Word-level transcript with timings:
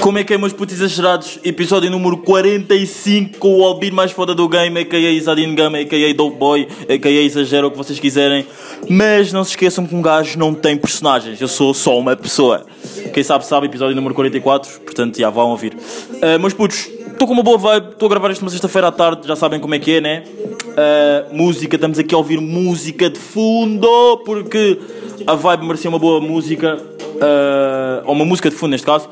Como 0.00 0.18
é 0.18 0.24
que 0.24 0.32
é, 0.32 0.38
meus 0.38 0.52
putos 0.52 0.76
exagerados? 0.76 1.38
Episódio 1.44 1.90
número 1.90 2.16
45 2.18 3.38
com 3.38 3.60
o 3.60 3.64
Albino 3.64 3.94
mais 3.94 4.10
foda 4.10 4.34
do 4.34 4.48
game, 4.48 4.80
a.k.a. 4.80 5.10
Isadine 5.10 5.54
Gama, 5.54 5.78
a.k.a. 5.78 6.14
Dope 6.14 6.38
Boy, 6.38 6.68
a.k.a. 6.88 7.22
Exagero, 7.22 7.66
o 7.66 7.70
que 7.70 7.76
vocês 7.76 8.00
quiserem. 8.00 8.46
Mas 8.88 9.32
não 9.32 9.44
se 9.44 9.50
esqueçam 9.50 9.86
que 9.86 9.94
um 9.94 10.00
gajo 10.00 10.38
não 10.38 10.54
tem 10.54 10.76
personagens, 10.76 11.40
eu 11.40 11.48
sou 11.48 11.74
só 11.74 11.98
uma 11.98 12.16
pessoa. 12.16 12.64
Quem 13.12 13.22
sabe, 13.22 13.44
sabe, 13.44 13.66
episódio 13.66 13.94
número 13.94 14.14
44, 14.14 14.80
portanto, 14.80 15.18
já 15.18 15.28
vão 15.28 15.50
ouvir. 15.50 15.74
Uh, 15.74 16.38
meus 16.40 16.54
putos, 16.54 16.88
estou 17.18 17.26
com 17.26 17.34
uma 17.34 17.42
boa 17.42 17.58
vibe, 17.58 17.88
estou 17.94 18.06
a 18.06 18.10
gravar 18.10 18.30
isto 18.30 18.42
uma 18.42 18.50
sexta-feira 18.50 18.86
à 18.86 18.92
tarde, 18.92 19.26
já 19.26 19.34
sabem 19.34 19.58
como 19.58 19.74
é 19.74 19.78
que 19.80 19.96
é, 19.96 20.00
né? 20.00 20.22
Uh, 20.22 21.34
música, 21.34 21.74
estamos 21.74 21.98
aqui 21.98 22.14
a 22.14 22.18
ouvir 22.18 22.40
música 22.40 23.10
de 23.10 23.18
fundo, 23.18 24.18
porque 24.24 24.78
a 25.26 25.34
vibe 25.34 25.66
merecia 25.66 25.90
uma 25.90 25.98
boa 25.98 26.20
música, 26.20 26.76
uh, 26.76 28.06
ou 28.06 28.12
uma 28.12 28.24
música 28.24 28.48
de 28.48 28.54
fundo 28.54 28.70
neste 28.70 28.86
caso. 28.86 29.08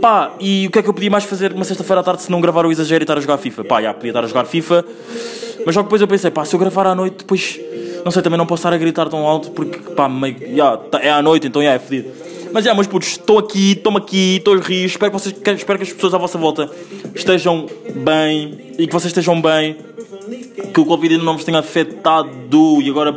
Pá, 0.00 0.34
e 0.38 0.68
o 0.68 0.70
que 0.70 0.78
é 0.78 0.82
que 0.84 0.88
eu 0.88 0.94
podia 0.94 1.10
mais 1.10 1.24
fazer 1.24 1.52
uma 1.52 1.64
sexta-feira 1.64 2.00
à 2.00 2.04
tarde 2.04 2.22
se 2.22 2.30
não 2.30 2.40
gravar 2.40 2.64
o 2.64 2.70
exagero 2.70 3.02
e 3.02 3.04
estar 3.04 3.18
a 3.18 3.20
jogar 3.20 3.38
FIFA? 3.38 3.64
Pá, 3.64 3.82
já 3.82 3.92
podia 3.92 4.10
estar 4.10 4.22
a 4.22 4.28
jogar 4.28 4.44
FIFA, 4.44 4.84
mas 5.66 5.76
que 5.76 5.82
depois 5.82 6.00
eu 6.00 6.06
pensei, 6.06 6.30
pá, 6.30 6.44
se 6.44 6.54
eu 6.54 6.60
gravar 6.60 6.86
à 6.86 6.94
noite, 6.94 7.16
depois, 7.18 7.58
não 8.04 8.12
sei, 8.12 8.22
também 8.22 8.38
não 8.38 8.46
posso 8.46 8.60
estar 8.60 8.72
a 8.72 8.78
gritar 8.78 9.08
tão 9.08 9.26
alto 9.26 9.50
porque, 9.50 9.78
pá, 9.96 10.08
meio, 10.08 10.36
já, 10.54 10.76
tá- 10.76 11.00
é 11.00 11.10
à 11.10 11.20
noite, 11.20 11.48
então 11.48 11.60
já 11.60 11.72
é 11.72 11.78
fedido. 11.80 12.12
Mas 12.52 12.64
já, 12.64 12.74
meus 12.74 12.86
putos, 12.86 13.08
estou 13.08 13.38
aqui, 13.38 13.72
estou-me 13.72 13.98
aqui, 13.98 14.36
estou 14.36 14.56
rir, 14.56 14.84
espero 14.84 15.10
que, 15.10 15.18
vocês, 15.18 15.34
espero 15.34 15.78
que 15.78 15.84
as 15.84 15.92
pessoas 15.92 16.14
à 16.14 16.18
vossa 16.18 16.38
volta 16.38 16.70
estejam 17.14 17.66
bem 17.96 18.74
e 18.78 18.86
que 18.86 18.92
vocês 18.92 19.06
estejam 19.06 19.40
bem, 19.40 19.76
que 20.72 20.80
o 20.80 20.84
Covid 20.84 21.14
ainda 21.14 21.24
não 21.24 21.34
vos 21.34 21.44
tenha 21.44 21.58
afetado 21.58 22.80
e 22.80 22.88
agora 22.88 23.14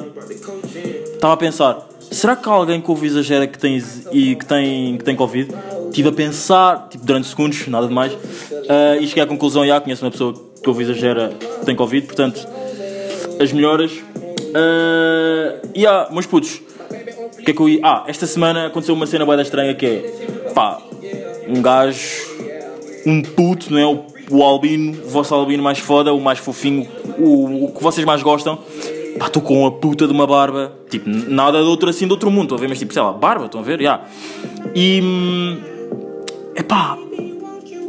estava 1.14 1.34
a 1.34 1.38
pensar, 1.38 1.88
será 2.10 2.36
que 2.36 2.48
há 2.50 2.52
alguém 2.52 2.82
que 2.82 2.90
ouve 2.90 3.08
exagera 3.08 3.48
que 3.48 3.58
tem, 3.58 3.82
e 4.12 4.36
que 4.36 4.46
tem, 4.46 4.98
que 4.98 5.04
tem 5.04 5.16
Covid? 5.16 5.54
Estive 5.88 6.10
a 6.10 6.12
pensar, 6.12 6.88
tipo, 6.90 7.06
durante 7.06 7.28
segundos, 7.28 7.68
nada 7.68 7.88
de 7.88 7.94
mais, 7.94 8.14
ah, 8.70 8.98
e 8.98 9.08
cheguei 9.08 9.24
à 9.24 9.28
conclusão, 9.28 9.66
já 9.66 9.80
conheço 9.80 10.04
uma 10.04 10.12
pessoa 10.12 10.34
que 10.62 10.70
ouve 10.70 10.84
exagera 10.84 11.34
que 11.60 11.66
tem 11.66 11.76
Covid, 11.76 12.06
portanto, 12.06 12.48
as 13.40 13.52
melhoras. 13.52 13.92
Uh, 14.52 15.68
e 15.74 15.88
há, 15.88 16.10
meus 16.12 16.26
putos, 16.26 16.62
o 17.42 17.44
que 17.44 17.52
é 17.52 17.54
que 17.54 17.60
eu 17.60 17.70
ia. 17.70 17.80
Ah, 17.84 18.04
esta 18.08 18.28
semana 18.28 18.68
aconteceu 18.68 18.94
uma 18.94 19.08
cena 19.08 19.26
boeda 19.26 19.42
estranha 19.42 19.74
que 19.74 19.86
é, 19.86 20.52
pá, 20.54 20.80
um 21.48 21.62
gajo, 21.62 22.00
um 23.06 23.22
puto, 23.22 23.72
não 23.72 23.80
é? 23.80 23.86
O, 23.86 24.06
o 24.30 24.44
albino, 24.44 24.98
o 25.04 25.10
vosso 25.10 25.34
albino 25.34 25.62
mais 25.62 25.80
foda, 25.80 26.14
o 26.14 26.22
mais 26.22 26.40
fofinho, 26.40 26.88
o, 27.18 27.66
o 27.66 27.72
que 27.72 27.84
vocês 27.84 28.06
mais 28.06 28.22
gostam. 28.22 28.60
Pá, 29.18 29.28
estou 29.28 29.42
com 29.42 29.66
a 29.66 29.72
puta 29.72 30.08
de 30.08 30.14
uma 30.14 30.26
barba, 30.26 30.72
tipo, 30.90 31.10
nada 31.10 31.58
de 31.60 31.68
outro 31.68 31.90
assim 31.90 32.06
de 32.06 32.14
outro 32.14 32.30
mundo, 32.32 32.44
estão 32.44 32.58
a 32.58 32.62
ver? 32.62 32.70
Mas 32.70 32.80
tipo, 32.80 32.94
sei 32.94 33.02
lá, 33.02 33.12
barba, 33.12 33.46
estão 33.46 33.60
a 33.60 33.64
ver? 33.64 33.82
Já. 33.82 34.02
E. 34.76 35.02
hum, 35.04 35.72
Epá, 36.56 36.98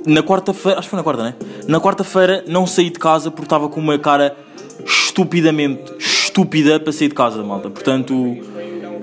na 0.07 0.23
quarta-feira, 0.23 0.79
acho 0.79 0.87
que 0.87 0.91
foi 0.91 0.97
na 0.97 1.03
quarta, 1.03 1.23
né? 1.23 1.35
Na 1.67 1.81
quarta-feira 1.81 2.45
não 2.47 2.67
saí 2.67 2.91
de 2.91 2.99
casa 2.99 3.31
porque 3.31 3.45
estava 3.45 3.69
com 3.69 3.81
uma 3.81 3.99
cara 3.99 4.37
estupidamente 4.85 5.93
estúpida 5.99 6.81
para 6.81 6.93
sair 6.93 7.09
de 7.09 7.15
casa, 7.15 7.43
malta. 7.43 7.69
Portanto, 7.69 8.15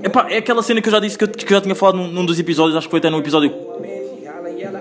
epá, 0.04 0.28
é 0.30 0.38
aquela 0.38 0.62
cena 0.62 0.82
que 0.82 0.88
eu 0.88 0.92
já 0.92 1.00
disse 1.00 1.18
que 1.18 1.24
eu, 1.24 1.28
que 1.28 1.46
eu 1.46 1.58
já 1.58 1.62
tinha 1.62 1.76
falado 1.76 1.98
num, 1.98 2.08
num 2.08 2.26
dos 2.26 2.40
episódios, 2.40 2.76
acho 2.76 2.88
que 2.88 2.92
foi 2.92 3.00
até 3.00 3.10
no 3.10 3.20
episódio 3.20 3.52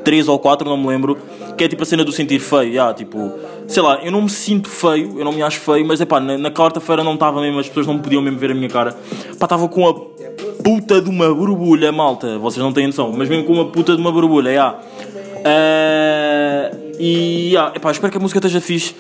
3 0.05 0.29
ou 0.29 0.39
4, 0.39 0.69
não 0.69 0.77
me 0.77 0.87
lembro, 0.87 1.19
que 1.57 1.65
é 1.65 1.69
tipo 1.69 1.83
a 1.83 1.87
cena 1.87 2.05
do 2.05 2.13
sentir 2.13 2.39
feio. 2.39 2.73
já, 2.73 2.95
tipo, 2.95 3.33
sei 3.67 3.83
lá, 3.83 4.01
eu 4.03 4.11
não 4.11 4.23
me 4.23 4.31
sinto 4.31 4.69
feio, 4.69 5.19
eu 5.19 5.25
não 5.25 5.33
me 5.33 5.43
acho 5.43 5.61
feio, 5.61 5.85
mas 5.87 6.01
epá, 6.01 6.21
na, 6.21 6.39
na 6.39 6.51
quarta-feira 6.51 7.05
não 7.05 7.15
estava 7.15 7.41
mesmo, 7.41 7.59
as 7.59 7.69
pessoas 7.69 7.87
não 7.87 7.99
podiam 7.99 8.23
mesmo 8.23 8.39
ver 8.39 8.51
a 8.51 8.55
minha 8.55 8.69
cara. 8.69 8.93
Pá, 9.39 9.47
estava 9.47 9.69
com 9.69 9.89
a 9.89 9.95
puta 10.63 11.01
de 11.01 11.11
uma 11.11 11.33
borbulha, 11.35 11.93
malta, 11.93 12.39
vocês 12.39 12.63
não 12.63 12.73
têm 12.73 12.87
noção, 12.87 13.13
mas 13.13 13.29
mesmo 13.29 13.45
com 13.45 13.53
uma 13.53 13.67
puta 13.67 13.95
de 13.95 14.01
uma 14.01 14.13
borbulha, 14.13 14.55
já. 14.55 14.79
Eh, 15.45 16.28
e 16.99 17.51
yeah, 17.51 17.75
epá, 17.77 17.91
espero 17.91 18.11
que 18.11 18.19
a 18.19 18.21
música 18.21 18.39
esteja 18.39 18.61
fixe, 18.61 18.95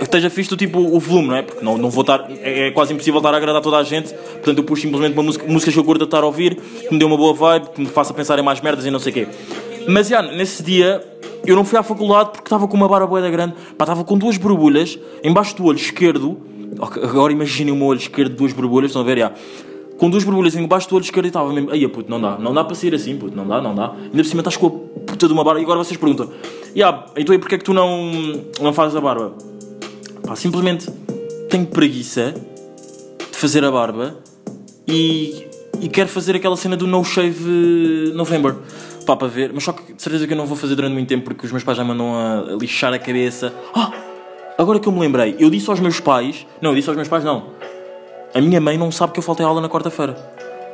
esteja 0.00 0.28
fixe 0.28 0.50
do 0.50 0.56
tipo 0.56 0.78
o 0.78 0.98
volume, 0.98 1.28
não 1.28 1.36
é? 1.36 1.42
Porque 1.42 1.64
não, 1.64 1.78
não 1.78 1.90
vou 1.90 2.00
estar, 2.00 2.28
é, 2.30 2.68
é 2.68 2.70
quase 2.70 2.92
impossível 2.92 3.18
estar 3.18 3.32
a 3.32 3.36
agradar 3.36 3.62
toda 3.62 3.78
a 3.78 3.82
gente, 3.82 4.12
portanto 4.12 4.58
eu 4.58 4.64
puxo 4.64 4.82
simplesmente 4.82 5.14
uma 5.14 5.22
música, 5.22 5.46
músicas 5.46 5.74
que 5.74 5.80
eu 5.80 5.84
curto 5.84 6.02
a 6.02 6.04
estar 6.04 6.22
a 6.22 6.26
ouvir, 6.26 6.56
que 6.56 6.92
me 6.92 6.98
dê 6.98 7.04
uma 7.04 7.16
boa 7.16 7.32
vibe, 7.32 7.68
que 7.70 7.80
me 7.80 7.86
faça 7.86 8.12
pensar 8.12 8.38
em 8.38 8.42
mais 8.42 8.60
merdas 8.60 8.84
e 8.84 8.90
não 8.90 8.98
sei 8.98 9.10
o 9.10 9.14
quê. 9.14 9.28
Mas 9.86 10.10
yeah, 10.10 10.30
nesse 10.36 10.62
dia 10.62 11.02
eu 11.46 11.54
não 11.54 11.64
fui 11.64 11.78
à 11.78 11.82
faculdade 11.82 12.30
porque 12.30 12.46
estava 12.46 12.66
com 12.66 12.76
uma 12.76 12.88
boeda 12.88 13.30
grande, 13.30 13.54
pá, 13.76 13.84
estava 13.84 14.02
com 14.02 14.16
duas 14.16 14.36
borbulhas 14.36 14.98
embaixo 15.22 15.56
do 15.56 15.64
olho 15.64 15.76
esquerdo. 15.76 16.38
Agora 16.80 17.32
imaginem 17.32 17.72
o 17.72 17.76
meu 17.76 17.86
olho 17.86 18.00
esquerdo, 18.00 18.34
duas 18.34 18.52
borbulhas, 18.52 18.90
estão 18.90 19.02
a 19.02 19.04
ver? 19.04 19.18
Yeah. 19.18 19.36
Com 19.98 20.10
duas 20.10 20.24
borbulhas 20.24 20.54
embaixo 20.56 20.88
do 20.88 20.96
olho 20.96 21.04
estava 21.04 21.52
mesmo. 21.52 21.70
Aí, 21.70 21.86
puto, 21.88 22.10
não 22.10 22.20
dá, 22.20 22.36
não 22.38 22.52
dá 22.52 22.64
para 22.64 22.74
sair 22.74 22.94
assim, 22.94 23.16
puto, 23.16 23.36
não 23.36 23.46
dá, 23.46 23.60
não 23.60 23.74
dá. 23.74 23.92
Ainda 23.92 24.16
por 24.16 24.24
cima 24.24 24.40
estás 24.40 24.56
com 24.56 24.66
a 24.66 24.70
puta 25.06 25.26
de 25.26 25.32
uma 25.32 25.44
barba. 25.44 25.60
E 25.60 25.62
agora 25.62 25.78
vocês 25.78 25.98
perguntam: 25.98 26.30
yeah, 26.74 27.06
então 27.16 27.34
e 27.34 27.38
porquê 27.38 27.54
é 27.54 27.58
que 27.58 27.64
tu 27.64 27.72
não, 27.72 28.10
não 28.60 28.72
fazes 28.72 28.96
a 28.96 29.00
barba? 29.00 29.34
Pá, 30.26 30.34
simplesmente 30.34 30.90
tenho 31.48 31.66
preguiça 31.66 32.34
de 33.30 33.36
fazer 33.36 33.64
a 33.64 33.70
barba 33.70 34.16
e, 34.88 35.46
e 35.80 35.88
quero 35.88 36.08
fazer 36.08 36.34
aquela 36.34 36.56
cena 36.56 36.76
do 36.76 36.86
No 36.86 37.04
Shave 37.04 38.12
November. 38.14 38.56
Pá, 39.06 39.16
para 39.16 39.28
ver, 39.28 39.52
mas 39.52 39.64
só 39.64 39.72
que 39.72 39.92
de 39.92 40.02
certeza 40.02 40.26
que 40.26 40.32
eu 40.32 40.36
não 40.36 40.46
vou 40.46 40.56
fazer 40.56 40.74
durante 40.74 40.94
muito 40.94 41.08
tempo 41.08 41.24
porque 41.24 41.44
os 41.44 41.52
meus 41.52 41.62
pais 41.62 41.76
já 41.76 41.84
mandam 41.84 42.14
a 42.14 42.56
lixar 42.58 42.92
a 42.92 42.98
cabeça. 42.98 43.52
Ah! 43.74 43.92
Agora 44.56 44.78
que 44.78 44.86
eu 44.86 44.92
me 44.92 45.00
lembrei, 45.00 45.34
eu 45.38 45.50
disse 45.50 45.68
aos 45.68 45.80
meus 45.80 46.00
pais. 46.00 46.46
Não, 46.60 46.70
eu 46.70 46.76
disse 46.76 46.88
aos 46.88 46.96
meus 46.96 47.08
pais 47.08 47.24
não. 47.24 47.53
A 48.34 48.40
minha 48.40 48.60
mãe 48.60 48.76
não 48.76 48.90
sabe 48.90 49.12
que 49.12 49.20
eu 49.20 49.22
faltei 49.22 49.46
aula 49.46 49.60
na 49.60 49.68
quarta-feira. 49.68 50.16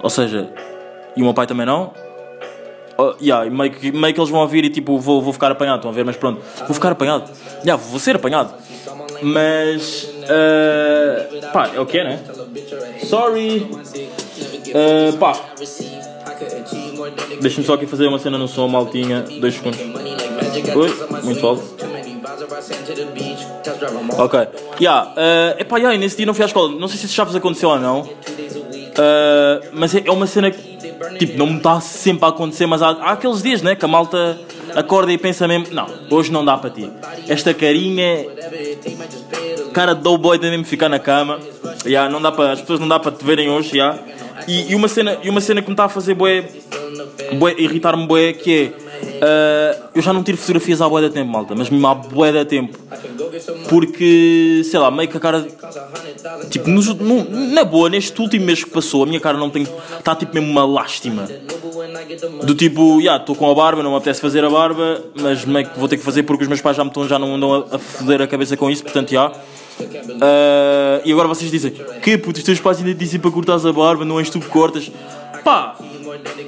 Ou 0.02 0.08
seja, 0.08 0.50
e 1.14 1.20
o 1.20 1.24
meu 1.24 1.34
pai 1.34 1.46
também 1.46 1.66
não. 1.66 1.92
Oh, 2.96 3.14
yeah, 3.20 3.48
meio, 3.50 3.70
que, 3.70 3.92
meio 3.92 4.14
que 4.14 4.20
eles 4.20 4.30
vão 4.30 4.40
ouvir 4.40 4.64
e 4.64 4.70
tipo, 4.70 4.98
vou, 4.98 5.20
vou 5.20 5.32
ficar 5.32 5.50
apanhado, 5.50 5.76
estão 5.76 5.90
a 5.90 5.94
ver? 5.94 6.04
Mas 6.04 6.16
pronto, 6.16 6.40
vou 6.66 6.74
ficar 6.74 6.92
apanhado. 6.92 7.30
Yeah, 7.62 7.76
vou 7.76 8.00
ser 8.00 8.16
apanhado. 8.16 8.54
Mas. 9.22 10.04
Uh, 10.04 11.52
pá, 11.52 11.70
é 11.74 11.80
o 11.80 11.84
que 11.84 11.98
é, 11.98 12.04
né? 12.04 12.20
Sorry. 13.04 13.70
Uh, 14.70 15.16
pá, 15.18 15.38
deixa-me 17.42 17.66
só 17.66 17.74
aqui 17.74 17.86
fazer 17.86 18.06
uma 18.06 18.18
cena 18.18 18.38
no 18.38 18.48
som, 18.48 18.68
maltinha. 18.68 19.24
Dois 19.38 19.54
segundos. 19.54 19.80
Oi, 19.80 21.22
muito 21.24 21.46
alto. 21.46 21.62
Ok. 24.18 24.48
Yeah, 24.80 25.12
uh, 25.12 25.60
epá, 25.60 25.78
yeah, 25.78 25.98
nesse 25.98 26.16
dia 26.16 26.26
não 26.26 26.34
fui 26.34 26.42
à 26.42 26.46
escola. 26.46 26.78
Não 26.78 26.88
sei 26.88 26.98
se 26.98 27.06
isso 27.06 27.14
já 27.14 27.24
vos 27.24 27.34
aconteceu 27.34 27.68
ou 27.68 27.78
não. 27.78 28.00
Uh, 28.00 29.68
mas 29.72 29.94
é, 29.94 30.02
é 30.06 30.10
uma 30.10 30.26
cena 30.26 30.50
que 30.50 30.70
tipo, 31.18 31.38
não 31.38 31.46
me 31.46 31.56
está 31.56 31.80
sempre 31.80 32.24
a 32.24 32.28
acontecer, 32.28 32.66
mas 32.66 32.82
há, 32.82 32.90
há 32.90 33.12
aqueles 33.12 33.42
dias 33.42 33.62
né, 33.62 33.74
que 33.74 33.84
a 33.84 33.88
malta 33.88 34.38
acorda 34.74 35.12
e 35.12 35.18
pensa 35.18 35.46
mesmo, 35.48 35.68
não, 35.72 35.86
hoje 36.10 36.30
não 36.32 36.44
dá 36.44 36.56
para 36.56 36.70
ti. 36.70 36.90
Esta 37.28 37.54
carinha, 37.54 38.26
cara 39.72 39.94
de 39.94 40.18
boy 40.18 40.38
tem 40.38 40.50
mesmo 40.50 40.64
ficar 40.64 40.88
na 40.88 40.98
cama. 40.98 41.38
Yeah, 41.84 42.10
não 42.10 42.20
dá 42.20 42.30
para, 42.30 42.52
as 42.52 42.60
pessoas 42.60 42.80
não 42.80 42.88
dá 42.88 42.98
para 42.98 43.12
te 43.12 43.24
verem 43.24 43.48
hoje. 43.48 43.76
Yeah. 43.76 43.98
E, 44.46 44.72
e, 44.72 44.74
uma 44.74 44.88
cena, 44.88 45.18
e 45.22 45.30
uma 45.30 45.40
cena 45.40 45.62
que 45.62 45.68
me 45.68 45.74
está 45.74 45.84
a 45.84 45.88
fazer 45.88 46.14
bué, 46.14 46.44
irritar-me 47.58 48.06
bué 48.06 48.32
que 48.32 48.74
é. 48.86 48.89
Uh, 49.02 49.90
eu 49.94 50.02
já 50.02 50.12
não 50.12 50.22
tiro 50.22 50.36
fotografias 50.36 50.80
há 50.80 50.88
bué 50.88 51.02
da 51.02 51.10
tempo, 51.10 51.30
malta, 51.30 51.54
mas 51.54 51.70
mesmo 51.70 51.86
há 51.86 51.94
bué 51.94 52.32
da 52.32 52.44
tempo. 52.44 52.78
Porque, 53.68 54.62
sei 54.64 54.78
lá, 54.78 54.90
meio 54.90 55.08
que 55.08 55.16
a 55.16 55.20
cara. 55.20 55.46
Tipo, 56.50 56.68
nos, 56.68 56.86
no, 56.94 57.24
na 57.52 57.64
boa, 57.64 57.88
neste 57.88 58.20
último 58.20 58.44
mês 58.44 58.64
que 58.64 58.70
passou, 58.70 59.02
a 59.02 59.06
minha 59.06 59.20
cara 59.20 59.38
não 59.38 59.50
tem. 59.50 59.66
Está 59.98 60.14
tipo 60.14 60.34
mesmo 60.34 60.50
uma 60.50 60.64
lástima. 60.64 61.28
Do 62.44 62.54
tipo, 62.54 63.00
já, 63.00 63.16
estou 63.16 63.34
com 63.34 63.50
a 63.50 63.54
barba, 63.54 63.82
não 63.82 63.90
me 63.90 63.96
apetece 63.96 64.20
fazer 64.20 64.44
a 64.44 64.50
barba, 64.50 65.02
mas 65.14 65.44
meio 65.44 65.68
que 65.68 65.78
vou 65.78 65.88
ter 65.88 65.96
que 65.96 66.04
fazer 66.04 66.22
porque 66.24 66.42
os 66.42 66.48
meus 66.48 66.60
pais 66.60 66.76
já, 66.76 66.84
me 66.84 66.90
estão, 66.90 67.06
já 67.08 67.18
não 67.18 67.34
andam 67.34 67.54
a, 67.54 67.76
a 67.76 67.78
foder 67.78 68.20
a 68.22 68.26
cabeça 68.26 68.56
com 68.56 68.70
isso, 68.70 68.82
portanto, 68.82 69.10
já. 69.10 69.28
Uh, 69.28 71.00
e 71.04 71.12
agora 71.12 71.28
vocês 71.28 71.50
dizem, 71.50 71.72
que 72.02 72.18
puto, 72.18 72.38
os 72.38 72.44
teus 72.44 72.60
pais 72.60 72.78
ainda 72.78 72.94
dizem 72.94 73.18
para 73.18 73.30
cortares 73.30 73.64
a 73.64 73.72
barba, 73.72 74.04
não 74.04 74.18
és 74.18 74.28
tu 74.28 74.40
que 74.40 74.48
cortas. 74.48 74.90
Pá, 75.44 75.76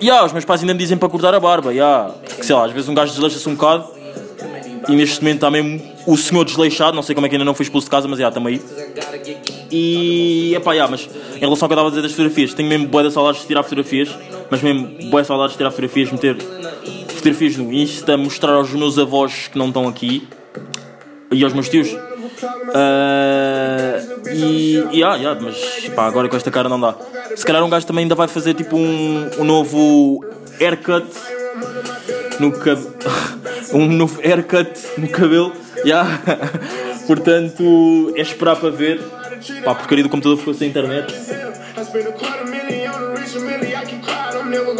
já, 0.00 0.24
os 0.24 0.32
meus 0.32 0.44
pais 0.44 0.60
ainda 0.60 0.74
me 0.74 0.78
dizem 0.78 0.96
para 0.96 1.08
cortar 1.08 1.34
a 1.34 1.40
barba, 1.40 1.74
já. 1.74 2.10
Porque 2.24 2.42
sei 2.42 2.54
lá, 2.54 2.66
às 2.66 2.72
vezes 2.72 2.88
um 2.88 2.94
gajo 2.94 3.12
desleixa-se 3.12 3.48
um 3.48 3.54
bocado 3.54 3.88
e 4.88 4.96
neste 4.96 5.20
momento 5.20 5.36
está 5.36 5.48
mesmo 5.50 5.80
o 6.06 6.16
senhor 6.16 6.44
desleixado, 6.44 6.94
não 6.94 7.02
sei 7.02 7.14
como 7.14 7.26
é 7.26 7.28
que 7.28 7.34
ainda 7.36 7.44
não 7.44 7.54
foi 7.54 7.64
expulso 7.64 7.86
de 7.86 7.90
casa, 7.90 8.08
mas 8.08 8.18
já, 8.18 8.28
estamos 8.28 8.48
aí. 8.48 8.60
E, 9.70 10.54
epá, 10.54 10.74
já, 10.74 10.88
mas 10.88 11.08
em 11.36 11.40
relação 11.40 11.66
ao 11.66 11.68
que 11.68 11.72
eu 11.72 11.76
estava 11.76 11.86
a 11.86 11.90
dizer 11.90 12.02
das 12.02 12.10
fotografias, 12.10 12.52
tenho 12.54 12.68
mesmo 12.68 12.88
boa 12.88 13.04
de 13.04 13.12
saudades 13.12 13.42
de 13.42 13.46
tirar 13.46 13.62
fotografias, 13.62 14.08
mas 14.50 14.60
mesmo 14.60 14.88
boa 15.10 15.22
de 15.22 15.28
saudades 15.28 15.52
de 15.52 15.58
tirar 15.58 15.70
fotografias, 15.70 16.10
meter 16.10 16.36
fotografias 17.08 17.56
no 17.56 17.72
Insta, 17.72 18.16
mostrar 18.16 18.54
aos 18.54 18.72
meus 18.72 18.98
avós 18.98 19.46
que 19.48 19.56
não 19.56 19.68
estão 19.68 19.86
aqui 19.86 20.26
e 21.30 21.44
aos 21.44 21.52
meus 21.52 21.68
tios. 21.68 21.92
Uh, 21.92 22.02
e, 24.32 24.74
e 24.92 25.04
ah, 25.04 25.14
yeah, 25.14 25.40
mas 25.40 25.88
pá, 25.94 26.06
agora 26.06 26.28
com 26.28 26.36
esta 26.36 26.50
cara 26.50 26.68
não 26.68 26.80
dá. 26.80 26.96
Se 27.36 27.44
calhar 27.44 27.64
um 27.64 27.70
gajo 27.70 27.86
também 27.86 28.04
ainda 28.04 28.14
vai 28.14 28.28
fazer 28.28 28.54
tipo 28.54 28.76
um, 28.76 29.30
um 29.38 29.44
novo 29.44 30.24
haircut 30.60 31.06
no 32.38 32.52
cabelo. 32.52 32.94
um 33.72 33.86
novo 33.88 34.20
haircut 34.22 34.70
no 34.98 35.08
cabelo. 35.08 35.52
Yeah. 35.84 36.20
Portanto, 37.06 38.12
é 38.16 38.20
esperar 38.20 38.56
para 38.56 38.70
ver. 38.70 39.00
Pá, 39.64 39.72
a 39.72 39.74
porcaria 39.74 40.04
do 40.04 40.10
computador 40.10 40.38
ficou 40.38 40.54
sem 40.54 40.68
internet. 40.68 41.12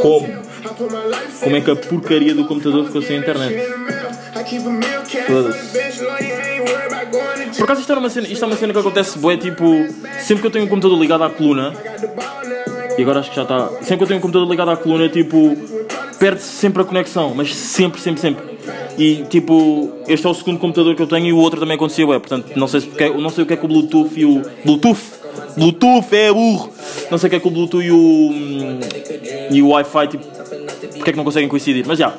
Como? 0.00 0.28
Como 1.40 1.56
é 1.56 1.60
que 1.60 1.70
a 1.70 1.76
porcaria 1.76 2.34
do 2.34 2.46
computador 2.46 2.86
ficou 2.86 3.02
sem 3.02 3.18
internet? 3.18 3.54
Por 7.56 7.64
acaso 7.64 7.80
isto, 7.80 7.90
era 7.90 8.00
uma 8.00 8.10
cena, 8.10 8.26
isto 8.28 8.42
é 8.44 8.46
uma 8.48 8.56
cena 8.56 8.72
que 8.72 8.78
acontece 8.78 9.18
bué, 9.18 9.36
tipo, 9.36 9.64
sempre 10.20 10.40
que 10.40 10.46
eu 10.46 10.50
tenho 10.50 10.64
um 10.64 10.68
computador 10.68 10.98
ligado 10.98 11.24
à 11.24 11.30
coluna, 11.30 11.72
e 12.96 13.02
agora 13.02 13.20
acho 13.20 13.30
que 13.30 13.36
já 13.36 13.42
está, 13.42 13.68
sempre 13.82 13.98
que 13.98 14.02
eu 14.04 14.06
tenho 14.08 14.18
um 14.18 14.22
computador 14.22 14.48
ligado 14.48 14.70
à 14.70 14.76
coluna, 14.76 15.08
tipo, 15.08 15.56
perde-se 16.18 16.48
sempre 16.48 16.82
a 16.82 16.84
conexão, 16.84 17.32
mas 17.34 17.54
sempre, 17.54 18.00
sempre, 18.00 18.20
sempre. 18.20 18.52
E 18.98 19.24
tipo, 19.28 19.90
este 20.06 20.26
é 20.26 20.30
o 20.30 20.34
segundo 20.34 20.58
computador 20.58 20.94
que 20.94 21.02
eu 21.02 21.06
tenho 21.06 21.26
e 21.26 21.32
o 21.32 21.38
outro 21.38 21.58
também 21.60 21.74
acontecia 21.76 22.06
bué, 22.06 22.18
portanto, 22.18 22.52
não 22.56 22.66
sei, 22.68 22.80
se, 22.80 22.86
porque- 22.86 23.08
não 23.10 23.30
sei 23.30 23.44
o 23.44 23.46
que 23.46 23.54
é 23.54 23.56
que 23.56 23.64
o 23.64 23.68
Bluetooth 23.68 24.10
e 24.16 24.24
o... 24.24 24.42
Bluetooth! 24.64 25.00
Bluetooth 25.56 26.06
é 26.14 26.32
burro! 26.32 26.70
Não 27.10 27.18
sei 27.18 27.26
o 27.26 27.30
que 27.30 27.36
é 27.36 27.40
que 27.40 27.48
o 27.48 27.50
Bluetooth 27.50 27.84
e 27.84 27.90
o... 27.90 27.96
hum, 27.96 28.80
e 29.50 29.62
o 29.62 29.68
Wi-Fi, 29.68 30.08
tipo, 30.08 30.24
porque 30.96 31.10
é 31.10 31.12
que 31.12 31.16
não 31.16 31.24
conseguem 31.24 31.48
coincidir, 31.48 31.84
mas 31.86 31.98
já, 31.98 32.12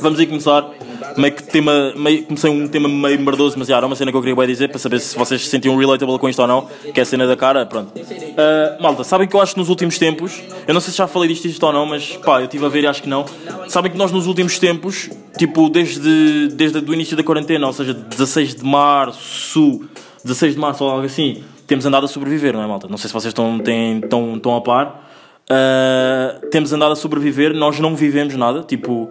vamos 0.00 0.18
aí 0.18 0.26
começar. 0.26 0.68
Meio 1.16 1.32
que 1.32 1.42
tema, 1.44 1.92
meio, 1.96 2.24
comecei 2.24 2.50
um 2.50 2.66
tema 2.66 2.88
meio 2.88 3.20
merdoso, 3.20 3.56
mas 3.58 3.68
já 3.68 3.76
era 3.76 3.86
uma 3.86 3.94
cena 3.94 4.10
que 4.10 4.16
eu 4.16 4.20
queria 4.20 4.34
bem 4.34 4.46
dizer 4.46 4.68
para 4.68 4.78
saber 4.78 5.00
se 5.00 5.16
vocês 5.16 5.42
se 5.42 5.48
sentiam 5.48 5.76
relatable 5.76 6.18
com 6.18 6.28
isto 6.28 6.40
ou 6.40 6.48
não, 6.48 6.68
que 6.92 6.98
é 6.98 7.02
a 7.02 7.06
cena 7.06 7.26
da 7.26 7.36
cara, 7.36 7.64
pronto. 7.66 7.92
Ah, 8.36 8.76
malta, 8.80 9.04
sabem 9.04 9.28
que 9.28 9.36
eu 9.36 9.40
acho 9.40 9.54
que 9.54 9.60
nos 9.60 9.68
últimos 9.68 9.98
tempos, 9.98 10.42
eu 10.66 10.74
não 10.74 10.80
sei 10.80 10.90
se 10.90 10.98
já 10.98 11.06
falei 11.06 11.28
disto, 11.28 11.46
isto 11.46 11.64
ou 11.64 11.72
não, 11.72 11.86
mas 11.86 12.16
pá, 12.16 12.40
eu 12.40 12.44
estive 12.46 12.64
a 12.64 12.68
ver 12.68 12.84
e 12.84 12.86
acho 12.86 13.02
que 13.02 13.08
não. 13.08 13.24
Sabem 13.68 13.92
que 13.92 13.98
nós 13.98 14.10
nos 14.10 14.26
últimos 14.26 14.58
tempos, 14.58 15.10
tipo, 15.38 15.68
desde, 15.68 16.48
desde 16.48 16.78
o 16.78 16.94
início 16.94 17.16
da 17.16 17.22
quarentena, 17.22 17.66
ou 17.66 17.72
seja, 17.72 17.94
16 17.94 18.56
de 18.56 18.64
março, 18.64 19.82
16 20.24 20.54
de 20.54 20.60
março 20.60 20.84
ou 20.84 20.90
algo 20.90 21.06
assim, 21.06 21.44
temos 21.66 21.86
andado 21.86 22.04
a 22.04 22.08
sobreviver, 22.08 22.52
não 22.52 22.62
é, 22.62 22.66
malta? 22.66 22.88
Não 22.88 22.96
sei 22.96 23.08
se 23.08 23.14
vocês 23.14 23.30
estão, 23.30 23.58
têm, 23.58 23.98
estão, 23.98 24.36
estão 24.36 24.56
a 24.56 24.60
par. 24.60 25.04
Uh, 25.50 26.46
temos 26.48 26.72
andado 26.72 26.92
a 26.92 26.96
sobreviver, 26.96 27.54
nós 27.54 27.78
não 27.78 27.94
vivemos 27.94 28.34
nada. 28.34 28.62
Tipo, 28.62 29.10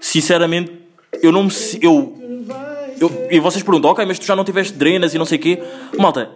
sinceramente, 0.00 0.72
eu 1.22 1.30
não 1.32 1.44
me. 1.44 1.52
Eu, 1.80 2.16
eu, 3.00 3.28
e 3.30 3.38
vocês 3.38 3.62
perguntam, 3.62 3.90
ok, 3.90 4.04
mas 4.04 4.18
tu 4.18 4.26
já 4.26 4.34
não 4.34 4.44
tiveste 4.44 4.72
drenas 4.74 5.14
e 5.14 5.18
não 5.18 5.24
sei 5.24 5.38
o 5.38 5.40
quê. 5.40 5.62
Malta, 5.98 6.30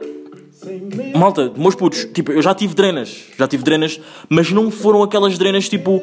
malta, 1.15 1.53
meus 1.57 1.75
putos, 1.75 2.05
tipo, 2.13 2.33
eu 2.33 2.43
já 2.43 2.55
tive 2.55 2.75
drenas, 2.75 3.25
já 3.39 3.49
tive 3.49 3.63
drenas, 3.65 4.01
mas 4.29 4.51
não 4.51 4.71
foram 4.71 5.03
aquelas 5.03 5.37
drenas 5.37 5.69
tipo. 5.69 6.03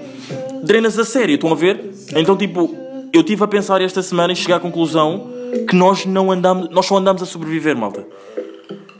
drenas 0.63 0.99
a 0.99 1.05
sério, 1.05 1.35
estão 1.35 1.51
a 1.51 1.55
ver? 1.55 1.91
Então, 2.15 2.35
tipo, 2.35 2.75
eu 3.13 3.21
estive 3.21 3.43
a 3.43 3.47
pensar 3.47 3.81
esta 3.81 4.01
semana 4.01 4.33
e 4.33 4.35
cheguei 4.35 4.55
à 4.55 4.59
conclusão 4.59 5.29
que 5.67 5.75
nós 5.75 6.05
não 6.05 6.31
andamos, 6.31 6.69
nós 6.69 6.85
só 6.85 6.97
andamos 6.97 7.21
a 7.21 7.25
sobreviver, 7.25 7.75
malta. 7.75 8.05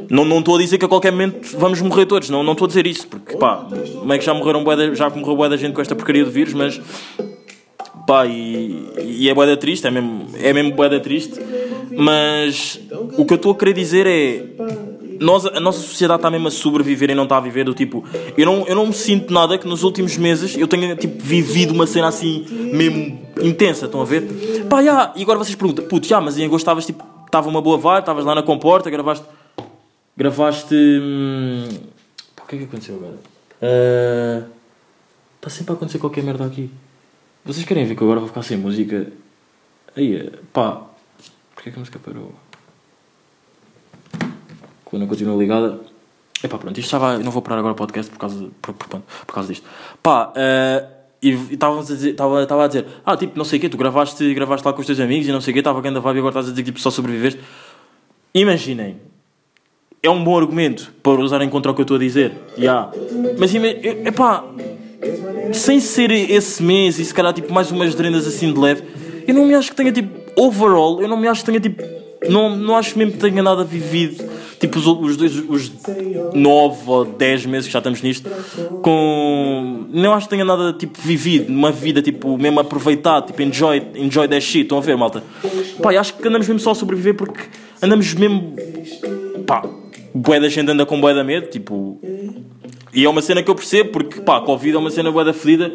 Não 0.10 0.26
não 0.26 0.40
estou 0.40 0.56
a 0.56 0.60
dizer 0.60 0.78
que 0.78 0.86
a 0.86 0.88
qualquer 0.88 1.12
momento 1.12 1.56
vamos 1.58 1.82
morrer 1.82 2.06
todos, 2.06 2.30
não 2.30 2.44
não 2.44 2.54
estou 2.54 2.66
a 2.66 2.68
dizer 2.68 2.88
isso, 2.88 3.08
porque 3.08 3.38
pá, 3.38 3.68
meio 4.04 4.20
que 4.20 4.26
já 4.26 4.34
morreram 4.34 4.64
bué 4.64 4.76
da- 4.76 4.94
já 4.96 5.10
morreu 5.10 5.36
bué 5.36 5.50
da 5.50 5.58
gente 5.58 5.74
com 5.74 5.82
esta 5.82 5.96
porcaria 5.96 6.26
do 6.26 6.32
vírus, 6.32 6.54
mas 6.54 6.82
pá, 8.08 8.26
e, 8.26 8.90
e 9.06 9.30
é 9.30 9.34
bué 9.34 9.46
da 9.46 9.56
triste, 9.58 9.86
é 9.86 9.92
mesmo, 9.92 10.26
é 10.42 10.52
mesmo 10.52 10.74
bué 10.74 10.90
da 10.90 11.00
triste, 11.00 11.40
mas 11.96 12.80
o 13.18 13.26
que 13.26 13.34
eu 13.34 13.36
estou 13.36 13.52
a 13.52 13.56
querer 13.56 13.74
dizer 13.74 14.08
é 14.08 14.46
nós, 15.20 15.46
a 15.46 15.60
nossa 15.60 15.80
sociedade 15.80 16.20
está 16.20 16.32
mesmo 16.32 16.48
a 16.48 16.52
sobreviver 16.52 17.10
e 17.10 17.14
não 17.16 17.24
está 17.24 17.38
a 17.38 17.42
viver 17.42 17.66
do 17.66 17.74
tipo. 17.74 18.04
Eu 18.38 18.46
não, 18.46 18.66
eu 18.68 18.74
não 18.74 18.88
me 18.88 18.94
sinto 18.94 19.34
nada 19.34 19.58
que 19.58 19.68
nos 19.68 19.84
últimos 19.84 20.18
meses 20.18 20.58
eu 20.58 20.66
tenha 20.68 20.96
tipo, 20.96 21.22
vivido 21.22 21.74
uma 21.74 21.86
cena 21.86 22.08
assim 22.08 22.46
mesmo 22.74 23.20
intensa, 23.42 23.86
estão 23.86 24.02
a 24.02 24.06
ver? 24.06 24.24
Pá, 24.70 24.82
e 24.82 25.22
agora 25.22 25.38
vocês 25.38 25.56
perguntam, 25.56 25.86
puto, 25.86 26.08
já, 26.08 26.22
mas 26.22 26.38
em 26.38 26.46
agosto 26.46 26.62
estavas 26.64 26.86
tipo, 26.86 27.04
estava 27.26 27.50
uma 27.50 27.62
boa 27.62 27.78
vibe, 27.78 28.00
estavas 28.00 28.24
lá 28.26 28.34
na 28.34 28.42
comporta, 28.42 28.90
gravaste. 28.90 29.26
Gravaste. 30.20 30.76
Hum... 30.76 31.70
Pá, 32.36 32.44
o 32.44 32.48
que 32.48 32.56
é 32.56 32.58
que 32.60 32.66
aconteceu 32.66 32.98
agora? 32.98 33.18
Ah, 33.62 34.44
Está 35.38 35.50
sempre 35.50 35.72
a 35.72 35.76
acontecer 35.76 36.00
qualquer 36.00 36.22
merda 36.22 36.46
aqui. 36.46 36.70
Vocês 37.46 37.66
querem 37.66 37.86
ver 37.86 37.96
que 37.96 38.02
eu 38.02 38.08
agora 38.08 38.20
vou 38.20 38.28
ficar 38.28 38.44
sem 38.44 38.58
música? 38.58 39.08
Aí, 39.96 40.30
pá, 40.52 40.84
porquê 41.56 41.72
que 41.72 41.78
a 41.78 41.80
música 41.80 41.98
parou? 41.98 42.34
Coluna 44.84 45.08
continua 45.08 45.38
ligada. 45.38 45.80
Epá, 46.44 46.58
pronto, 46.58 46.78
isto 46.78 46.88
estava. 46.88 47.14
Eu 47.14 47.24
não 47.24 47.32
vou 47.32 47.42
parar 47.42 47.60
agora 47.60 47.72
o 47.72 47.78
podcast 47.78 48.12
por 48.12 48.20
causa, 48.20 48.50
por, 48.62 48.74
por, 48.74 48.88
por, 48.90 49.02
por 49.26 49.34
causa 49.34 49.48
disto. 49.48 49.66
Pá, 50.04 50.34
eh, 50.36 50.86
e 51.22 51.30
e 51.30 51.54
estávamos 51.54 51.90
a 51.90 51.96
dizer, 51.96 52.12
estava, 52.12 52.44
estava 52.44 52.66
a 52.66 52.68
dizer, 52.68 52.86
ah, 53.06 53.16
tipo, 53.16 53.38
não 53.38 53.46
sei 53.46 53.60
o 53.60 53.62
quê, 53.62 53.70
tu 53.70 53.78
gravaste, 53.78 54.34
gravaste 54.34 54.68
lá 54.68 54.74
com 54.74 54.82
os 54.82 54.86
teus 54.86 55.00
amigos 55.00 55.26
e 55.26 55.32
não 55.32 55.40
sei 55.40 55.52
o 55.52 55.54
quê, 55.54 55.60
estava 55.60 55.80
a 55.80 55.82
grande 55.82 56.02
vibe 56.02 56.18
e 56.18 56.20
agora 56.20 56.32
estás 56.34 56.48
a 56.48 56.50
dizer 56.50 56.64
que 56.64 56.72
tipo, 56.72 56.80
só 56.82 56.92
sobreviveste. 56.92 57.40
Imaginem, 58.34 59.00
é 60.02 60.10
um 60.10 60.24
bom 60.24 60.38
argumento 60.38 60.92
para 61.04 61.20
usarem 61.22 61.50
contra 61.50 61.72
o 61.72 61.76
que 61.76 61.82
eu 61.82 61.84
estou 61.84 61.98
a 61.98 62.00
dizer. 62.00 62.32
Yeah. 62.58 62.92
Mas, 63.38 63.54
eu- 63.54 63.62
epá, 63.64 64.46
sem 65.54 65.80
ser 65.80 66.12
esse 66.12 66.62
mês 66.62 67.00
e 67.00 67.06
se 67.06 67.14
calhar 67.14 67.34
tipo 67.34 67.54
mais 67.54 67.72
umas 67.72 67.96
drenas 67.96 68.28
assim 68.28 68.54
de 68.54 68.60
leve, 68.60 68.84
eu 69.28 69.34
não 69.34 69.46
me 69.46 69.54
acho 69.56 69.70
que 69.72 69.76
tenha 69.76 69.92
tipo, 69.92 70.10
overall, 70.36 71.02
eu 71.02 71.08
não 71.08 71.18
me 71.18 71.28
acho 71.28 71.42
que 71.42 71.48
tenha 71.48 71.60
tipo, 71.60 71.84
não, 72.30 72.56
não 72.56 72.76
acho 72.76 72.98
mesmo 72.98 73.14
que 73.14 73.20
tenha 73.20 73.42
nada 73.44 73.64
vivido, 73.64 74.24
tipo 74.60 74.78
os, 74.78 74.86
os 74.86 75.18
dois, 75.18 75.36
os 75.48 75.72
9 76.34 76.78
ou 76.88 77.06
10 77.06 77.46
meses 77.46 77.68
que 77.68 77.74
já 77.74 77.80
estamos 77.80 78.02
nisto, 78.02 78.30
com, 78.82 79.86
não 79.90 80.14
acho 80.14 80.28
que 80.28 80.32
tenha 80.32 80.46
nada 80.46 80.74
tipo 80.74 81.00
vivido, 81.02 81.50
uma 81.50 81.72
vida 81.72 82.02
tipo 82.02 82.38
mesmo 82.38 82.60
aproveitado, 82.60 83.28
tipo 83.28 83.42
enjoy, 83.42 83.82
enjoy 83.96 84.28
that 84.28 84.42
shit, 84.42 84.64
estão 84.64 84.78
a 84.78 84.82
ver 84.82 84.98
malta? 84.98 85.24
Pá, 85.82 85.92
acho 85.98 86.14
que 86.16 86.28
andamos 86.28 86.48
mesmo 86.48 86.60
só 86.60 86.72
a 86.72 86.76
sobreviver 86.76 87.16
porque 87.16 87.42
andamos 87.82 88.14
mesmo, 88.14 88.56
pá, 89.46 89.64
bué 90.14 90.40
da 90.40 90.50
gente 90.50 90.72
anda 90.72 90.86
com 90.86 91.00
bué 91.00 91.14
da 91.14 91.24
medo, 91.24 91.48
tipo, 91.48 92.00
e 92.94 93.06
é 93.06 93.10
uma 93.10 93.22
cena 93.22 93.44
que 93.44 93.50
eu 93.50 93.56
percebo, 93.56 93.92
porque 93.92 94.22
pá, 94.22 94.42
Covid 94.42 94.76
é 94.76 94.80
uma 94.80 94.90
cena 94.90 95.12
bué 95.12 95.24
da 95.24 95.34
fedida 95.34 95.72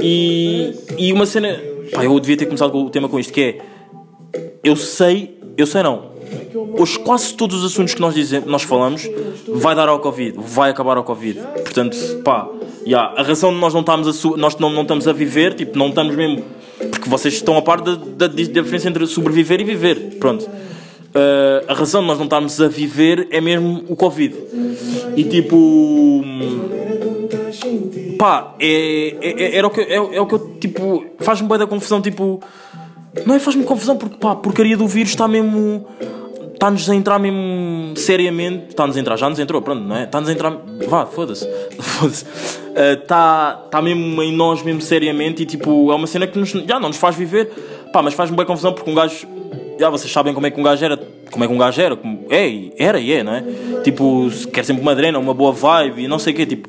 e, 0.00 0.74
e 0.96 1.12
uma 1.12 1.26
cena. 1.26 1.60
Pá, 1.92 2.04
eu 2.04 2.18
devia 2.18 2.36
ter 2.36 2.46
começado 2.46 2.70
com 2.70 2.82
o 2.82 2.90
tema 2.90 3.08
com 3.08 3.18
isto, 3.18 3.32
que 3.32 3.40
é. 3.40 3.58
Eu 4.62 4.74
sei, 4.74 5.38
eu 5.56 5.66
sei 5.66 5.82
não. 5.82 6.14
Os, 6.78 6.96
quase 6.96 7.34
todos 7.34 7.62
os 7.62 7.72
assuntos 7.72 7.94
que 7.94 8.00
nós, 8.00 8.14
dizemos, 8.14 8.48
nós 8.48 8.62
falamos 8.62 9.08
vai 9.46 9.74
dar 9.74 9.88
ao 9.88 10.00
Covid, 10.00 10.38
vai 10.38 10.70
acabar 10.70 10.96
ao 10.96 11.04
Covid. 11.04 11.38
Portanto, 11.62 11.96
pá, 12.24 12.48
yeah, 12.86 13.12
a 13.16 13.22
razão 13.22 13.52
de 13.52 13.60
nós 13.60 13.74
não 13.74 13.80
estamos 13.80 14.24
a, 14.24 14.36
nós 14.36 14.56
não, 14.56 14.70
não 14.70 14.82
estamos 14.82 15.06
a 15.06 15.12
viver, 15.12 15.54
tipo, 15.54 15.78
não 15.78 15.88
estamos 15.88 16.16
mesmo. 16.16 16.42
Porque 16.90 17.08
vocês 17.08 17.34
estão 17.34 17.56
a 17.56 17.62
par 17.62 17.80
da, 17.80 17.94
da, 17.94 18.26
da 18.26 18.34
diferença 18.34 18.88
entre 18.88 19.06
sobreviver 19.06 19.60
e 19.60 19.64
viver. 19.64 20.16
Pronto. 20.18 20.48
Uh, 21.14 21.64
a 21.68 21.74
razão 21.74 22.00
de 22.00 22.08
nós 22.08 22.18
não 22.18 22.24
estarmos 22.24 22.60
a 22.60 22.66
viver 22.66 23.28
é 23.30 23.40
mesmo 23.40 23.84
o 23.88 23.94
Covid. 23.94 24.34
E 25.16 25.22
tipo. 25.24 26.24
Pá, 28.18 28.54
é, 28.58 29.16
é, 29.20 29.58
é- 29.58 29.66
o 29.66 29.70
que, 29.70 29.80
é, 29.80 29.94
é 29.94 30.20
o 30.20 30.26
que 30.26 30.34
eu, 30.34 30.56
tipo, 30.60 31.04
faz-me 31.20 31.48
bem 31.48 31.58
da 31.58 31.66
confusão, 31.66 32.00
tipo, 32.00 32.40
não 33.26 33.34
é 33.34 33.38
faz-me 33.38 33.64
confusão 33.64 33.96
porque, 33.96 34.16
pá, 34.16 34.34
porcaria 34.34 34.76
do 34.76 34.88
vírus 34.88 35.10
está 35.10 35.28
mesmo, 35.28 35.86
está-nos 36.52 36.88
a 36.90 36.94
entrar 36.94 37.18
mesmo 37.18 37.96
seriamente, 37.96 38.70
está-nos 38.70 38.96
a 38.96 39.00
entrar, 39.00 39.16
já 39.16 39.28
nos 39.28 39.38
entrou, 39.38 39.62
pronto, 39.62 39.82
não 39.82 39.96
é? 39.96 40.04
Está-nos 40.04 40.28
a 40.28 40.32
entrar, 40.32 40.58
vá, 40.88 41.06
foda-se, 41.06 41.48
foda-se, 41.78 42.24
está 43.00 43.62
está 43.66 43.82
mesmo 43.82 44.22
em 44.22 44.32
nós 44.32 44.62
mesmo 44.62 44.80
seriamente 44.80 45.42
e, 45.42 45.46
tipo, 45.46 45.92
é 45.92 45.94
uma 45.94 46.06
cena 46.06 46.26
que 46.26 46.38
nos, 46.38 46.50
já 46.50 46.80
não 46.80 46.88
nos 46.88 46.96
faz 46.96 47.14
viver, 47.14 47.50
pá, 47.92 48.02
mas 48.02 48.14
faz-me 48.14 48.36
bem 48.36 48.46
confusão 48.46 48.72
porque 48.72 48.90
um 48.90 48.94
gajo, 48.94 49.26
já 49.78 49.90
vocês 49.90 50.12
sabem 50.12 50.34
como 50.34 50.46
é 50.46 50.50
que 50.50 50.60
um 50.60 50.62
gajo 50.62 50.84
era, 50.84 50.96
como 51.30 51.44
é 51.44 51.46
que 51.46 51.52
um 51.52 51.58
gajo 51.58 51.80
era, 51.80 51.96
como, 51.96 52.26
é, 52.30 52.70
era 52.78 52.98
e 52.98 53.12
é, 53.12 53.22
não 53.22 53.34
é? 53.34 53.44
Tipo, 53.82 54.30
quer 54.52 54.64
sempre 54.64 54.82
uma 54.82 54.94
drena, 54.94 55.18
uma 55.18 55.34
boa 55.34 55.52
vibe 55.52 56.04
e 56.04 56.08
não 56.08 56.18
sei 56.18 56.32
o 56.32 56.36
quê, 56.36 56.46
tipo, 56.46 56.68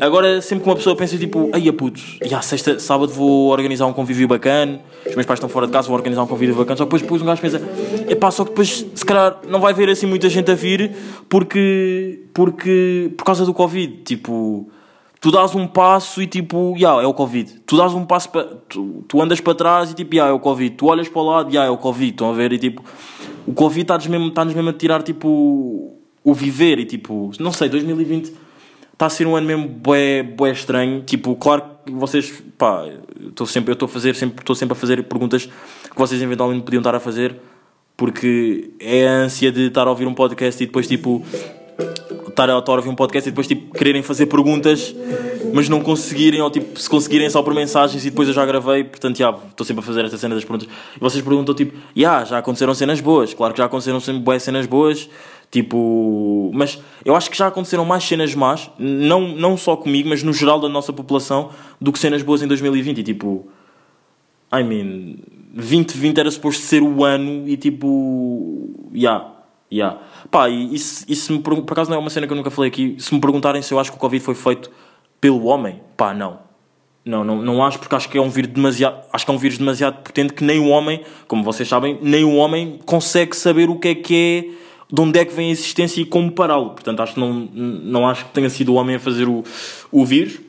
agora 0.00 0.40
sempre 0.40 0.64
que 0.64 0.70
uma 0.70 0.76
pessoa 0.76 0.96
pensa, 0.96 1.16
tipo, 1.16 1.50
ai 1.52 1.68
a 1.68 1.72
puto, 1.72 2.00
já 2.24 2.40
sexta, 2.40 2.78
sábado 2.78 3.12
vou 3.12 3.50
organizar 3.50 3.86
um 3.86 3.92
convívio 3.92 4.26
bacana, 4.26 4.80
os 5.06 5.14
meus 5.14 5.26
pais 5.26 5.38
estão 5.38 5.48
fora 5.48 5.66
de 5.66 5.72
casa, 5.72 5.88
vou 5.88 5.96
organizar 5.96 6.22
um 6.22 6.26
convívio 6.26 6.54
bacana, 6.54 6.76
só 6.76 6.84
depois, 6.84 7.02
depois 7.02 7.22
um 7.22 7.26
gajo 7.26 7.40
pensa, 7.40 7.60
epá, 8.08 8.30
só 8.30 8.44
que 8.44 8.50
depois 8.50 8.86
se 8.94 9.04
calhar 9.04 9.40
não 9.48 9.60
vai 9.60 9.72
ver 9.72 9.88
assim 9.90 10.06
muita 10.06 10.28
gente 10.28 10.50
a 10.50 10.54
vir 10.54 10.92
porque, 11.28 12.20
porque, 12.32 13.10
por 13.16 13.24
causa 13.24 13.44
do 13.44 13.54
Covid, 13.54 13.98
tipo, 14.04 14.68
tu 15.20 15.30
dás 15.30 15.54
um 15.54 15.66
passo 15.66 16.22
e 16.22 16.26
tipo, 16.26 16.74
já, 16.78 17.02
é 17.02 17.06
o 17.06 17.12
Covid. 17.12 17.60
Tu 17.66 17.76
dás 17.76 17.92
um 17.92 18.04
passo 18.04 18.30
para. 18.30 18.44
Tu, 18.68 19.04
tu 19.06 19.20
andas 19.20 19.40
para 19.40 19.54
trás 19.54 19.90
e 19.90 19.94
tipo, 19.94 20.16
já, 20.16 20.26
é 20.26 20.32
o 20.32 20.40
Covid. 20.40 20.74
Tu 20.74 20.86
olhas 20.86 21.08
para 21.08 21.20
o 21.20 21.24
lado, 21.24 21.52
já, 21.52 21.64
é 21.64 21.70
o 21.70 21.76
Covid. 21.76 22.10
Estão 22.10 22.30
a 22.30 22.32
ver? 22.32 22.52
E 22.52 22.58
tipo, 22.58 22.82
o 23.46 23.52
Covid 23.52 23.82
está-nos 23.82 24.06
mesmo, 24.06 24.28
está-nos 24.28 24.54
mesmo 24.54 24.70
a 24.70 24.72
tirar 24.72 25.02
tipo 25.02 25.94
o 26.22 26.34
viver 26.34 26.78
e 26.78 26.84
tipo, 26.84 27.30
não 27.38 27.52
sei, 27.52 27.68
2020 27.68 28.32
está 28.92 29.06
a 29.06 29.10
ser 29.10 29.26
um 29.26 29.34
ano 29.34 29.46
mesmo 29.46 29.68
bué, 29.68 30.22
bué 30.22 30.50
estranho. 30.52 31.02
Tipo, 31.02 31.34
claro 31.36 31.62
que 31.84 31.92
vocês, 31.92 32.42
pá, 32.58 32.86
estou 33.28 33.46
sempre, 33.46 33.70
eu 33.70 33.74
estou 33.74 33.86
a 33.86 33.88
fazer, 33.88 34.14
sempre, 34.14 34.40
estou 34.40 34.54
sempre 34.54 34.72
a 34.72 34.76
fazer 34.76 35.02
perguntas 35.04 35.46
que 35.46 35.96
vocês 35.96 36.20
eventualmente 36.20 36.62
podiam 36.62 36.80
estar 36.80 36.94
a 36.94 37.00
fazer 37.00 37.36
porque 37.96 38.70
é 38.80 39.06
a 39.06 39.12
ânsia 39.12 39.52
de 39.52 39.66
estar 39.66 39.86
a 39.86 39.90
ouvir 39.90 40.06
um 40.06 40.14
podcast 40.14 40.62
e 40.62 40.66
depois 40.66 40.88
tipo 40.88 41.22
estar 42.44 42.72
a 42.72 42.76
ouvir 42.76 42.88
um 42.88 42.94
podcast 42.94 43.28
e 43.28 43.32
depois 43.32 43.46
tipo, 43.46 43.74
quererem 43.74 44.02
fazer 44.02 44.26
perguntas, 44.26 44.94
mas 45.52 45.68
não 45.68 45.80
conseguirem, 45.80 46.40
ou 46.40 46.50
tipo, 46.50 46.78
se 46.78 46.88
conseguirem 46.88 47.28
só 47.28 47.42
por 47.42 47.54
mensagens 47.54 48.04
e 48.04 48.10
depois 48.10 48.28
eu 48.28 48.34
já 48.34 48.44
gravei, 48.46 48.84
portanto, 48.84 49.16
já, 49.16 49.30
estou 49.30 49.66
sempre 49.66 49.82
a 49.82 49.86
fazer 49.86 50.04
esta 50.04 50.16
cena 50.16 50.34
das 50.34 50.44
perguntas. 50.44 50.68
E 50.96 51.00
vocês 51.00 51.22
perguntam 51.22 51.54
tipo, 51.54 51.76
já, 51.94 52.24
já 52.24 52.38
aconteceram 52.38 52.74
cenas 52.74 53.00
boas, 53.00 53.34
claro 53.34 53.52
que 53.52 53.58
já 53.58 53.66
aconteceram 53.66 54.00
sempre 54.00 54.22
boas 54.22 54.42
cenas 54.42 54.66
boas, 54.66 55.08
tipo, 55.50 56.50
mas 56.54 56.78
eu 57.04 57.14
acho 57.14 57.30
que 57.30 57.36
já 57.36 57.46
aconteceram 57.46 57.84
mais 57.84 58.04
cenas 58.04 58.34
más, 58.34 58.70
não, 58.78 59.28
não 59.28 59.56
só 59.56 59.76
comigo, 59.76 60.08
mas 60.08 60.22
no 60.22 60.32
geral 60.32 60.60
da 60.60 60.68
nossa 60.68 60.92
população, 60.92 61.50
do 61.80 61.92
que 61.92 61.98
cenas 61.98 62.22
boas 62.22 62.42
em 62.42 62.46
2020, 62.46 62.98
e 62.98 63.02
tipo, 63.02 63.48
I 64.52 64.62
mean, 64.62 65.16
2020 65.52 66.18
era 66.18 66.30
suposto 66.30 66.62
ser 66.62 66.82
o 66.82 67.04
ano 67.04 67.48
e 67.48 67.56
tipo, 67.56 68.90
yeah, 68.94 69.39
yeah. 69.72 69.98
Pá, 70.30 70.48
e 70.48 70.74
isso, 70.74 71.04
isso 71.08 71.32
me, 71.32 71.40
pergun- 71.40 71.62
por 71.62 71.72
acaso 71.72 71.90
não 71.90 71.96
é 71.96 72.00
uma 72.00 72.10
cena 72.10 72.26
que 72.26 72.32
eu 72.32 72.36
nunca 72.36 72.50
falei 72.50 72.68
aqui. 72.70 72.96
Se 72.98 73.14
me 73.14 73.20
perguntarem 73.20 73.62
se 73.62 73.72
eu 73.72 73.78
acho 73.78 73.90
que 73.90 73.96
o 73.96 74.00
Covid 74.00 74.22
foi 74.24 74.34
feito 74.34 74.70
pelo 75.20 75.44
homem, 75.44 75.80
pá, 75.96 76.12
não. 76.14 76.38
Não, 77.04 77.24
não, 77.24 77.40
não 77.40 77.64
acho 77.64 77.78
porque 77.78 77.94
acho 77.94 78.08
que 78.10 78.18
é 78.18 78.20
um 78.20 78.28
vírus 78.28 78.52
demasiado, 78.52 79.02
acho 79.10 79.24
que 79.24 79.30
é 79.30 79.34
um 79.34 79.38
vírus 79.38 79.56
demasiado 79.56 80.02
potente 80.02 80.34
que 80.34 80.44
nem 80.44 80.58
o 80.58 80.68
homem, 80.68 81.02
como 81.26 81.42
vocês 81.42 81.66
sabem, 81.66 81.98
nem 82.02 82.24
o 82.24 82.34
homem 82.36 82.78
consegue 82.84 83.34
saber 83.34 83.70
o 83.70 83.78
que 83.78 83.88
é 83.88 83.94
que 83.94 84.14
é, 84.14 84.94
de 84.94 85.00
onde 85.00 85.18
é 85.18 85.24
que 85.24 85.32
vem 85.32 85.48
a 85.48 85.50
existência 85.50 86.02
e 86.02 86.04
como 86.04 86.30
pará-lo. 86.30 86.70
Portanto, 86.70 87.00
acho 87.00 87.14
que 87.14 87.20
não, 87.20 87.32
não 87.32 88.06
acho 88.08 88.26
que 88.26 88.32
tenha 88.32 88.50
sido 88.50 88.74
o 88.74 88.74
homem 88.74 88.96
a 88.96 89.00
fazer 89.00 89.26
o, 89.26 89.42
o 89.90 90.04
vírus. 90.04 90.40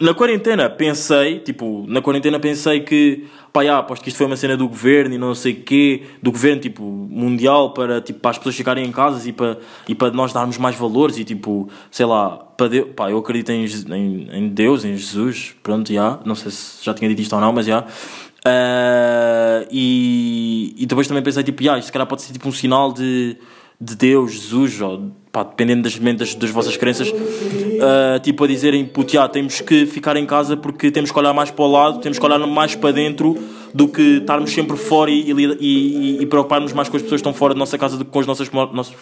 Na 0.00 0.14
quarentena 0.14 0.70
pensei, 0.70 1.40
tipo, 1.40 1.84
na 1.86 2.00
quarentena 2.00 2.40
pensei 2.40 2.80
que, 2.80 3.26
pá, 3.52 3.62
já, 3.62 3.78
aposto 3.78 4.02
que 4.02 4.08
isto 4.08 4.16
foi 4.16 4.26
uma 4.26 4.36
cena 4.36 4.56
do 4.56 4.66
governo 4.66 5.14
e 5.14 5.18
não 5.18 5.34
sei 5.34 5.54
quê, 5.54 6.02
do 6.22 6.32
governo, 6.32 6.60
tipo, 6.62 6.82
mundial, 6.82 7.74
para, 7.74 8.00
tipo, 8.00 8.18
para 8.18 8.30
as 8.30 8.38
pessoas 8.38 8.56
ficarem 8.56 8.84
em 8.86 8.90
casas 8.90 9.26
e 9.26 9.32
para, 9.32 9.58
e 9.86 9.94
para 9.94 10.10
nós 10.10 10.32
darmos 10.32 10.56
mais 10.56 10.76
valores 10.76 11.18
e, 11.18 11.24
tipo, 11.24 11.68
sei 11.90 12.06
lá, 12.06 12.30
para 12.56 12.68
Deus, 12.68 12.88
pá, 12.96 13.10
eu 13.10 13.18
acredito 13.18 13.50
em, 13.50 13.66
em, 13.66 14.28
em 14.32 14.48
Deus, 14.48 14.84
em 14.84 14.96
Jesus, 14.96 15.54
pronto, 15.62 15.92
já, 15.92 16.18
não 16.24 16.34
sei 16.34 16.50
se 16.50 16.84
já 16.84 16.94
tinha 16.94 17.08
dito 17.08 17.20
isto 17.20 17.34
ou 17.34 17.40
não, 17.40 17.52
mas 17.52 17.66
já. 17.66 17.84
Ah, 18.44 19.64
e, 19.70 20.74
e 20.76 20.86
depois 20.86 21.06
também 21.06 21.22
pensei, 21.22 21.44
tipo, 21.44 21.62
já, 21.62 21.78
isto 21.78 21.86
se 21.86 21.92
calhar 21.92 22.06
pode 22.08 22.22
ser, 22.22 22.32
tipo, 22.32 22.48
um 22.48 22.52
sinal 22.52 22.92
de, 22.92 23.36
de 23.80 23.94
Deus, 23.94 24.32
Jesus, 24.32 24.80
ou, 24.80 25.12
pá, 25.30 25.42
dependendo 25.42 25.82
das, 25.82 25.98
das, 25.98 26.34
das 26.34 26.50
vossas 26.50 26.76
crenças, 26.76 27.12
ah, 27.82 28.20
tipo 28.20 28.44
a 28.44 28.46
dizerem, 28.46 28.86
puto, 28.86 29.12
temos 29.30 29.60
que 29.60 29.86
ficar 29.86 30.16
em 30.16 30.24
casa 30.24 30.56
porque 30.56 30.90
temos 30.92 31.10
que 31.10 31.18
olhar 31.18 31.32
mais 31.32 31.50
para 31.50 31.64
o 31.64 31.70
lado, 31.70 31.98
temos 31.98 32.16
que 32.16 32.24
olhar 32.24 32.38
mais 32.46 32.76
para 32.76 32.92
dentro 32.92 33.36
do 33.74 33.88
que 33.88 34.18
estarmos 34.18 34.52
sempre 34.52 34.76
fora 34.76 35.10
e, 35.10 35.32
e, 35.32 35.56
e, 35.60 36.22
e 36.22 36.26
preocuparmos 36.26 36.72
mais 36.72 36.88
com 36.88 36.96
as 36.96 37.02
pessoas 37.02 37.20
que 37.20 37.28
estão 37.28 37.34
fora 37.34 37.54
da 37.54 37.58
nossa 37.58 37.76
casa 37.76 37.96
do 37.96 38.04
que 38.04 38.10
com 38.10 38.20
as 38.20 38.26
nossas... 38.26 38.48
nossas. 38.50 38.94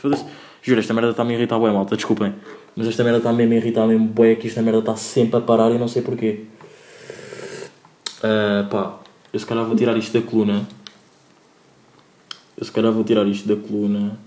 Juro, 0.62 0.80
esta 0.80 0.94
merda 0.94 1.10
está-me 1.10 1.34
a 1.34 1.36
irritar 1.36 1.58
bué, 1.58 1.70
malta, 1.70 1.94
desculpem. 1.94 2.34
Mas 2.74 2.86
esta 2.86 3.04
merda 3.04 3.18
está 3.18 3.32
mesmo 3.32 3.52
a 3.52 3.56
irritar 3.56 3.86
mesmo 3.86 4.06
bué, 4.06 4.34
que 4.34 4.46
esta 4.46 4.62
merda 4.62 4.78
está 4.78 4.96
sempre 4.96 5.36
a 5.36 5.40
parar 5.42 5.70
e 5.70 5.78
não 5.78 5.88
sei 5.88 6.00
porquê. 6.00 6.44
Ah, 8.22 8.66
pá, 8.70 8.98
eu 9.32 9.38
se 9.38 9.44
calhar 9.44 9.64
vou 9.64 9.76
tirar 9.76 9.96
isto 9.98 10.18
da 10.18 10.26
coluna. 10.26 10.66
Eu 12.56 12.64
se 12.64 12.72
calhar 12.72 12.92
vou 12.92 13.04
tirar 13.04 13.26
isto 13.26 13.46
da 13.46 13.56
coluna. 13.56 14.18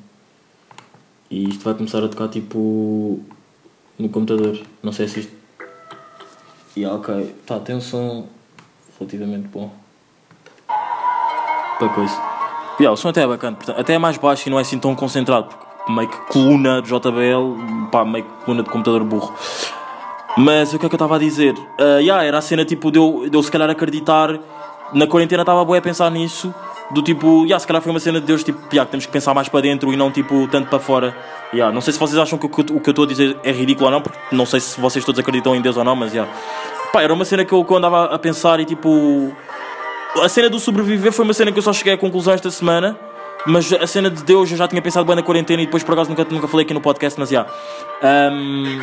E 1.32 1.50
isto 1.50 1.64
vai 1.64 1.74
começar 1.74 2.04
a 2.04 2.08
tocar 2.08 2.28
tipo 2.28 3.20
no 3.98 4.10
computador. 4.10 4.60
Não 4.82 4.92
sei 4.92 5.08
se 5.08 5.22
isto. 5.22 5.34
E 6.76 6.86
ok. 6.86 7.36
Tá, 7.46 7.60
tem 7.60 7.76
um 7.76 7.82
som 7.82 8.28
relativamente 9.00 9.48
bom. 9.48 9.72
Para 10.68 11.90
coisa. 11.90 12.14
Yeah, 12.80 12.92
o 12.94 12.98
som 12.98 13.10
até 13.10 13.22
é 13.22 13.28
bacana. 13.28 13.56
portanto, 13.56 13.80
Até 13.80 13.94
é 13.94 13.98
mais 13.98 14.18
baixo 14.18 14.48
e 14.48 14.52
não 14.52 14.58
é 14.58 14.62
assim 14.62 14.80
tão 14.80 14.96
concentrado. 14.96 15.48
Porque 15.48 15.92
meio 15.92 16.10
que 16.10 16.18
coluna 16.32 16.82
de 16.82 16.88
JBL, 16.88 17.90
pá, 17.92 18.04
meio 18.04 18.26
que 18.26 18.46
coluna 18.46 18.64
de 18.64 18.70
computador 18.70 19.04
burro. 19.04 19.34
Mas 20.36 20.74
o 20.74 20.80
que 20.80 20.86
é 20.86 20.90
que 20.90 20.96
eu 20.96 20.98
estava 20.98 21.16
a 21.16 21.20
dizer? 21.20 21.54
Ah, 21.80 22.00
yeah, 22.00 22.24
era 22.24 22.40
a 22.40 22.42
cena 22.42 22.66
tipo 22.66 22.92
de 22.92 22.98
eu, 22.98 23.30
de 23.30 23.38
eu 23.38 23.44
se 23.44 23.52
calhar 23.52 23.70
acreditar. 23.70 24.40
Na 24.92 25.06
quarentena 25.08 25.44
estava 25.44 25.64
boa 25.64 25.78
a 25.78 25.82
pensar 25.82 26.10
nisso. 26.10 26.54
Do 26.92 27.02
tipo, 27.02 27.44
yeah, 27.44 27.60
se 27.60 27.66
calhar 27.66 27.82
foi 27.82 27.92
uma 27.92 28.00
cena 28.00 28.20
de 28.20 28.28
Deus, 28.28 28.44
tipo, 28.44 28.60
yeah, 28.72 28.90
temos 28.90 29.06
que 29.06 29.12
pensar 29.12 29.34
mais 29.34 29.50
para 29.50 29.62
dentro 29.62 29.92
e 29.94 29.96
não 29.96 30.12
tipo 30.12 30.48
tanto 30.48 30.70
para 30.70 30.80
fora. 30.80 31.16
Yeah, 31.54 31.74
não 31.74 31.82
sei 31.82 31.94
se 31.94 32.00
vocês 32.00 32.18
acham 32.18 32.38
que 32.38 32.46
o 32.46 32.50
que 32.50 32.62
o 32.62 32.80
que 32.80 32.90
eu 32.90 32.92
estou 32.92 33.06
a 33.06 33.08
dizer 33.08 33.38
é 33.44 33.52
ridículo 33.52 33.86
ou 33.86 33.92
não, 33.92 34.02
porque 34.02 34.18
não 34.32 34.46
sei 34.46 34.60
se 34.60 34.80
vocês 34.80 35.04
todos 35.04 35.20
acreditam 35.20 35.56
em 35.56 35.62
Deus 35.62 35.78
ou 35.78 35.84
não, 35.84 35.96
mas 35.96 36.14
yeah. 36.14 36.32
Pá, 36.92 37.02
era 37.02 37.14
uma 37.14 37.26
cena 37.26 37.44
que 37.44 37.54
eu, 37.54 37.64
que 37.66 37.72
eu 37.72 37.78
andava 37.78 38.06
a 38.06 38.20
pensar 38.20 38.60
e 38.60 38.66
tipo. 38.66 39.36
A 40.22 40.30
cena 40.30 40.48
do 40.50 40.60
sobreviver 40.60 41.12
foi 41.12 41.26
uma 41.26 41.34
cena 41.34 41.52
que 41.52 41.58
eu 41.58 41.64
só 41.64 41.74
cheguei 41.74 41.94
à 41.94 41.98
conclusão 41.98 42.34
esta 42.34 42.52
semana. 42.52 42.98
Mas 43.46 43.74
a 43.74 43.88
cena 43.88 44.10
de 44.10 44.24
Deus 44.24 44.52
eu 44.52 44.58
já 44.58 44.68
tinha 44.68 44.82
pensado 44.82 45.06
bem 45.06 45.16
na 45.16 45.24
quarentena 45.24 45.62
e 45.62 45.66
depois 45.66 45.84
por 45.84 45.94
acaso 45.94 46.10
nunca, 46.10 46.24
nunca 46.30 46.48
falei 46.48 46.64
aqui 46.64 46.74
no 46.74 46.80
podcast, 46.80 47.20
mas 47.20 47.30
já. 47.30 47.46
Ahm, 48.02 48.80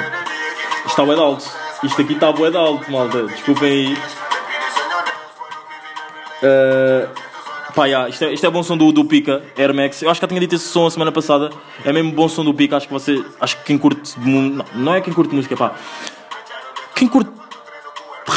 isto 0.78 0.88
está 0.88 1.04
bué 1.04 1.14
de 1.14 1.20
alto. 1.20 1.44
Isto 1.82 2.02
aqui 2.02 2.12
está 2.12 2.32
bué 2.32 2.50
de 2.50 2.56
alto, 2.56 2.90
malta. 2.90 3.22
Desculpem 3.22 3.70
aí. 3.70 3.98
Ah, 6.42 7.08
pá, 7.74 7.88
já, 7.88 8.08
isto, 8.08 8.24
é, 8.24 8.32
isto 8.32 8.46
é 8.46 8.50
bom 8.50 8.62
som 8.62 8.76
do, 8.76 8.92
do 8.92 9.04
Pica, 9.04 9.42
Air 9.56 9.74
Max. 9.74 10.02
Eu 10.02 10.10
acho 10.10 10.20
que 10.20 10.24
já 10.24 10.28
tinha 10.28 10.40
dito 10.40 10.54
esse 10.54 10.66
som 10.66 10.86
a 10.86 10.90
semana 10.90 11.12
passada. 11.12 11.50
É 11.84 11.92
mesmo 11.92 12.12
bom 12.12 12.28
som 12.28 12.44
do 12.44 12.54
Pica. 12.54 12.76
Acho 12.76 12.86
que 12.86 12.92
você. 12.92 13.24
Acho 13.40 13.56
que 13.58 13.64
quem 13.64 13.78
curte. 13.78 14.18
Não, 14.20 14.64
não 14.74 14.94
é 14.94 15.00
quem 15.00 15.12
curte 15.12 15.34
música, 15.34 15.56
pá. 15.56 15.74
Quem 16.94 17.08
curte 17.08 17.30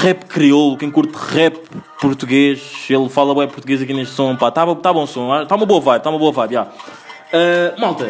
rap 0.04 0.26
crioulo, 0.26 0.78
quem 0.78 0.90
curte 0.92 1.14
rap 1.16 1.58
português, 2.02 2.88
ele 2.90 3.08
fala 3.10 3.34
bem 3.36 3.48
português 3.48 3.82
aqui 3.82 3.94
neste 3.94 4.14
som, 4.14 4.36
pá, 4.36 4.52
tá, 4.52 4.66
tá 4.76 4.92
bom 4.92 5.06
som, 5.08 5.46
tá 5.46 5.56
uma 5.56 5.66
boa 5.66 5.80
vibe, 5.80 6.02
tá 6.02 6.10
uma 6.10 6.20
boa 6.20 6.32
vibe, 6.32 6.54
já. 6.54 6.68
Ah, 7.32 7.80
malta, 7.80 8.10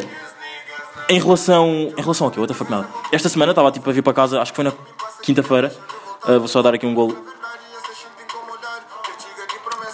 em 1.09 1.19
relação, 1.19 1.93
em 1.95 2.01
relação 2.01 2.27
a 2.27 2.31
quê? 2.31 2.39
What 2.39 2.51
the 2.51 2.57
fuck, 2.57 2.71
nada. 2.71 2.87
Esta 3.11 3.29
semana 3.29 3.51
estava 3.51 3.71
tipo 3.71 3.87
a 3.89 3.93
vir 3.93 4.01
para 4.01 4.13
casa, 4.13 4.41
acho 4.41 4.51
que 4.51 4.55
foi 4.55 4.65
na 4.65 4.73
quinta-feira, 5.21 5.75
Ah, 6.23 6.37
vou 6.39 6.47
só 6.47 6.61
dar 6.61 6.73
aqui 6.73 6.85
um 6.85 6.93
golo 6.93 7.15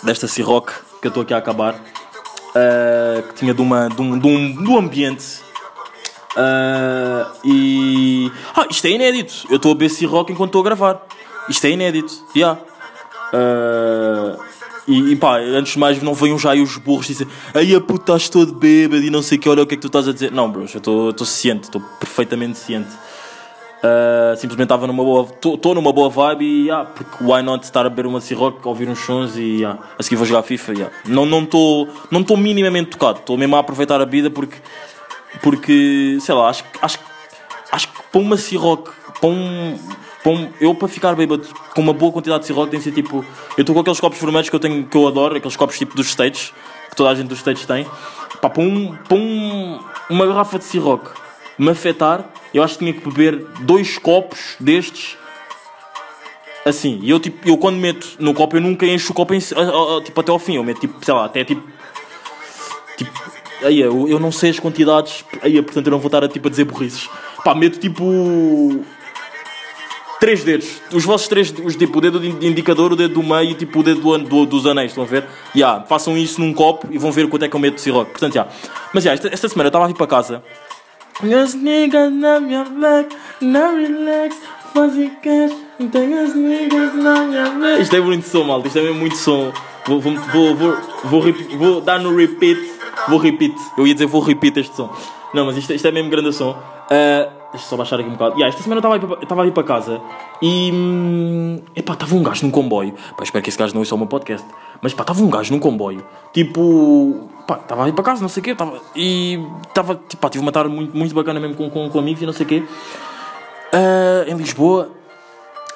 desta 0.04 0.28
Ciroc 0.28 0.72
que 1.02 1.08
eu 1.08 1.10
estou 1.10 1.24
aqui 1.24 1.34
a 1.34 1.38
acabar, 1.38 1.76
ah, 2.56 3.22
que 3.28 3.36
tinha 3.36 3.54
de, 3.54 3.62
uma, 3.62 3.90
de, 3.90 4.02
um, 4.02 4.18
de, 4.18 4.28
um, 4.28 4.64
do 4.64 4.78
ambiente. 4.78 5.42
Ah, 6.36 7.32
e. 7.44 8.32
Ah, 8.56 8.68
isto 8.70 8.86
é 8.88 8.92
inédito. 8.92 9.46
Eu 9.50 9.58
estou 9.58 9.72
a 9.72 9.76
beber 9.76 9.90
Ciroc 9.90 10.30
enquanto 10.30 10.50
estou 10.50 10.62
a 10.62 10.66
gravar. 10.66 11.02
Isto 11.48 11.66
é 11.68 11.72
inédito. 11.72 12.14
Yeah. 12.36 12.60
Ah, 13.34 14.38
e, 14.88 15.12
e 15.12 15.16
pá, 15.16 15.38
antes 15.38 15.74
de 15.74 15.80
mais, 15.80 16.02
não 16.02 16.16
venham 16.16 16.40
já 16.40 16.52
aí 16.52 16.62
os 16.62 16.78
burros 16.78 17.06
e 17.06 17.10
dizem 17.10 17.28
Aí 17.54 17.76
a 17.76 17.80
puta 17.80 18.14
estás 18.14 18.28
todo 18.28 18.54
bêbado 18.54 19.04
e 19.04 19.12
não 19.12 19.22
sei 19.22 19.38
que, 19.38 19.48
olha 19.48 19.62
o 19.62 19.68
que 19.68 19.76
é 19.76 19.78
que 19.78 19.82
tu 19.82 19.88
estás 19.88 20.08
a 20.08 20.14
dizer. 20.14 20.32
Não, 20.32 20.50
bros, 20.52 20.74
eu 20.74 20.80
estou 21.12 21.28
ciente, 21.28 21.66
estou 21.66 21.80
perfeitamente 22.00 22.58
ciente. 22.58 22.90
Ah, 23.82 24.36
simplesmente 24.36 24.66
estava 24.66 24.86
numa 24.88 25.04
boa. 25.04 25.28
Estou 25.32 25.74
numa 25.74 25.94
boa 25.94 26.10
vibe 26.10 26.44
e 26.46 26.66
yeah, 26.66 26.90
porque 26.90 27.24
why 27.24 27.42
not 27.42 27.64
estar 27.64 27.86
a 27.86 27.90
beber 27.90 28.06
uma 28.06 28.20
Ciroc, 28.20 28.66
ouvir 28.66 28.90
uns 28.90 29.00
sons 29.00 29.38
e 29.38 29.60
yeah, 29.60 29.80
a 29.98 30.04
seguir 30.04 30.18
vou 30.18 30.26
jogar 30.26 30.44
FIFA. 30.44 30.74
Yeah. 30.74 30.96
Não 31.06 31.26
estou 31.44 31.88
não 32.12 32.22
não 32.22 32.38
minimamente 32.38 32.90
tocado, 32.92 33.20
estou 33.20 33.38
mesmo 33.38 33.56
a 33.56 33.60
aproveitar 33.60 34.02
a 34.02 34.06
vida 34.06 34.30
porque 34.30 34.58
porque, 35.42 36.18
sei 36.22 36.34
lá, 36.36 36.50
acho, 36.50 36.64
acho, 36.82 37.00
acho 37.72 37.88
que 37.88 38.02
para 38.12 38.20
uma 38.22 38.36
Ciroc, 38.36 38.90
para 39.22 39.30
para 40.22 40.32
um- 40.34 40.50
eu 40.60 40.76
para 40.76 40.88
ficar 40.88 41.16
bêbado 41.16 41.48
com 41.74 41.82
uma 41.82 41.94
boa 41.94 42.12
quantidade 42.12 42.42
de 42.42 42.48
Ciroc 42.48 42.70
tem 42.70 42.80
que 42.80 42.84
ser 42.84 42.92
tipo, 42.92 43.24
eu 43.56 43.62
estou 43.62 43.74
com 43.74 43.80
aqueles 43.80 44.00
copos 44.00 44.20
vermelhos 44.20 44.50
que 44.50 44.56
eu 44.56 44.60
tenho, 44.60 44.86
que 44.86 44.98
eu 44.98 45.08
adoro, 45.08 45.38
aqueles 45.38 45.56
copos 45.56 45.78
tipo 45.78 45.96
dos 45.96 46.08
States, 46.08 46.52
que 46.90 46.96
toda 46.96 47.12
a 47.12 47.16
gente 47.16 47.28
dos 47.28 47.40
States 47.40 47.66
tem, 47.66 47.86
para, 48.42 48.60
um, 48.62 48.98
um, 49.12 49.80
uma 50.10 50.28
garrafa 50.28 50.58
de 50.58 50.66
Ciroc 50.66 51.08
me 51.60 51.70
afetar, 51.70 52.26
eu 52.54 52.64
acho 52.64 52.74
que 52.74 52.80
tinha 52.80 52.94
que 52.94 53.08
beber 53.08 53.46
dois 53.62 53.98
copos 53.98 54.56
destes 54.60 55.18
assim, 56.66 57.00
e 57.02 57.10
eu 57.10 57.20
tipo, 57.20 57.48
eu 57.48 57.58
quando 57.58 57.78
meto 57.78 58.08
no 58.20 58.34
copo, 58.34 58.58
eu 58.58 58.62
nunca 58.62 58.86
encho 58.86 59.12
o 59.12 59.16
copo 59.16 59.34
em, 59.34 59.40
a- 59.56 59.60
a- 59.62 59.98
a- 59.98 60.04
tipo, 60.04 60.20
até 60.20 60.32
ao 60.32 60.40
fim, 60.40 60.56
eu 60.56 60.64
meto 60.64 60.80
tipo, 60.82 61.04
sei 61.04 61.14
lá, 61.14 61.26
até 61.26 61.44
tipo 61.44 61.62
Tipo, 62.98 63.12
aí 63.64 63.80
eu, 63.80 64.10
eu 64.10 64.20
não 64.20 64.30
sei 64.32 64.50
as 64.50 64.60
quantidades, 64.60 65.24
aí 65.42 65.62
portanto 65.62 65.88
eu 65.88 65.92
não 65.92 66.00
vou 66.00 66.08
estar 66.10 66.22
a, 66.24 66.28
tipo, 66.28 66.48
a 66.48 66.52
dizer 66.52 66.66
burrices. 66.66 67.10
Pá, 67.46 67.56
meto 67.56 67.80
tipo. 67.80 68.84
Três 70.20 70.44
dedos. 70.44 70.82
Os 70.92 71.06
vossos 71.06 71.30
três, 71.30 71.54
os, 71.64 71.78
tipo, 71.78 71.98
o 71.98 72.02
dedo 72.02 72.20
de 72.20 72.46
indicador, 72.46 72.92
o 72.92 72.96
dedo 72.98 73.14
do 73.14 73.24
meio 73.24 73.52
e 73.52 73.54
tipo, 73.54 73.80
o 73.80 73.84
dedo 73.84 74.02
do, 74.02 74.18
do- 74.18 74.46
dos 74.46 74.66
anéis, 74.66 74.92
estão 74.92 75.06
a 75.06 75.08
ver? 75.08 75.24
Ya, 75.56 75.82
façam 75.88 76.18
isso 76.18 76.42
num 76.42 76.54
copo 76.54 76.88
e 76.92 76.98
vão 76.98 77.10
ver 77.10 77.30
quanto 77.30 77.46
é 77.46 77.48
que 77.48 77.56
eu 77.56 77.60
meto 77.62 77.76
de 77.76 77.82
Ciroc. 77.82 78.10
Portanto, 78.10 78.34
já. 78.34 78.48
Mas 78.94 79.06
já, 79.06 79.14
esta, 79.14 79.30
esta 79.30 79.48
semana 79.48 79.68
eu 79.68 79.70
estava 79.70 79.86
a 79.86 79.88
vir 79.88 79.96
para 79.96 80.08
casa. 80.08 80.44
As 81.22 81.54
niggas 81.54 82.12
love 82.14 82.52
your 82.52 82.66
back, 82.80 83.16
now 83.42 83.76
relax, 83.76 84.36
fuzzy 84.74 85.12
cash, 85.22 85.52
tem 85.92 86.18
as 86.18 86.34
niggas 86.34 86.96
love 86.96 87.36
your 87.36 87.60
back. 87.60 87.82
Isto 87.82 87.96
é 87.98 88.00
muito 88.02 88.26
som, 88.28 88.44
malta, 88.46 88.68
isto 88.68 88.80
é 88.80 88.84
mesmo 88.84 89.00
muito 89.00 89.18
som. 89.18 89.52
Vou, 89.86 90.00
vou, 90.00 90.14
vou, 90.16 90.56
vou, 90.56 90.78
vou, 91.04 91.20
rep- 91.20 91.56
vou 91.58 91.82
dar 91.82 92.00
no 92.00 92.16
repeat, 92.16 92.60
vou 93.08 93.18
repeat. 93.20 93.54
Eu 93.78 93.86
ia 93.86 93.94
dizer 93.94 94.06
vou 94.06 94.22
repeat 94.22 94.58
este 94.58 94.76
som. 94.76 94.90
Não, 95.34 95.46
mas 95.46 95.58
isto, 95.58 95.74
isto 95.74 95.88
é 95.88 95.92
mesmo 95.92 96.10
grande 96.10 96.32
som. 96.34 96.58
Ah, 96.90 97.30
deixa 97.52 97.68
só 97.68 97.76
baixar 97.78 98.00
aqui 98.00 98.08
um 98.10 98.14
bocado. 98.14 98.36
Yeah, 98.36 98.50
esta 98.50 98.62
semana 98.62 98.82
eu 98.82 99.14
estava 99.22 99.44
a 99.44 99.48
ir 99.48 99.52
para- 99.52 99.64
casa 99.64 100.00
e. 100.42 100.72
hum, 100.74 101.62
Epá, 101.76 101.94
estava 101.94 102.16
um 102.16 102.24
gajo 102.24 102.46
num 102.46 102.52
comboio. 102.52 102.94
Pá, 103.18 103.24
espero 103.24 103.44
que 103.44 103.50
esse 103.50 103.58
gajo 103.58 103.74
não 103.74 103.80
ouça 103.82 103.96
o 103.96 103.98
meu 103.98 104.08
podcast. 104.08 104.46
Mas 104.82 104.94
pá, 104.94 105.04
estava 105.04 105.22
um 105.22 105.30
gajo 105.30 105.52
num 105.54 105.60
comboio, 105.60 106.06
tipo, 106.34 107.30
pá, 107.46 107.56
estava 107.56 107.86
a 107.86 107.90
ir 107.90 107.94
para 107.94 108.04
casa, 108.04 108.22
não 108.22 108.30
sei 108.30 108.40
o 108.42 108.44
quê, 108.46 108.56
tava, 108.56 108.80
e 108.96 109.38
estava, 109.68 110.00
tipo, 110.08 110.30
tive 110.30 110.42
uma 110.42 110.52
tarde 110.54 110.70
muito, 110.74 110.96
muito 110.96 111.14
bacana 111.14 111.40
mesmo 111.40 111.56
com, 111.56 111.70
com, 111.70 111.90
com 111.90 112.00
amigos 112.00 112.22
e 112.22 112.26
não 112.26 112.32
sei 112.34 112.46
o 112.46 112.50
quê, 112.50 112.64
Ah, 113.74 114.24
em 114.28 114.36
Lisboa, 114.36 114.90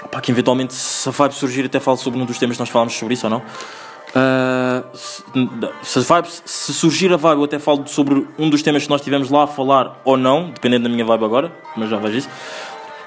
pá, 0.09 0.21
que 0.21 0.31
eventualmente 0.31 0.73
se 0.73 1.07
a 1.09 1.11
vibe 1.11 1.33
surgir 1.33 1.65
até 1.65 1.79
falo 1.79 1.97
sobre 1.97 2.19
um 2.19 2.25
dos 2.25 2.37
temas 2.39 2.55
que 2.55 2.61
nós 2.61 2.69
falámos 2.69 2.93
sobre 2.93 3.13
isso 3.13 3.25
ou 3.25 3.29
não. 3.29 3.41
Ah, 4.15 4.83
se, 4.93 5.23
se, 5.81 5.99
a 5.99 6.01
vibe, 6.01 6.27
se 6.45 6.73
surgir 6.73 7.11
a 7.11 7.17
vibe, 7.17 7.39
eu 7.39 7.43
até 7.45 7.57
falo 7.57 7.87
sobre 7.87 8.27
um 8.37 8.49
dos 8.49 8.61
temas 8.61 8.83
que 8.83 8.89
nós 8.89 9.01
tivemos 9.01 9.29
lá 9.31 9.43
a 9.43 9.47
falar 9.47 9.99
ou 10.05 10.15
não, 10.15 10.51
dependendo 10.51 10.83
da 10.83 10.89
minha 10.89 11.03
vibe 11.03 11.25
agora, 11.25 11.51
mas 11.75 11.89
já 11.89 11.97
vejo 11.97 12.19
isso. 12.19 12.29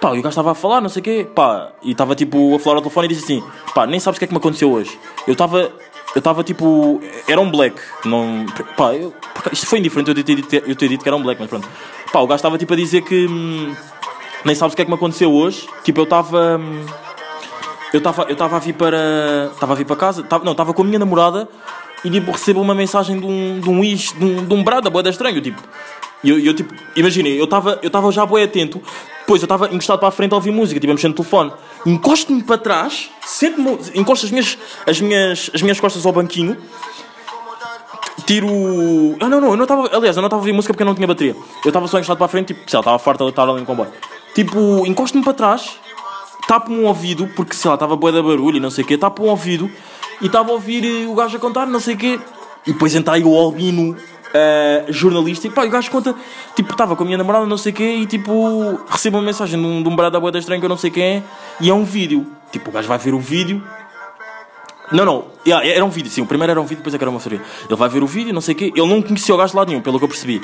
Pá, 0.01 0.15
e 0.15 0.19
o 0.19 0.23
gajo 0.23 0.29
estava 0.29 0.51
a 0.51 0.55
falar, 0.55 0.81
não 0.81 0.89
sei 0.89 1.01
o 1.01 1.05
quê, 1.05 1.29
pá, 1.33 1.73
e 1.83 1.93
estava 1.93 2.15
tipo 2.15 2.55
a 2.57 2.59
falar 2.59 2.77
ao 2.77 2.83
telefone 2.83 3.07
e 3.07 3.09
disse 3.11 3.25
assim: 3.25 3.45
pá, 3.75 3.87
nem 3.87 4.01
sabes 4.01 4.17
o 4.17 4.19
que 4.19 4.25
é 4.25 4.29
que 4.29 4.35
me 4.35 4.39
aconteceu 4.39 4.71
hoje. 4.71 4.99
Eu 5.27 5.33
estava, 5.33 5.61
eu 5.61 6.19
estava 6.19 6.43
tipo, 6.43 7.01
era 7.29 7.41
um 7.41 7.51
black, 7.51 7.81
não, 8.05 8.45
pá, 8.77 8.95
eu, 8.95 9.15
isto 9.53 9.67
foi 9.67 9.79
indiferente 9.79 10.11
eu 10.11 10.15
ter, 10.25 10.35
dito, 10.35 10.55
eu 10.55 10.75
ter 10.75 10.89
dito 10.89 11.03
que 11.03 11.09
era 11.09 11.17
um 11.17 11.23
black, 11.23 11.41
mas 11.41 11.49
pronto. 11.49 11.69
Pá, 12.13 12.19
o 12.19 12.27
gajo 12.27 12.37
estava 12.37 12.59
tipo 12.59 12.73
a 12.73 12.77
dizer 12.77 13.03
que 13.03 13.27
hum, 13.27 13.75
nem 14.45 14.55
sabes 14.55 14.73
o 14.75 14.77
que 14.77 14.83
é 14.83 14.85
que 14.85 14.91
me 14.91 14.97
aconteceu 14.97 15.33
hoje, 15.33 15.69
tipo, 15.85 16.01
eu 16.01 16.05
estava. 16.05 16.59
hum, 16.59 16.85
eu 17.97 17.99
estava 17.99 18.23
eu 18.25 18.33
estava 18.33 18.57
a 18.57 18.59
vir 18.59 18.75
para 18.75 19.51
estava 19.53 19.73
a 19.73 19.77
vir 19.77 19.87
para 19.87 19.97
casa 19.97 20.23
tava, 20.23 20.45
não 20.45 20.53
estava 20.53 20.75
com 20.75 20.83
a 20.83 20.85
minha 20.85 20.99
namorada 20.99 21.49
e 22.05 22.11
tipo 22.11 22.31
recebo 22.31 22.61
uma 22.61 22.75
mensagem 22.75 23.19
de 23.19 23.27
um 23.27 23.61
de 23.61 23.71
um 23.71 23.83
is 23.83 24.13
de 24.13 24.25
um, 24.25 24.45
de 24.45 24.55
um 24.55 24.63
brada 24.63 24.91
boeda 24.91 25.09
estranho 25.09 25.41
tipo 25.41 25.63
e 26.23 26.31
eu, 26.31 26.39
eu 26.39 26.55
tipo 26.55 26.75
imaginem 26.95 27.35
eu 27.35 27.45
estava 27.45 27.79
eu 27.83 27.87
estava 27.87 28.13
já 28.13 28.27
bem 28.27 28.45
atento 28.45 28.83
depois 29.21 29.41
eu 29.41 29.47
estava 29.47 29.67
encostado 29.75 29.99
para 29.99 30.09
a 30.09 30.13
frente 30.13 30.33
a 30.33 30.37
ouvir 30.37 30.51
música 30.51 30.79
tipo 30.79 30.91
a 30.91 30.95
mexer 30.95 31.09
no 31.09 31.15
telefone 31.15 31.53
encosto-me 31.87 32.43
para 32.43 32.59
trás 32.59 33.11
sento-me 33.25 33.79
encosto 33.95 34.27
as 34.27 34.31
minhas 34.31 34.59
as 34.87 35.01
minhas 35.01 35.51
as 35.55 35.63
minhas 35.63 35.81
costas 35.81 36.05
ao 36.05 36.13
banquinho 36.13 36.57
tiro. 38.27 38.49
Ah, 39.21 39.29
não, 39.29 39.41
não, 39.41 39.51
eu 39.51 39.57
não 39.57 39.65
estava. 39.65 39.89
Aliás, 39.95 40.17
eu 40.17 40.21
não 40.21 40.27
estava 40.27 40.41
a 40.41 40.43
ouvir 40.43 40.53
música 40.53 40.75
porque 40.75 40.83
eu 40.83 40.87
não 40.87 40.95
tinha 40.95 41.07
bateria. 41.07 41.37
Eu 41.65 41.69
estava 41.69 41.87
só 41.87 41.97
encostado 41.97 42.17
para 42.17 42.27
a 42.27 42.29
frente, 42.29 42.49
tipo, 42.55 42.69
sei 42.69 42.77
lá, 42.77 42.81
estava 42.81 42.99
farta 42.99 43.25
de 43.25 43.31
estar 43.31 43.49
ali 43.49 43.61
no 43.61 43.67
comboio. 43.67 43.93
Tipo, 44.35 44.85
encosto-me 44.87 45.23
para 45.23 45.33
trás, 45.33 45.79
tapo 46.47 46.73
um 46.73 46.87
ouvido, 46.87 47.29
porque 47.35 47.55
sei 47.55 47.69
lá, 47.69 47.75
estava 47.75 47.97
boa 47.97 48.13
da 48.13 48.23
barulho 48.23 48.57
e 48.57 48.61
não 48.61 48.71
sei 48.71 48.85
o 48.85 48.87
quê, 48.87 48.97
tapo 48.97 49.25
um 49.25 49.29
ouvido 49.29 49.71
e 50.21 50.27
estava 50.27 50.51
a 50.51 50.53
ouvir 50.53 50.85
eh, 50.85 51.07
o 51.07 51.15
gajo 51.15 51.37
a 51.37 51.41
contar, 51.41 51.67
não 51.67 51.81
sei 51.81 51.95
o 51.95 51.99
quê. 51.99 52.21
E 52.67 52.73
depois 52.73 52.95
entra 52.95 53.15
aí 53.15 53.25
o 53.25 53.35
Albino. 53.37 53.97
eh, 54.35 54.85
jornalista 54.89 55.47
e 55.47 55.51
pá, 55.51 55.65
o 55.65 55.71
gajo 55.71 55.91
conta, 55.91 56.15
tipo, 56.55 56.73
estava 56.73 56.95
com 56.95 57.03
a 57.03 57.07
minha 57.07 57.17
namorada, 57.17 57.47
não 57.47 57.57
sei 57.57 57.73
o 57.73 57.75
quê, 57.75 57.97
e 57.97 58.07
tipo, 58.07 58.79
recebo 58.89 59.17
uma 59.17 59.25
mensagem 59.25 59.59
de 59.59 59.67
um, 59.67 59.83
de 59.83 59.89
um 59.89 59.97
brado 59.97 60.13
da 60.13 60.21
boeda 60.21 60.39
estranho 60.39 60.61
que 60.61 60.65
eu 60.67 60.69
não 60.69 60.77
sei 60.77 60.91
quem 60.91 61.03
é, 61.03 61.23
e 61.61 61.71
é 61.71 61.75
um 61.75 61.85
vídeo. 61.85 62.27
Tipo, 62.53 62.71
o 62.71 62.73
gajo 62.73 62.87
vai 62.87 62.99
ver 62.99 63.15
o 63.15 63.19
vídeo, 63.19 63.63
não, 64.93 65.05
não, 65.05 65.25
era 65.45 65.85
um 65.85 65.89
vídeo, 65.89 66.11
sim. 66.11 66.21
O 66.21 66.27
primeiro 66.27 66.51
era 66.51 66.61
um 66.61 66.65
vídeo, 66.65 66.79
depois 66.79 66.95
é 66.95 66.99
que 66.99 67.03
era 67.03 67.11
uma 67.11 67.19
fotografia. 67.19 67.47
Ele 67.69 67.77
vai 67.77 67.89
ver 67.89 68.03
o 68.03 68.07
vídeo, 68.07 68.33
não 68.33 68.41
sei 68.41 68.55
o 68.55 68.59
quê. 68.59 68.73
Ele 68.75 68.87
não 68.87 69.03
conhecia 69.03 69.35
o 69.35 69.39
gajo 69.39 69.51
de 69.51 69.57
lado 69.57 69.69
nenhum, 69.69 69.81
pelo 69.81 69.99
que 69.99 70.05
eu 70.05 70.09
percebi. 70.09 70.41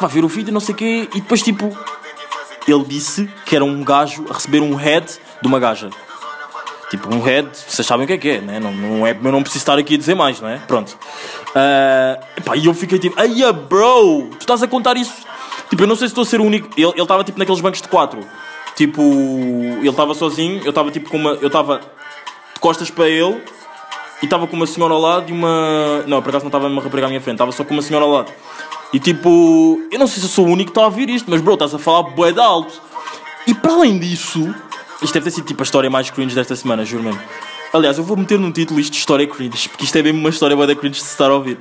Vai 0.00 0.08
ver 0.08 0.24
o 0.24 0.28
vídeo, 0.28 0.52
não 0.52 0.60
sei 0.60 0.74
o 0.74 0.78
quê, 0.78 1.08
e 1.14 1.20
depois, 1.20 1.42
tipo, 1.42 1.76
ele 2.66 2.84
disse 2.84 3.28
que 3.46 3.54
era 3.54 3.64
um 3.64 3.82
gajo 3.82 4.26
a 4.30 4.34
receber 4.34 4.60
um 4.60 4.74
head 4.74 5.06
de 5.40 5.48
uma 5.48 5.58
gaja. 5.58 5.90
Tipo, 6.90 7.14
um 7.14 7.20
head, 7.20 7.48
vocês 7.54 7.86
sabem 7.86 8.04
o 8.04 8.06
que 8.06 8.14
é 8.14 8.18
que 8.18 8.28
é, 8.28 8.40
né? 8.40 8.58
Não, 8.58 8.72
não 8.72 9.06
é, 9.06 9.12
eu 9.12 9.32
não 9.32 9.42
preciso 9.42 9.62
estar 9.62 9.78
aqui 9.78 9.94
a 9.94 9.98
dizer 9.98 10.16
mais, 10.16 10.40
não 10.40 10.48
é? 10.48 10.58
Pronto. 10.58 10.98
Epá, 12.36 12.56
e 12.56 12.66
eu 12.66 12.74
fiquei 12.74 12.98
tipo, 12.98 13.14
ai 13.18 13.30
bro, 13.52 14.28
tu 14.30 14.40
estás 14.40 14.62
a 14.62 14.68
contar 14.68 14.96
isso? 14.96 15.24
Tipo, 15.68 15.84
eu 15.84 15.86
não 15.86 15.94
sei 15.94 16.08
se 16.08 16.12
estou 16.12 16.22
a 16.22 16.26
ser 16.26 16.40
o 16.40 16.44
único. 16.44 16.68
Ele 16.76 16.90
estava 17.00 17.22
tipo 17.22 17.38
naqueles 17.38 17.60
bancos 17.60 17.80
de 17.80 17.88
quatro. 17.88 18.26
Tipo, 18.74 19.02
ele 19.02 19.88
estava 19.88 20.14
sozinho, 20.14 20.60
eu 20.64 20.70
estava 20.70 20.90
tipo 20.90 21.08
com 21.08 21.16
uma. 21.16 21.30
Eu 21.34 21.46
estava 21.46 21.78
de 21.78 22.60
costas 22.60 22.90
para 22.90 23.08
ele 23.08 23.40
e 24.22 24.26
estava 24.26 24.46
com 24.46 24.56
uma 24.56 24.66
senhora 24.66 24.94
ao 24.94 25.00
lado 25.00 25.30
e 25.30 25.32
uma. 25.32 26.02
Não, 26.06 26.20
por 26.20 26.28
acaso 26.30 26.44
não 26.44 26.48
estava 26.48 26.66
uma 26.66 26.82
rapariga 26.82 27.06
à 27.06 27.08
minha 27.08 27.20
frente, 27.20 27.36
estava 27.36 27.52
só 27.52 27.64
com 27.64 27.74
uma 27.74 27.82
senhora 27.82 28.04
ao 28.04 28.10
lado. 28.10 28.32
E 28.92 28.98
tipo, 28.98 29.80
eu 29.90 29.98
não 29.98 30.06
sei 30.06 30.18
se 30.18 30.24
eu 30.24 30.28
sou 30.28 30.46
o 30.46 30.50
único 30.50 30.70
que 30.70 30.70
está 30.72 30.82
a 30.82 30.86
ouvir 30.86 31.08
isto, 31.08 31.30
mas 31.30 31.40
bro, 31.40 31.54
estás 31.54 31.74
a 31.74 31.78
falar 31.78 32.02
bué 32.10 32.32
de 32.32 32.40
alto. 32.40 32.80
E 33.46 33.54
para 33.54 33.72
além 33.72 33.98
disso, 33.98 34.54
isto 35.02 35.14
deve 35.14 35.24
ter 35.24 35.30
sido 35.30 35.46
tipo 35.46 35.62
a 35.62 35.64
história 35.64 35.88
mais 35.88 36.10
cringe 36.10 36.34
desta 36.34 36.54
semana, 36.56 36.84
juro 36.84 37.04
mesmo. 37.04 37.20
Aliás, 37.72 37.98
eu 37.98 38.04
vou 38.04 38.16
meter 38.16 38.38
no 38.38 38.50
título 38.50 38.80
isto 38.80 38.92
de 38.92 38.98
história 38.98 39.26
cringe, 39.28 39.68
porque 39.68 39.84
isto 39.84 39.96
é 39.96 40.02
mesmo 40.02 40.18
uma 40.18 40.30
história 40.30 40.56
bué 40.56 40.66
da 40.66 40.74
cringe 40.74 40.98
de 40.98 41.04
se 41.04 41.12
estar 41.12 41.30
a 41.30 41.34
ouvir. 41.34 41.56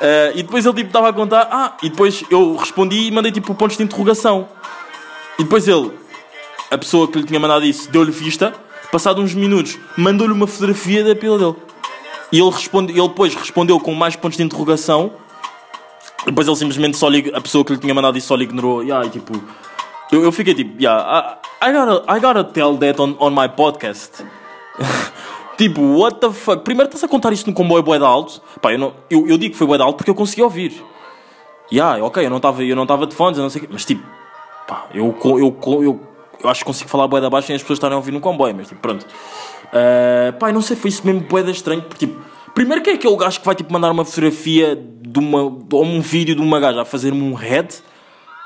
Ah, 0.00 0.32
e 0.34 0.42
depois 0.42 0.66
ele 0.66 0.74
tipo 0.74 0.88
estava 0.88 1.08
a 1.08 1.12
contar, 1.12 1.48
ah, 1.50 1.76
e 1.82 1.88
depois 1.88 2.24
eu 2.30 2.56
respondi 2.56 3.06
e 3.06 3.10
mandei 3.12 3.30
tipo 3.30 3.54
pontos 3.54 3.76
de 3.76 3.84
interrogação. 3.84 4.48
E 5.38 5.44
depois 5.44 5.68
ele, 5.68 5.92
a 6.70 6.76
pessoa 6.76 7.06
que 7.06 7.16
lhe 7.18 7.24
tinha 7.24 7.38
mandado 7.38 7.64
isso, 7.64 7.88
deu-lhe 7.90 8.10
vista, 8.10 8.52
passado 8.90 9.22
uns 9.22 9.34
minutos, 9.34 9.78
mandou-lhe 9.96 10.32
uma 10.32 10.48
fotografia 10.48 11.04
da 11.04 11.14
pila 11.14 11.38
dele. 11.38 11.71
E 12.32 12.40
ele, 12.40 12.50
responde, 12.50 12.92
ele 12.92 13.08
depois 13.08 13.34
respondeu 13.34 13.78
com 13.78 13.94
mais 13.94 14.16
pontos 14.16 14.38
de 14.38 14.42
interrogação. 14.42 15.12
Depois 16.24 16.48
ele 16.48 16.56
simplesmente 16.56 16.96
só 16.96 17.08
lhe, 17.08 17.30
a 17.34 17.40
pessoa 17.42 17.62
que 17.62 17.74
lhe 17.74 17.78
tinha 17.78 17.92
mandado 17.92 18.16
isso 18.16 18.28
só 18.28 18.34
lhe 18.34 18.44
ignorou. 18.44 18.82
Yeah, 18.82 19.06
e, 19.06 19.10
tipo, 19.10 19.34
eu, 20.10 20.24
eu 20.24 20.32
fiquei 20.32 20.54
tipo, 20.54 20.80
yeah, 20.80 21.38
I, 21.62 21.68
I, 21.68 21.72
gotta, 21.72 22.16
I 22.16 22.20
gotta 22.20 22.44
tell 22.44 22.78
that 22.78 23.00
on, 23.00 23.16
on 23.18 23.30
my 23.30 23.48
podcast. 23.48 24.24
tipo, 25.58 25.82
what 25.98 26.20
the 26.20 26.32
fuck? 26.32 26.64
Primeiro 26.64 26.88
estás 26.88 27.04
a 27.04 27.08
contar 27.08 27.34
isto 27.34 27.48
no 27.48 27.52
comboio 27.52 27.82
de 27.82 28.04
alto. 28.04 28.40
Pá, 28.62 28.72
eu, 28.72 28.78
não, 28.78 28.94
eu, 29.10 29.26
eu 29.26 29.36
digo 29.36 29.52
que 29.52 29.58
foi 29.58 29.66
de 29.76 29.82
alto 29.82 29.96
porque 29.96 30.10
eu 30.10 30.14
consegui 30.14 30.42
ouvir. 30.42 30.82
Yeah, 31.70 32.02
ok, 32.02 32.24
eu 32.24 32.30
não 32.30 32.38
estava 32.38 33.06
de 33.06 33.14
fones, 33.14 33.36
eu 33.36 33.42
não 33.42 33.50
sei 33.50 33.60
o 33.62 33.64
quê. 33.66 33.70
Mas 33.70 33.84
tipo, 33.84 34.02
pá, 34.66 34.86
eu, 34.94 35.14
eu, 35.24 35.38
eu, 35.38 35.82
eu, 35.82 36.00
eu 36.42 36.48
acho 36.48 36.60
que 36.60 36.66
consigo 36.66 36.88
falar 36.88 37.08
bué 37.08 37.20
da 37.20 37.30
baixo 37.30 37.46
sem 37.46 37.56
as 37.56 37.62
pessoas 37.62 37.78
estarem 37.78 37.94
a 37.94 37.98
ouvir 37.98 38.12
no 38.12 38.20
comboio, 38.20 38.54
mas 38.54 38.68
tipo, 38.68 38.80
pronto. 38.80 39.04
Uh, 39.04 40.32
pá, 40.38 40.50
eu 40.50 40.54
não 40.54 40.62
sei, 40.62 40.76
foi 40.76 40.90
isso 40.90 41.06
mesmo 41.06 41.22
bué 41.22 41.42
da 41.42 41.50
estranho, 41.50 41.82
porque 41.82 42.06
tipo, 42.06 42.20
primeiro 42.54 42.82
quem 42.82 42.94
é 42.94 42.96
aquele 42.96 43.16
gajo 43.16 43.40
que 43.40 43.46
vai 43.46 43.54
tipo 43.54 43.72
mandar 43.72 43.90
uma 43.90 44.04
fotografia 44.04 44.76
de 44.76 45.18
uma, 45.18 45.42
ou 45.42 45.84
um 45.84 46.00
vídeo 46.00 46.34
de 46.34 46.40
uma 46.40 46.60
gaja 46.60 46.82
a 46.82 46.84
fazer-me 46.84 47.22
um 47.22 47.34
head 47.34 47.74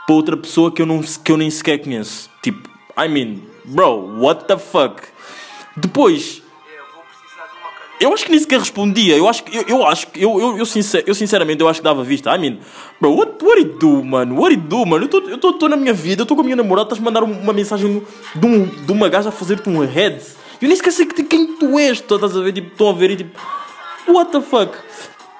para 0.06 0.14
outra 0.14 0.36
pessoa 0.36 0.70
que 0.70 0.80
eu, 0.80 0.86
não, 0.86 1.00
que 1.00 1.32
eu 1.32 1.36
nem 1.36 1.50
sequer 1.50 1.78
conheço? 1.78 2.30
Tipo, 2.42 2.68
I 2.98 3.08
mean, 3.08 3.42
bro, 3.64 4.20
what 4.20 4.44
the 4.44 4.56
fuck? 4.56 5.02
Depois, 5.76 6.42
eu 8.00 8.12
acho 8.12 8.24
que 8.24 8.30
nem 8.30 8.40
sequer 8.40 8.58
respondia. 8.58 9.16
Eu 9.16 9.28
acho 9.28 9.42
que 9.44 9.56
eu, 9.56 9.64
eu 9.66 9.86
acho 9.86 10.06
que 10.08 10.22
eu, 10.22 10.38
eu, 10.38 10.58
eu, 10.58 10.66
sincer, 10.66 11.04
eu 11.06 11.14
sinceramente 11.14 11.60
eu 11.60 11.68
acho 11.68 11.80
que 11.80 11.84
dava 11.84 12.04
vista. 12.04 12.34
I 12.34 12.38
mean, 12.38 12.58
bro, 13.00 13.14
what, 13.14 13.42
what 13.42 13.58
it 13.58 13.78
do, 13.78 14.04
mano? 14.04 14.40
What 14.40 14.54
it 14.54 14.66
do, 14.66 14.84
mano? 14.84 15.08
Eu 15.12 15.50
estou 15.50 15.68
na 15.68 15.76
minha 15.76 15.92
vida, 15.92 16.20
eu 16.20 16.24
estou 16.24 16.36
com 16.36 16.42
a 16.42 16.44
minha 16.44 16.56
namorada, 16.56 16.88
estás 16.88 17.00
a 17.00 17.04
mandar 17.04 17.22
uma 17.24 17.52
mensagem 17.52 18.02
de, 18.34 18.46
um, 18.46 18.66
de 18.66 18.92
uma 18.92 19.08
gaja 19.08 19.30
a 19.30 19.32
fazer-te 19.32 19.68
um 19.68 19.84
head. 19.84 20.20
Eu 20.60 20.68
nem 20.68 20.76
sequer 20.76 20.92
sei 20.92 21.06
que, 21.06 21.22
quem 21.22 21.56
tu 21.56 21.78
és, 21.78 21.98
estás 21.98 22.36
a 22.36 22.40
ver, 22.40 22.52
tipo, 22.52 22.72
estão 22.72 22.90
a 22.90 22.92
ver 22.92 23.10
e 23.12 23.16
tipo, 23.16 23.38
what 24.08 24.30
the 24.30 24.40
fuck? 24.40 24.76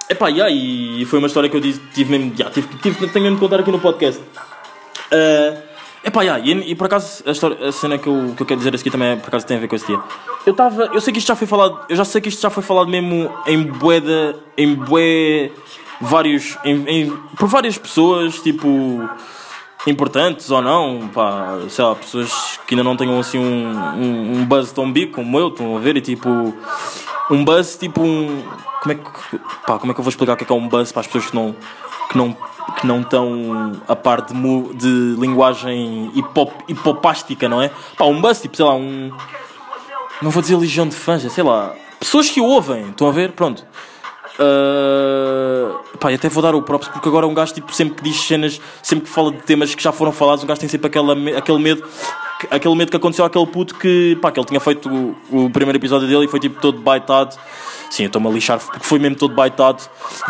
Epá, 0.09 0.29
yeah, 0.29 0.51
e 0.51 1.05
foi 1.07 1.19
uma 1.19 1.27
história 1.27 1.51
que 1.51 1.57
eu 1.57 1.61
disse, 1.61 1.81
tive 1.93 2.17
mesmo, 2.17 2.33
yeah, 2.39 2.55
tive, 2.55 2.69
tive, 2.79 3.09
tenho 3.09 3.25
mesmo 3.25 3.37
de 3.37 3.41
contar 3.41 3.61
aqui 3.61 3.71
no 3.71 3.81
podcast. 3.81 4.21
Uh, 5.13 5.66
epá, 6.07 6.23
yeah, 6.23 6.45
e, 6.45 6.71
e 6.71 6.75
por 6.75 6.87
acaso 6.87 7.23
a, 7.27 7.33
história, 7.33 7.69
a 7.69 7.73
cena 7.73 7.99
que 7.99 8.07
eu, 8.07 8.33
que 8.37 8.43
eu 8.43 8.47
quero 8.47 8.59
dizer 8.59 8.75
a 8.75 8.79
seguir 8.79 8.91
também 8.91 9.19
por 9.19 9.29
acaso 9.29 9.47
tem 9.47 9.57
a 9.57 9.61
ver 9.61 9.69
com 9.69 9.77
esse 9.77 9.87
dia. 9.87 10.01
Eu 10.47 10.53
estava, 10.53 10.85
eu 10.87 11.01
sei 11.01 11.13
que 11.13 11.19
isto 11.19 11.29
já 11.29 11.37
foi 11.37 11.47
falado, 11.47 11.81
eu 11.89 11.97
já 11.97 12.05
sei 12.05 12.21
que 12.21 12.29
isto 12.29 12.41
já 12.41 12.51
foi 12.51 12.63
falado 12.63 12.89
mesmo 12.89 13.31
em 13.47 13.65
de, 13.65 14.37
em 14.57 14.75
bué, 14.75 15.51
vários, 16.01 16.57
em, 16.65 16.85
em, 16.89 17.11
por 17.37 17.49
várias 17.49 17.77
pessoas, 17.77 18.39
tipo, 18.39 19.09
importantes 19.87 20.51
ou 20.51 20.63
não, 20.63 21.09
pá, 21.09 21.59
sei 21.69 21.85
lá, 21.85 21.95
pessoas 21.95 22.61
que 22.67 22.75
ainda 22.75 22.85
não 22.85 22.97
tenham 22.97 23.19
assim 23.19 23.39
um, 23.39 23.77
um, 23.77 24.39
um 24.39 24.45
buzz 24.45 24.73
tão 24.73 24.91
big 24.91 25.13
como 25.13 25.39
eu, 25.39 25.49
estão 25.49 25.77
a 25.77 25.81
ver, 25.81 25.97
e 25.97 26.01
tipo, 26.01 26.29
um 27.31 27.45
buzz 27.45 27.77
tipo 27.77 28.03
um, 28.03 28.43
como 28.83 28.93
é 28.93 28.95
que, 28.95 29.39
pá, 29.67 29.79
como 29.79 29.91
é 29.91 29.95
que 29.95 30.01
eu 30.01 30.05
vou 30.05 30.11
explicar 30.11 30.35
o 30.35 30.37
que 30.37 30.45
é, 30.45 30.47
que 30.47 30.53
é 30.53 30.57
um 30.57 30.69
buzz 30.69 30.93
para 30.93 31.01
as 31.01 31.07
pessoas 31.07 31.27
que 31.27 31.35
não, 31.35 31.57
que 32.11 32.17
não 32.19 32.37
que 32.81 32.87
não 32.87 33.01
estão 33.01 33.73
a 33.89 33.95
par 33.97 34.23
de, 34.23 34.35
de 34.75 35.15
linguagem 35.21 36.11
hipop, 36.15 36.53
hipopástica, 36.69 37.49
não 37.49 37.63
é? 37.63 37.71
Pá, 37.97 38.05
um 38.05 38.21
buzz, 38.21 38.41
tipo, 38.43 38.57
sei 38.57 38.65
lá, 38.67 38.75
um. 38.75 39.11
Não 40.21 40.31
vou 40.31 40.43
dizer 40.43 40.57
legião 40.57 40.87
de 40.89 40.95
fãs, 40.97 41.25
é, 41.25 41.29
sei 41.29 41.45
lá. 41.45 41.73
Pessoas 42.01 42.29
que 42.29 42.41
ouvem, 42.41 42.89
estão 42.89 43.09
a 43.09 43.13
ver? 43.13 43.33
Pronto. 43.33 43.65
Uh, 44.39 45.79
pá, 45.99 46.13
até 46.13 46.29
vou 46.29 46.43
dar 46.43 46.55
o 46.55 46.63
props 46.63 46.89
porque 46.89 47.09
agora 47.09 47.27
um 47.27 47.35
gajo, 47.35 47.55
tipo, 47.55 47.73
sempre 47.75 47.95
que 47.97 48.03
diz 48.03 48.17
cenas, 48.21 48.61
sempre 48.83 49.07
que 49.07 49.11
fala 49.11 49.33
de 49.33 49.39
temas 49.39 49.75
que 49.75 49.83
já 49.83 49.93
foram 49.93 50.13
falados, 50.13 50.45
um 50.45 50.47
gajo 50.47 50.61
tem 50.61 50.69
sempre 50.69 50.87
aquela, 50.89 51.15
aquele 51.37 51.59
medo. 51.59 51.83
que- 51.83 52.49
Aquele 52.51 52.75
medo 52.75 52.91
que 52.91 52.97
aconteceu 52.99 53.25
àquele 53.25 53.47
puto 53.47 53.75
que, 53.77 54.19
pá, 54.21 54.31
que 54.31 54.39
ele 54.39 54.47
tinha 54.47 54.61
feito 54.61 54.91
o, 54.91 55.47
o 55.47 55.51
primeiro 55.51 55.79
episódio 55.79 56.07
dele 56.07 56.27
e 56.27 56.29
foi 56.29 56.39
tipo 56.39 56.61
todo 56.61 56.79
baitado. 56.79 57.35
Sim, 57.91 58.05
eu 58.05 58.07
estou-me 58.09 58.29
a 58.29 58.31
lixar 58.31 58.59
porque 58.59 58.81
foi 58.81 58.99
mesmo 58.99 59.17
todo 59.17 59.35
baitado. 59.35 59.83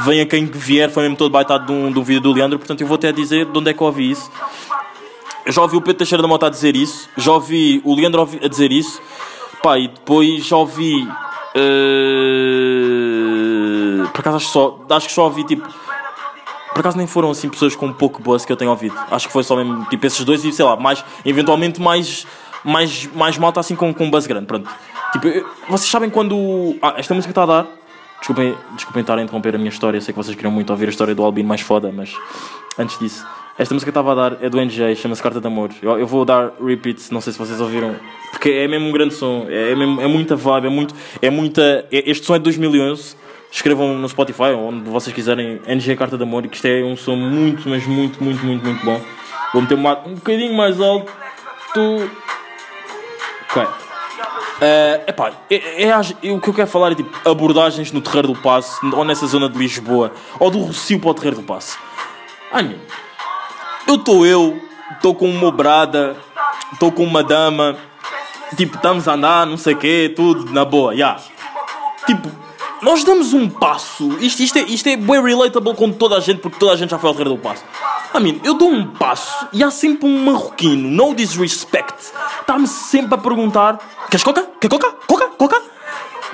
Venha 0.05 0.25
quem 0.27 0.45
vier, 0.47 0.91
foi 0.91 1.03
mesmo 1.05 1.17
todo 1.17 1.31
baitado 1.31 1.67
de 1.67 1.73
um, 1.73 1.87
um 1.87 2.03
vídeo 2.03 2.21
do 2.21 2.33
Leandro. 2.33 2.59
Portanto, 2.59 2.81
eu 2.81 2.87
vou 2.87 2.97
até 2.97 3.11
dizer 3.13 3.47
de 3.47 3.59
onde 3.59 3.71
é 3.71 3.75
que 3.75 3.81
eu 3.81 3.87
ouvi 3.87 4.11
isso. 4.11 4.31
Já 5.49 5.63
ouvi 5.63 5.77
o 5.77 5.81
Pedro 5.81 5.99
Teixeira 5.99 6.23
da 6.23 6.29
Mota 6.29 6.47
a 6.47 6.51
dizer 6.51 6.75
isso. 6.77 7.09
Já 7.17 7.33
ouvi 7.33 7.81
o 7.85 7.95
Leandro 7.95 8.29
a 8.43 8.49
dizer 8.49 8.73
isso. 8.73 9.01
Pá, 9.63 9.79
e 9.79 9.89
depois 9.89 10.45
já 10.45 10.57
ouvi. 10.57 11.09
eh, 13.97 14.07
por 14.13 14.21
acaso 14.21 14.37
acho 14.37 14.49
só, 14.49 14.79
acho 14.91 15.07
que 15.09 15.13
só 15.13 15.25
ouvi 15.25 15.45
tipo. 15.45 15.67
Por 16.73 16.81
acaso 16.81 16.99
nem 16.99 17.07
foram 17.07 17.31
assim 17.31 17.49
pessoas 17.49 17.75
com 17.75 17.91
pouco 17.91 18.21
buzz 18.21 18.45
que 18.45 18.53
eu 18.53 18.57
tenho 18.57 18.71
ouvido. 18.71 18.95
Acho 19.11 19.29
que 19.29 19.33
foi 19.33 19.43
só 19.43 19.57
mesmo 19.57 19.87
tipo 19.87 20.07
esses 20.07 20.23
dois 20.25 20.45
e 20.45 20.53
sei 20.53 20.65
lá, 20.65 20.77
mais, 20.77 21.03
eventualmente 21.25 21.81
mais, 21.81 22.27
mais, 22.67 23.09
mais 23.15 23.39
malta 23.39 23.61
assim 23.61 23.75
com, 23.77 23.95
com 23.95 24.11
buzz 24.11 24.27
grande. 24.27 24.47
Pronto. 24.47 24.69
Tipo, 25.13 25.29
vocês 25.69 25.91
sabem 25.91 26.11
quando. 26.11 26.77
Ah, 26.83 26.95
esta 26.97 27.15
música 27.15 27.31
está 27.31 27.45
a 27.45 27.47
dar. 27.47 27.67
Desculpem, 28.19 28.57
desculpem 28.75 29.03
estar 29.03 29.19
a 29.19 29.23
interromper 29.23 29.55
a 29.55 29.59
minha 29.59 29.71
história. 29.71 30.01
Sei 30.01 30.13
que 30.13 30.17
vocês 30.19 30.35
queriam 30.35 30.51
muito 30.53 30.71
ouvir 30.71 30.87
a 30.87 30.91
história 30.91 31.15
do 31.15 31.23
Albino 31.23 31.49
mais 31.49 31.61
foda, 31.61 31.93
mas 31.95 32.15
antes 32.79 32.99
disso, 32.99 33.25
esta 33.59 33.73
música 33.73 33.91
que 33.91 33.99
estava 33.99 34.13
a 34.13 34.15
dar 34.31 34.45
é 34.45 34.51
do 34.51 34.59
NJ, 34.59 34.97
chama-se 34.97 35.23
Carta 35.23 35.41
de 35.41 35.47
Amor. 35.47 35.71
Eu, 35.83 35.99
eu 35.99 36.07
vou 36.07 36.25
dar 36.25 36.53
repeats, 36.63 37.11
não 37.11 37.21
sei 37.21 37.33
se 37.33 37.39
vocês 37.39 37.61
ouviram, 37.61 37.95
porque 38.31 38.51
é 38.51 38.67
mesmo 38.67 38.89
um 38.89 38.93
grande 38.93 39.15
som, 39.15 39.47
é, 39.49 39.73
é, 39.73 39.75
mesmo, 39.75 40.01
é 40.01 40.07
muita 40.07 40.35
vibe, 40.35 40.67
é, 40.67 40.71
muito, 40.71 40.95
é 41.23 41.31
muita. 41.31 41.87
é- 41.93 42.11
este 42.11 42.27
som 42.27 42.35
é 42.35 42.39
de 42.39 42.45
2011. 42.45 43.17
Escrevam 43.53 43.95
no 43.97 44.09
Spotify, 44.09 44.53
onde 44.59 44.91
vocês 44.91 45.15
quiserem, 45.15 45.61
NG 45.67 45.95
Carta 45.97 46.17
de 46.17 46.23
Amor, 46.23 46.43
que 46.49 46.57
isto 46.57 46.67
é 46.67 46.83
um 46.83 46.97
som 46.97 47.17
muito, 47.17 47.69
mas 47.69 47.87
muito, 47.87 48.23
muito, 48.23 48.45
muito, 48.45 48.65
muito 48.65 48.85
bom. 48.85 49.01
Vou 49.53 49.63
meter 49.63 49.75
uma, 49.75 49.99
um 50.07 50.15
bocadinho 50.15 50.55
mais 50.55 50.81
alto. 50.81 51.11
Ok. 53.57 53.67
Eh, 54.61 55.05
epá, 55.09 55.33
é, 55.51 55.85
é 55.85 55.89
é 55.89 56.33
o 56.33 56.41
que 56.41 56.49
eu 56.49 56.55
quero 56.55 56.69
falar 56.69 56.93
é 56.93 56.95
tipo 56.95 57.29
abordagens 57.29 57.91
no 57.91 58.01
Terreiro 58.03 58.29
do 58.29 58.35
Passo 58.35 58.79
ou 58.95 59.05
nessa 59.05 59.27
zona 59.27 59.49
de 59.49 59.59
Lisboa 59.59 60.13
ou 60.39 60.51
do 60.51 60.59
Rocio 60.59 60.99
para 60.99 61.11
o 61.11 61.15
Terreiro 61.15 61.37
do 61.37 61.43
Passo. 61.43 61.79
Meu, 62.55 62.79
eu 63.87 63.95
estou 63.95 64.27
eu, 64.27 64.61
estou 64.93 65.15
com 65.15 65.29
uma 65.29 65.51
brada, 65.51 66.17
estou 66.73 66.93
com 66.93 67.05
uma 67.05 67.23
dama, 67.23 67.77
tipo, 68.57 68.77
estamos 68.77 69.09
a 69.09 69.15
andar, 69.15 69.47
não 69.47 69.57
sei 69.57 69.75
o 69.75 69.79
quê, 69.79 70.13
tudo 70.15 70.53
na 70.53 70.65
boa, 70.65 70.95
já. 70.95 71.19
Tipo, 72.07 72.31
nós 72.83 73.05
damos 73.05 73.33
um 73.33 73.49
passo, 73.49 74.17
isto, 74.21 74.43
isto, 74.43 74.59
é, 74.59 74.63
isto 74.63 74.89
é 74.89 74.97
bem 74.97 75.23
relatable 75.23 75.75
com 75.75 75.91
toda 75.93 76.17
a 76.17 76.21
gente, 76.21 76.41
porque 76.41 76.59
toda 76.59 76.73
a 76.73 76.77
gente 76.77 76.91
já 76.91 76.99
foi 76.99 77.09
ao 77.09 77.15
Terreiro 77.15 77.37
do 77.37 77.43
Passo. 77.43 77.65
I 78.15 78.41
eu 78.45 78.55
dou 78.55 78.71
um 78.71 78.87
passo 78.87 79.47
e 79.53 79.63
há 79.63 79.71
sempre 79.71 80.09
um 80.09 80.25
marroquino, 80.25 80.89
no 80.89 81.15
disrespect, 81.15 82.13
está-me 82.47 82.69
sempre 82.69 83.15
a 83.15 83.19
perguntar: 83.19 83.79
queres 84.09 84.23
coca? 84.23 84.47
Quer 84.61 84.71
coca? 84.71 84.95
Coca? 85.07 85.27
Coca? 85.37 85.63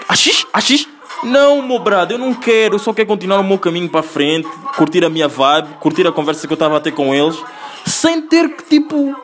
Axis? 0.07 0.47
Axis? 0.53 0.89
Não, 1.25 1.63
meu 1.63 1.79
brado, 1.79 2.13
eu 2.13 2.19
não 2.19 2.35
quero. 2.35 2.75
Eu 2.75 2.79
só 2.79 2.93
quero 2.93 3.09
continuar 3.09 3.41
o 3.41 3.45
meu 3.45 3.59
caminho 3.59 3.89
para 3.89 4.03
frente, 4.03 4.49
curtir 4.77 5.05
a 5.05 5.09
minha 5.09 5.29
vibe, 5.29 5.69
curtir 5.81 6.07
a 6.07 6.13
conversa 6.13 6.47
que 6.47 6.53
eu 6.53 6.57
estava 6.57 6.77
a 6.77 6.81
ter 6.81 6.93
com 6.93 7.15
eles, 7.15 7.41
sem 7.87 8.21
ter 8.23 8.49
que, 8.57 8.65
tipo, 8.65 9.15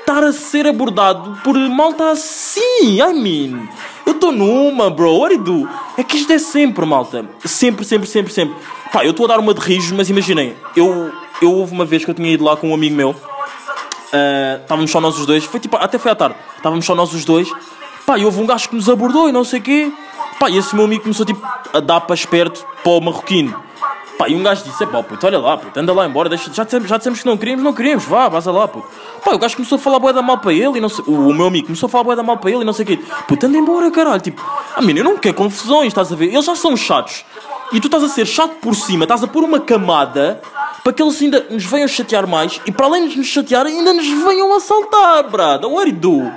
estar 0.00 0.22
a 0.22 0.32
ser 0.32 0.66
abordado 0.66 1.40
por 1.42 1.56
malta 1.68 2.10
assim. 2.10 3.00
I 3.00 3.12
mean, 3.12 3.68
eu 4.06 4.12
estou 4.12 4.32
numa, 4.32 4.88
bro. 4.88 5.18
What 5.18 5.36
do? 5.38 5.68
É 5.98 6.02
que 6.04 6.16
isto 6.16 6.32
é 6.32 6.38
sempre, 6.38 6.86
malta. 6.86 7.26
Sempre, 7.44 7.84
sempre, 7.84 8.08
sempre, 8.08 8.32
sempre. 8.32 8.56
Pá, 8.92 9.04
eu 9.04 9.10
estou 9.10 9.26
a 9.26 9.30
dar 9.30 9.40
uma 9.40 9.52
de 9.52 9.60
rijo, 9.60 9.94
mas 9.94 10.08
imaginem, 10.08 10.54
eu, 10.76 11.12
eu 11.42 11.52
houve 11.52 11.72
uma 11.72 11.84
vez 11.84 12.04
que 12.04 12.10
eu 12.10 12.14
tinha 12.14 12.32
ido 12.32 12.44
lá 12.44 12.56
com 12.56 12.70
um 12.70 12.74
amigo 12.74 12.94
meu. 12.94 13.14
Uh, 14.16 14.62
estávamos 14.62 14.90
só 14.90 15.00
nós 15.00 15.18
os 15.18 15.26
dois, 15.26 15.44
foi 15.44 15.60
tipo, 15.60 15.76
até 15.76 15.98
foi 15.98 16.10
à 16.10 16.14
tarde, 16.14 16.36
estávamos 16.56 16.84
só 16.84 16.94
nós 16.94 17.12
os 17.12 17.24
dois, 17.24 17.48
pá, 18.06 18.18
e 18.18 18.24
houve 18.24 18.40
um 18.40 18.46
gajo 18.46 18.68
que 18.68 18.76
nos 18.76 18.88
abordou 18.88 19.28
e 19.28 19.32
não 19.32 19.44
sei 19.44 19.60
o 19.60 19.62
quê, 19.62 19.92
pá, 20.38 20.48
e 20.48 20.56
esse 20.56 20.74
meu 20.74 20.84
amigo 20.84 21.02
começou 21.02 21.26
tipo 21.26 21.44
a 21.72 21.80
dar 21.80 22.00
para 22.00 22.14
esperto 22.14 22.64
para 22.82 22.92
o 22.92 23.00
marroquino, 23.00 23.60
pá, 24.16 24.28
e 24.28 24.34
um 24.34 24.42
gajo 24.42 24.64
disse, 24.64 24.86
pá, 24.86 25.02
puto, 25.02 25.26
olha 25.26 25.38
lá, 25.38 25.58
puto, 25.58 25.78
anda 25.78 25.92
lá 25.92 26.06
embora, 26.06 26.28
deixa, 26.28 26.52
já, 26.52 26.64
dissemos, 26.64 26.88
já 26.88 26.96
dissemos 26.96 27.20
que 27.20 27.26
não 27.26 27.36
queríamos, 27.36 27.64
não 27.64 27.74
queríamos, 27.74 28.04
vá, 28.04 28.28
vaza 28.28 28.50
lá, 28.50 28.66
puto, 28.66 28.88
pá, 29.24 29.32
o 29.34 29.38
gajo 29.38 29.56
começou 29.56 29.76
a 29.76 29.78
falar 29.78 29.98
boeda 29.98 30.22
mal 30.22 30.38
para 30.38 30.52
ele 30.52 30.78
e 30.78 30.80
não 30.80 30.88
sei, 30.88 31.04
o, 31.06 31.28
o 31.28 31.34
meu 31.34 31.46
amigo 31.46 31.66
começou 31.66 31.88
a 31.88 31.90
falar 31.90 32.04
boeda 32.04 32.22
mal 32.22 32.38
para 32.38 32.50
ele 32.50 32.62
e 32.62 32.64
não 32.64 32.72
sei 32.72 32.84
o 32.84 32.86
quê, 32.86 32.98
puto, 33.28 33.46
anda 33.46 33.58
embora, 33.58 33.90
caralho, 33.90 34.20
tipo, 34.20 34.42
ah, 34.74 34.80
menino, 34.80 35.00
eu 35.00 35.12
não 35.12 35.18
quero 35.18 35.34
confusões, 35.34 35.88
estás 35.88 36.12
a 36.12 36.16
ver, 36.16 36.26
eles 36.26 36.44
já 36.44 36.54
são 36.54 36.76
chatos, 36.76 37.24
e 37.72 37.80
tu 37.80 37.88
estás 37.88 38.04
a 38.04 38.08
ser 38.08 38.26
chato 38.26 38.54
por 38.60 38.74
cima, 38.74 39.04
estás 39.04 39.22
a 39.22 39.26
pôr 39.26 39.42
uma 39.42 39.60
camada 39.60 40.40
para 40.86 40.92
que 40.92 41.02
eles 41.02 41.20
ainda 41.20 41.44
nos 41.50 41.64
venham 41.64 41.88
chatear 41.88 42.28
mais 42.28 42.60
e 42.64 42.70
para 42.70 42.86
além 42.86 43.08
de 43.08 43.18
nos 43.18 43.26
chatear 43.26 43.66
ainda 43.66 43.92
nos 43.92 44.06
venham 44.06 44.54
assaltar, 44.54 45.28
brada. 45.28 45.66
What 45.66 45.90
do 45.90 46.08
you 46.12 46.20
do? 46.20 46.32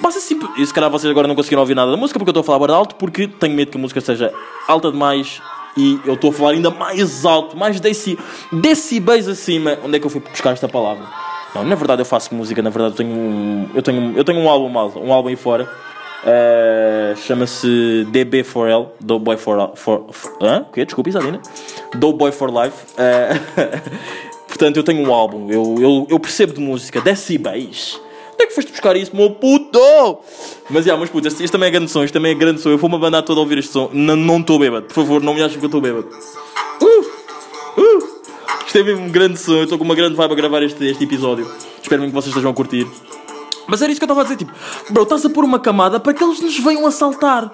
Basta 0.00 0.18
simples. 0.18 0.50
E 0.56 0.66
se 0.66 0.74
calhar 0.74 0.90
vocês 0.90 1.08
agora 1.08 1.28
não 1.28 1.36
conseguiram 1.36 1.60
ouvir 1.60 1.76
nada 1.76 1.92
da 1.92 1.96
música 1.96 2.18
porque 2.18 2.28
eu 2.30 2.32
estou 2.32 2.40
a 2.40 2.44
falar 2.44 2.66
bem 2.66 2.74
alto 2.74 2.96
porque 2.96 3.28
tenho 3.28 3.54
medo 3.54 3.70
que 3.70 3.78
a 3.78 3.80
música 3.80 4.00
seja 4.00 4.34
alta 4.66 4.90
demais 4.90 5.40
e 5.76 6.00
eu 6.04 6.14
estou 6.14 6.30
a 6.30 6.32
falar 6.32 6.50
ainda 6.50 6.70
mais 6.70 7.24
alto, 7.24 7.56
mais 7.56 7.78
deci, 7.78 8.18
decibéis 8.52 9.28
acima. 9.28 9.78
Onde 9.84 9.96
é 9.96 10.00
que 10.00 10.06
eu 10.06 10.10
fui 10.10 10.20
buscar 10.20 10.50
esta 10.50 10.68
palavra? 10.68 11.06
Não, 11.54 11.62
na 11.62 11.76
verdade 11.76 12.02
eu 12.02 12.06
faço 12.06 12.34
música, 12.34 12.60
na 12.60 12.70
verdade 12.70 12.94
eu 12.94 12.96
tenho 12.96 13.16
um, 13.16 13.68
eu 13.76 13.80
tenho, 13.80 14.12
eu 14.16 14.24
tenho 14.24 14.40
um 14.40 14.50
álbum, 14.50 14.76
um 14.98 15.12
álbum 15.12 15.28
aí 15.28 15.36
fora. 15.36 15.70
Uh, 16.24 17.14
Chama-se 17.16 18.06
DB4L, 18.10 18.88
Do 18.98 19.18
Boy 19.18 19.36
for, 19.36 19.72
for, 19.76 20.06
for 20.10 20.32
hã? 20.40 20.62
O 20.62 20.72
quê? 20.72 20.84
Desculpa, 20.86 21.10
Isadina. 21.10 21.40
Do 21.94 22.14
Boy 22.14 22.32
for 22.32 22.50
Life. 22.50 22.86
Uh, 22.94 23.84
portanto, 24.48 24.78
eu 24.78 24.82
tenho 24.82 25.06
um 25.06 25.12
álbum, 25.12 25.50
eu, 25.50 25.76
eu, 25.78 26.06
eu 26.08 26.18
percebo 26.18 26.54
de 26.54 26.60
música, 26.60 27.00
decibéis. 27.00 28.00
Onde 28.32 28.44
é 28.44 28.46
que 28.46 28.54
foste 28.54 28.70
buscar 28.70 28.96
isso, 28.96 29.14
meu 29.14 29.30
puto? 29.30 29.78
Mas, 30.70 30.86
já, 30.86 30.96
mas 30.96 31.10
puto, 31.10 31.28
isto, 31.28 31.52
também 31.52 31.68
é 31.68 31.70
grande 31.70 31.90
som, 31.90 32.02
isto 32.02 32.14
também 32.14 32.32
é 32.32 32.34
grande 32.34 32.60
som. 32.60 32.70
Eu 32.70 32.78
vou-me 32.78 32.96
abanar 32.96 33.22
todo 33.22 33.38
a 33.38 33.40
ouvir 33.42 33.58
este 33.58 33.70
som. 33.70 33.90
Não 33.92 34.40
estou 34.40 34.58
bêbado, 34.58 34.86
por 34.86 34.94
favor, 34.94 35.22
não 35.22 35.34
me 35.34 35.42
achem 35.42 35.58
que 35.58 35.64
eu 35.64 35.68
estou 35.68 35.80
bêbado. 35.80 36.08
Uh, 36.80 37.80
uh. 37.80 38.14
Isto 38.66 38.78
é 38.78 38.82
mesmo 38.82 39.04
um 39.04 39.10
grande 39.10 39.38
som, 39.38 39.52
eu 39.52 39.64
estou 39.64 39.78
com 39.78 39.84
uma 39.84 39.94
grande 39.94 40.16
vibe 40.16 40.32
a 40.32 40.34
gravar 40.34 40.62
este, 40.62 40.84
este 40.86 41.04
episódio. 41.04 41.48
Espero 41.82 42.02
que 42.02 42.08
vocês 42.08 42.28
estejam 42.28 42.50
a 42.50 42.54
curtir. 42.54 42.86
Mas 43.66 43.82
era 43.82 43.90
isso 43.90 44.00
que 44.00 44.04
eu 44.04 44.06
estava 44.06 44.20
a 44.20 44.24
dizer, 44.24 44.36
tipo, 44.36 44.52
bro, 44.90 45.02
estás 45.04 45.24
a 45.24 45.30
pôr 45.30 45.44
uma 45.44 45.58
camada 45.58 45.98
para 45.98 46.12
que 46.12 46.22
eles 46.22 46.40
nos 46.40 46.58
venham 46.58 46.86
assaltar. 46.86 47.52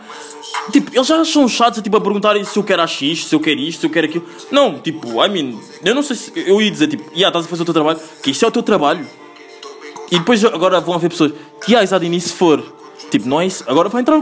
Tipo, 0.73 0.91
eles 0.95 1.07
já 1.07 1.25
são 1.25 1.49
chatos 1.49 1.83
tipo, 1.83 1.97
a 1.97 2.01
perguntarem 2.01 2.45
se 2.45 2.59
eu 2.59 2.65
quero 2.65 2.83
AX, 2.83 2.99
se 2.99 3.35
eu 3.35 3.41
quero 3.41 3.61
isto, 3.61 3.81
se 3.81 3.87
eu 3.87 3.91
quero 3.91 4.07
aquilo. 4.07 4.25
Não, 4.51 4.79
tipo, 4.79 5.25
I 5.25 5.29
mean, 5.29 5.59
eu 5.85 5.95
não 5.95 6.03
sei 6.03 6.17
se. 6.17 6.33
Eu 6.35 6.61
ia 6.61 6.71
dizer, 6.71 6.89
tipo, 6.89 7.05
yeah, 7.13 7.29
estás 7.29 7.45
a 7.45 7.49
fazer 7.49 7.63
o 7.63 7.65
teu 7.65 7.75
trabalho, 7.75 8.01
que 8.23 8.31
isto 8.31 8.45
é 8.45 8.49
o 8.49 8.51
teu 8.51 8.63
trabalho. 8.63 9.07
E 10.11 10.19
depois 10.19 10.45
agora 10.45 10.81
vão 10.81 10.95
haver 10.95 11.11
pessoas, 11.11 11.33
que 11.65 11.77
ah, 11.77 11.85
Isadini, 11.85 12.21
se 12.21 12.33
for. 12.33 12.63
Tipo, 13.11 13.29
não 13.29 13.41
é 13.41 13.47
isso, 13.47 13.65
agora 13.67 13.89
vai 13.89 14.03
entrar. 14.03 14.19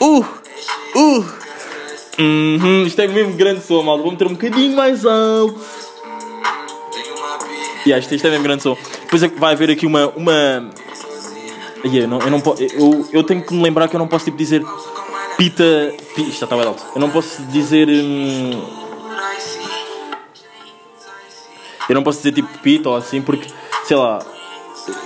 Uh, 0.00 0.24
uh. 0.96 1.24
Uhum, 2.18 2.84
isto 2.84 3.00
é 3.00 3.06
mesmo 3.06 3.34
grande 3.34 3.64
som, 3.64 3.82
malta. 3.82 4.02
Vou 4.02 4.12
meter 4.12 4.26
um 4.26 4.32
bocadinho 4.32 4.74
mais 4.74 5.04
alto. 5.06 5.60
Yeah, 7.86 7.98
isto, 7.98 8.14
isto 8.14 8.26
é 8.26 8.30
mesmo 8.30 8.44
grande 8.44 8.62
som. 8.62 8.76
Depois 9.02 9.22
é 9.22 9.28
que 9.28 9.38
vai 9.38 9.54
haver 9.54 9.70
aqui 9.70 9.86
uma. 9.86 10.08
uma... 10.08 10.70
Yeah, 11.84 12.00
eu, 12.00 12.08
não, 12.08 12.18
eu, 12.20 12.30
não 12.30 12.42
eu, 12.58 13.08
eu 13.12 13.22
tenho 13.24 13.42
que 13.42 13.54
me 13.54 13.62
lembrar 13.62 13.88
que 13.88 13.94
eu 13.96 13.98
não 13.98 14.08
posso 14.08 14.24
tipo 14.26 14.36
dizer 14.36 14.64
pita. 15.36 15.64
pi- 16.14 16.22
Isto 16.28 16.44
está 16.44 16.56
bem 16.56 16.66
alto. 16.66 16.84
Eu 16.94 17.00
não 17.00 17.10
posso 17.10 17.40
dizer. 17.44 17.88
hum, 17.88 18.60
eu 21.88 21.94
não 21.94 22.02
posso 22.02 22.18
dizer 22.18 22.32
tipo 22.32 22.48
pita 22.58 22.88
ou 22.90 22.96
assim 22.96 23.22
porque, 23.22 23.48
sei 23.84 23.96
lá. 23.96 24.18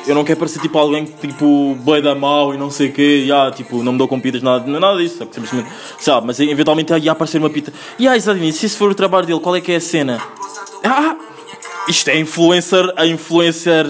Eu 0.06 0.14
não 0.14 0.22
quero 0.22 0.38
parecer 0.38 0.61
tipo 0.61 0.78
alguém 0.78 1.04
que 1.06 1.26
tipo 1.26 1.74
boi 1.80 2.00
da 2.00 2.14
mal 2.14 2.54
e 2.54 2.56
não 2.56 2.70
sei 2.70 2.88
o 2.88 2.92
quê, 2.92 3.24
e, 3.26 3.32
ah, 3.32 3.50
tipo, 3.52 3.82
não 3.82 3.90
me 3.92 3.98
dou 3.98 4.06
com 4.06 4.20
pitas, 4.20 4.40
nada, 4.40 4.64
nada 4.64 4.96
disso, 4.96 5.26
que 5.26 5.35
simplesmente, 5.35 5.68
lá, 6.06 6.20
mas 6.20 6.38
eventualmente 6.38 6.92
ia 6.98 7.11
aparecer 7.11 7.38
uma 7.38 7.50
pita. 7.50 7.72
E 7.98 8.06
ah, 8.06 8.16
exatamente, 8.16 8.56
se 8.56 8.66
isso 8.66 8.78
for 8.78 8.92
o 8.92 8.94
trabalho 8.94 9.26
dele, 9.26 9.40
qual 9.40 9.56
é 9.56 9.61
que 9.61 9.72
é 9.72 9.76
a 9.76 9.80
cena? 9.80 10.22
Ah, 10.85 11.16
isto 11.88 12.09
é 12.09 12.18
influencer, 12.18 12.92
a 12.97 13.07
influencer 13.07 13.85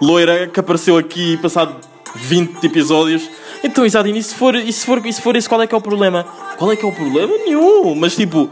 loira 0.00 0.46
que 0.46 0.60
apareceu 0.60 0.96
aqui 0.96 1.36
passado 1.38 1.76
20 2.14 2.64
episódios. 2.64 3.28
Então, 3.64 3.84
exatamente, 3.84 4.18
e 4.20 4.22
se 4.22 4.34
for, 4.34 4.54
e 4.54 4.72
se 4.72 4.84
for, 4.86 5.04
e 5.06 5.12
se 5.12 5.20
for 5.20 5.34
esse, 5.36 5.48
qual 5.48 5.60
é 5.62 5.66
que 5.66 5.74
é 5.74 5.78
o 5.78 5.80
problema? 5.80 6.24
Qual 6.58 6.70
é 6.72 6.76
que 6.76 6.84
é 6.84 6.88
o 6.88 6.92
problema? 6.92 7.32
Nenhum, 7.38 7.94
mas 7.94 8.14
tipo, 8.14 8.48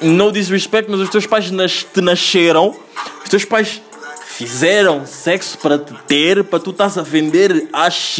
no 0.00 0.32
disrespect, 0.32 0.90
mas 0.90 1.00
os 1.00 1.08
teus 1.10 1.26
pais 1.26 1.50
nas- 1.50 1.84
te 1.84 2.00
nasceram, 2.00 2.74
os 3.22 3.28
teus 3.28 3.44
pais 3.44 3.80
fizeram 4.26 5.04
sexo 5.06 5.58
para 5.58 5.78
te 5.78 5.92
ter, 6.08 6.42
para 6.44 6.58
tu 6.58 6.70
estás 6.70 6.96
a 6.96 7.02
vender 7.02 7.68
AX, 7.72 8.16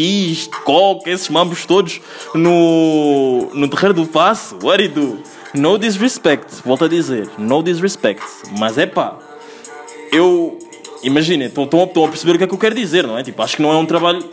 coca, 0.64 1.10
esses 1.10 1.28
mambos 1.28 1.64
todos 1.64 2.00
no, 2.34 3.48
no 3.54 3.66
terreiro 3.68 3.94
do 3.94 4.06
passo. 4.06 4.56
What 4.62 4.76
do 4.88 5.00
you 5.00 5.06
do? 5.16 5.22
No 5.54 5.78
disrespect, 5.78 6.62
volto 6.64 6.86
a 6.86 6.88
dizer, 6.88 7.28
no 7.36 7.62
disrespect. 7.62 8.22
Mas 8.58 8.78
é 8.78 8.86
pá, 8.86 9.18
eu. 10.10 10.58
Imaginem, 11.02 11.48
estão 11.48 11.82
a 11.82 12.08
perceber 12.08 12.34
o 12.34 12.38
que 12.38 12.44
é 12.44 12.46
que 12.46 12.54
eu 12.54 12.58
quero 12.58 12.74
dizer, 12.74 13.06
não 13.06 13.18
é? 13.18 13.24
Tipo, 13.24 13.42
acho 13.42 13.56
que 13.56 13.62
não 13.62 13.72
é 13.72 13.76
um 13.76 13.84
trabalho 13.84 14.24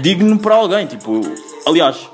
digno 0.00 0.38
para 0.38 0.54
alguém. 0.54 0.86
Tipo, 0.86 1.20
aliás, 1.66 2.08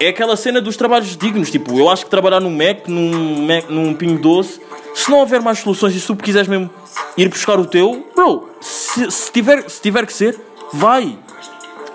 é 0.00 0.08
aquela 0.08 0.36
cena 0.36 0.60
dos 0.60 0.76
trabalhos 0.76 1.16
dignos. 1.16 1.50
Tipo, 1.50 1.78
eu 1.78 1.88
acho 1.88 2.04
que 2.04 2.10
trabalhar 2.10 2.40
num 2.40 2.50
Mac, 2.50 2.88
num, 2.88 3.46
Mac, 3.46 3.70
num 3.70 3.94
Pingo 3.94 4.20
Doce, 4.20 4.60
se 4.94 5.10
não 5.10 5.20
houver 5.20 5.40
mais 5.40 5.60
soluções 5.60 5.94
e 5.94 6.00
se 6.00 6.06
tu 6.06 6.16
quiseres 6.16 6.48
mesmo 6.48 6.68
ir 7.16 7.28
buscar 7.28 7.58
o 7.58 7.66
teu, 7.66 8.06
bro, 8.16 8.48
se, 8.60 9.10
se 9.10 9.30
tiver, 9.30 9.68
se 9.68 9.80
tiver 9.80 10.04
que 10.06 10.12
ser, 10.12 10.38
vai. 10.72 11.16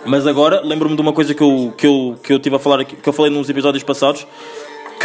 Mas 0.05 0.27
agora, 0.27 0.61
lembro-me 0.63 0.95
de 0.95 1.01
uma 1.01 1.11
coisa 1.11 1.33
que 1.33 1.41
eu, 1.41 1.73
que 1.75 1.87
eu, 1.87 2.15
que 2.23 2.33
eu 2.33 2.39
tive 2.39 2.55
a 2.55 2.59
falar 2.59 2.79
aqui, 2.81 2.95
que 2.95 3.09
eu 3.09 3.13
falei 3.13 3.31
nos 3.31 3.49
episódios 3.49 3.83
passados, 3.83 4.25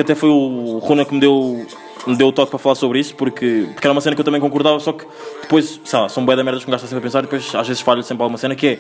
que 0.01 0.13
até 0.13 0.15
foi 0.15 0.31
o 0.31 0.79
Runa 0.79 1.05
que 1.05 1.13
me 1.13 1.21
deu, 1.21 1.67
me 2.07 2.17
deu 2.17 2.29
o 2.29 2.33
toque 2.33 2.51
para 2.51 2.59
falar 2.59 2.75
sobre 2.75 2.99
isso, 2.99 3.15
porque, 3.15 3.67
porque 3.73 3.87
era 3.87 3.93
uma 3.93 4.01
cena 4.01 4.17
que 4.17 4.21
eu 4.21 4.25
também 4.25 4.41
concordava, 4.41 4.81
só 4.81 4.93
que 4.93 5.05
depois, 5.43 5.79
sei 5.85 5.99
lá, 5.99 6.09
são 6.09 6.25
bué 6.25 6.35
da 6.35 6.43
merdas 6.43 6.65
que 6.65 6.71
gajo 6.71 6.85
está 6.85 6.89
sempre 6.89 7.01
a 7.01 7.07
pensar 7.07 7.19
e 7.19 7.23
depois 7.23 7.55
às 7.55 7.69
vezes 7.69 7.83
falho 7.83 8.03
sempre 8.03 8.23
alguma 8.23 8.39
cena 8.39 8.55
que 8.55 8.67
é. 8.67 8.79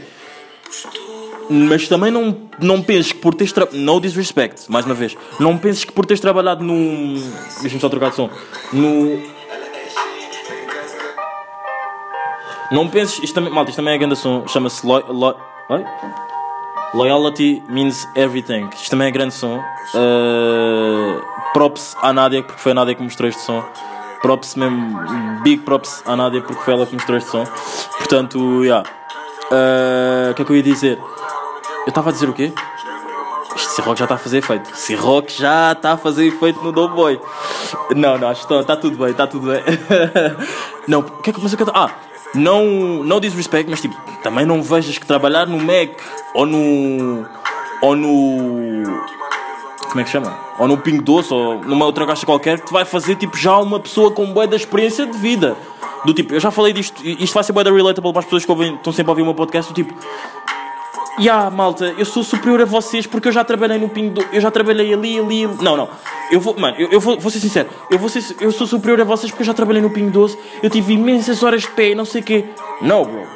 Mas 1.50 1.88
também 1.88 2.10
não, 2.10 2.36
não 2.60 2.80
penses 2.80 3.12
que 3.12 3.18
por 3.18 3.34
teres 3.34 3.52
tra... 3.52 3.68
No 3.72 4.00
disrespect, 4.00 4.70
mais 4.70 4.86
uma 4.86 4.94
vez. 4.94 5.16
Não 5.38 5.58
penses 5.58 5.84
que 5.84 5.92
por 5.92 6.06
teres 6.06 6.20
trabalhado 6.20 6.62
num. 6.62 7.14
Deixa-me 7.60 7.80
só 7.80 7.88
trocar 7.88 8.10
de 8.10 8.16
som. 8.16 8.30
No. 8.72 9.20
Não 12.70 12.86
penses. 12.86 13.20
Isto 13.20 13.34
também, 13.34 13.52
malta, 13.52 13.70
isto 13.70 13.78
também 13.78 13.94
é 13.94 13.98
grande 13.98 14.14
som. 14.14 14.46
Chama-se. 14.46 14.86
Lo... 14.86 15.00
Lo... 15.08 15.36
Oi? 15.70 15.84
Loyalty 16.92 17.62
means 17.68 18.06
everything. 18.16 18.68
Isto 18.74 18.90
também 18.90 19.08
é 19.08 19.10
grande 19.10 19.34
som. 19.34 19.58
Uh, 19.94 21.22
props 21.52 21.96
à 22.02 22.12
Nádia, 22.12 22.42
porque 22.42 22.60
foi 22.60 22.72
a 22.72 22.74
Nádia 22.74 22.94
que 22.94 23.02
mostrou 23.02 23.28
este 23.28 23.42
som. 23.42 23.62
Props 24.22 24.54
mesmo, 24.54 24.98
big 25.42 25.62
props 25.62 26.02
à 26.06 26.16
Nádia, 26.16 26.42
porque 26.42 26.62
foi 26.62 26.74
ela 26.74 26.86
que 26.86 26.94
mostrou 26.94 27.16
este 27.16 27.30
som. 27.30 27.44
Portanto, 27.98 28.64
yeah. 28.64 28.88
Uh, 29.50 30.30
O 30.30 30.34
que 30.34 30.42
é 30.42 30.44
que 30.44 30.52
eu 30.52 30.56
ia 30.56 30.62
dizer? 30.62 30.98
Eu 30.98 31.88
estava 31.88 32.10
a 32.10 32.12
dizer 32.12 32.28
o 32.28 32.32
quê? 32.32 32.52
Isto 33.60 33.72
Ciroc 33.74 33.98
já 33.98 34.04
está 34.04 34.14
a 34.14 34.18
fazer 34.18 34.38
efeito. 34.38 34.70
Ciroc 34.74 35.28
já 35.30 35.72
está 35.72 35.92
a 35.92 35.96
fazer 35.96 36.26
efeito 36.26 36.62
no 36.62 36.72
Doughboy. 36.72 37.20
Não, 37.94 38.16
não, 38.18 38.28
acho 38.28 38.46
que 38.46 38.54
está 38.54 38.76
tudo 38.76 38.96
bem, 38.96 39.10
está 39.10 39.26
tudo 39.26 39.48
bem. 39.50 39.62
não, 40.88 41.00
o 41.00 41.04
que 41.22 41.30
é 41.30 41.32
que 41.32 41.40
eu- 41.40 41.72
Ah, 41.74 41.90
não, 42.34 42.64
não 43.04 43.20
disrespect, 43.20 43.68
mas 43.70 43.80
tipo, 43.80 43.94
também 44.22 44.46
não 44.46 44.62
vejas 44.62 44.96
que 44.96 45.06
trabalhar 45.06 45.46
no 45.46 45.58
Mac 45.58 45.90
ou 46.34 46.46
no. 46.46 47.26
ou 47.82 47.94
no. 47.96 48.84
Como 49.88 50.00
é 50.00 50.04
que 50.04 50.10
chama? 50.10 50.38
Ou 50.58 50.68
no 50.68 50.78
Pingo 50.78 51.02
Doce 51.02 51.34
ou 51.34 51.60
numa 51.64 51.84
outra 51.84 52.06
caixa 52.06 52.24
qualquer 52.24 52.60
que 52.60 52.66
te 52.66 52.72
vai 52.72 52.84
fazer 52.84 53.16
tipo 53.16 53.36
já 53.36 53.58
uma 53.58 53.80
pessoa 53.80 54.10
com 54.12 54.24
boa 54.32 54.46
da 54.46 54.56
experiência 54.56 55.04
de 55.06 55.18
vida. 55.18 55.56
Do 56.04 56.14
tipo, 56.14 56.32
eu 56.32 56.40
já 56.40 56.50
falei 56.50 56.72
disto, 56.72 57.02
isto 57.04 57.34
vai 57.34 57.44
ser 57.44 57.52
boa 57.52 57.62
da 57.64 57.70
relatable 57.70 58.10
para 58.12 58.20
as 58.20 58.24
pessoas 58.24 58.44
que 58.44 58.50
ouvem, 58.50 58.74
estão 58.76 58.90
sempre 58.92 59.10
a 59.10 59.12
ouvir 59.12 59.22
o 59.22 59.26
meu 59.26 59.34
podcast, 59.34 59.70
do 59.70 59.74
tipo, 59.74 59.92
Ya, 61.20 61.50
malta, 61.50 61.94
eu 61.98 62.04
sou 62.06 62.24
superior 62.24 62.62
a 62.62 62.64
vocês 62.64 63.06
porque 63.06 63.28
eu 63.28 63.32
já 63.32 63.44
trabalhei 63.44 63.78
no 63.78 63.90
Pingo 63.90 64.14
Doce, 64.14 64.28
eu 64.32 64.40
já 64.40 64.50
trabalhei 64.50 64.94
ali, 64.94 65.18
ali, 65.18 65.44
ali. 65.44 65.62
Não, 65.62 65.76
não. 65.76 65.88
Eu 66.30 66.40
vou, 66.40 66.58
mano, 66.58 66.76
eu, 66.78 66.88
eu 66.92 66.98
vou, 66.98 67.20
vou 67.20 67.30
ser 67.30 67.40
sincero. 67.40 67.68
Eu, 67.90 67.98
vou 67.98 68.08
ser, 68.08 68.24
eu 68.40 68.50
sou 68.50 68.66
superior 68.66 68.98
a 69.02 69.04
vocês 69.04 69.30
porque 69.30 69.42
eu 69.42 69.46
já 69.46 69.52
trabalhei 69.52 69.82
no 69.82 69.90
Pingo 69.90 70.10
Doce, 70.10 70.38
eu 70.62 70.70
tive 70.70 70.94
imensas 70.94 71.42
horas 71.42 71.60
de 71.60 71.68
pé 71.68 71.90
e 71.90 71.94
não 71.94 72.06
sei 72.06 72.22
o 72.22 72.24
quê. 72.24 72.46
Não, 72.80 73.04
bro. 73.04 73.26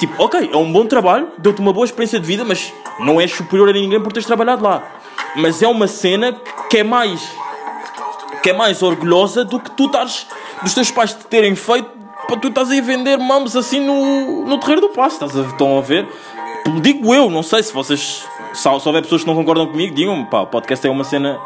Tipo, 0.00 0.24
ok, 0.24 0.50
é 0.52 0.56
um 0.56 0.72
bom 0.72 0.86
trabalho, 0.86 1.28
deu-te 1.38 1.60
uma 1.60 1.72
boa 1.72 1.84
experiência 1.84 2.18
de 2.18 2.26
vida, 2.26 2.44
mas 2.44 2.72
não 2.98 3.20
és 3.20 3.30
superior 3.30 3.68
a 3.68 3.72
ninguém 3.72 4.00
por 4.02 4.12
teres 4.12 4.26
trabalhado 4.26 4.64
lá. 4.64 4.82
Mas 5.36 5.62
é 5.62 5.68
uma 5.68 5.86
cena 5.86 6.32
que 6.68 6.78
é 6.78 6.82
mais. 6.82 7.30
que 8.42 8.50
é 8.50 8.52
mais 8.52 8.82
orgulhosa 8.82 9.44
do 9.44 9.60
que 9.60 9.70
tu 9.70 9.86
estás. 9.86 10.26
dos 10.62 10.74
teus 10.74 10.90
pais 10.90 11.14
te 11.14 11.26
terem 11.26 11.54
feito 11.54 12.00
para 12.26 12.36
tu 12.38 12.48
estás 12.48 12.70
aí 12.70 12.78
a 12.78 12.82
vender 12.82 13.18
mamos 13.18 13.56
assim 13.56 13.80
no, 13.80 14.44
no 14.46 14.58
terreiro 14.58 14.80
do 14.80 14.88
passo. 14.90 15.16
Estás 15.16 15.36
a, 15.36 15.48
estão 15.48 15.76
a 15.76 15.80
ver? 15.80 16.08
Digo 16.82 17.14
eu, 17.14 17.30
não 17.30 17.42
sei 17.42 17.62
se 17.62 17.72
vocês. 17.72 18.26
Se, 18.52 18.68
houver 18.68 19.02
pessoas 19.02 19.22
que 19.22 19.26
não 19.26 19.34
concordam 19.34 19.66
comigo, 19.66 19.94
digam-me, 19.94 20.26
pá, 20.26 20.40
o 20.40 20.46
podcast 20.46 20.86
é 20.86 20.90
uma 20.90 21.04
cena 21.04 21.38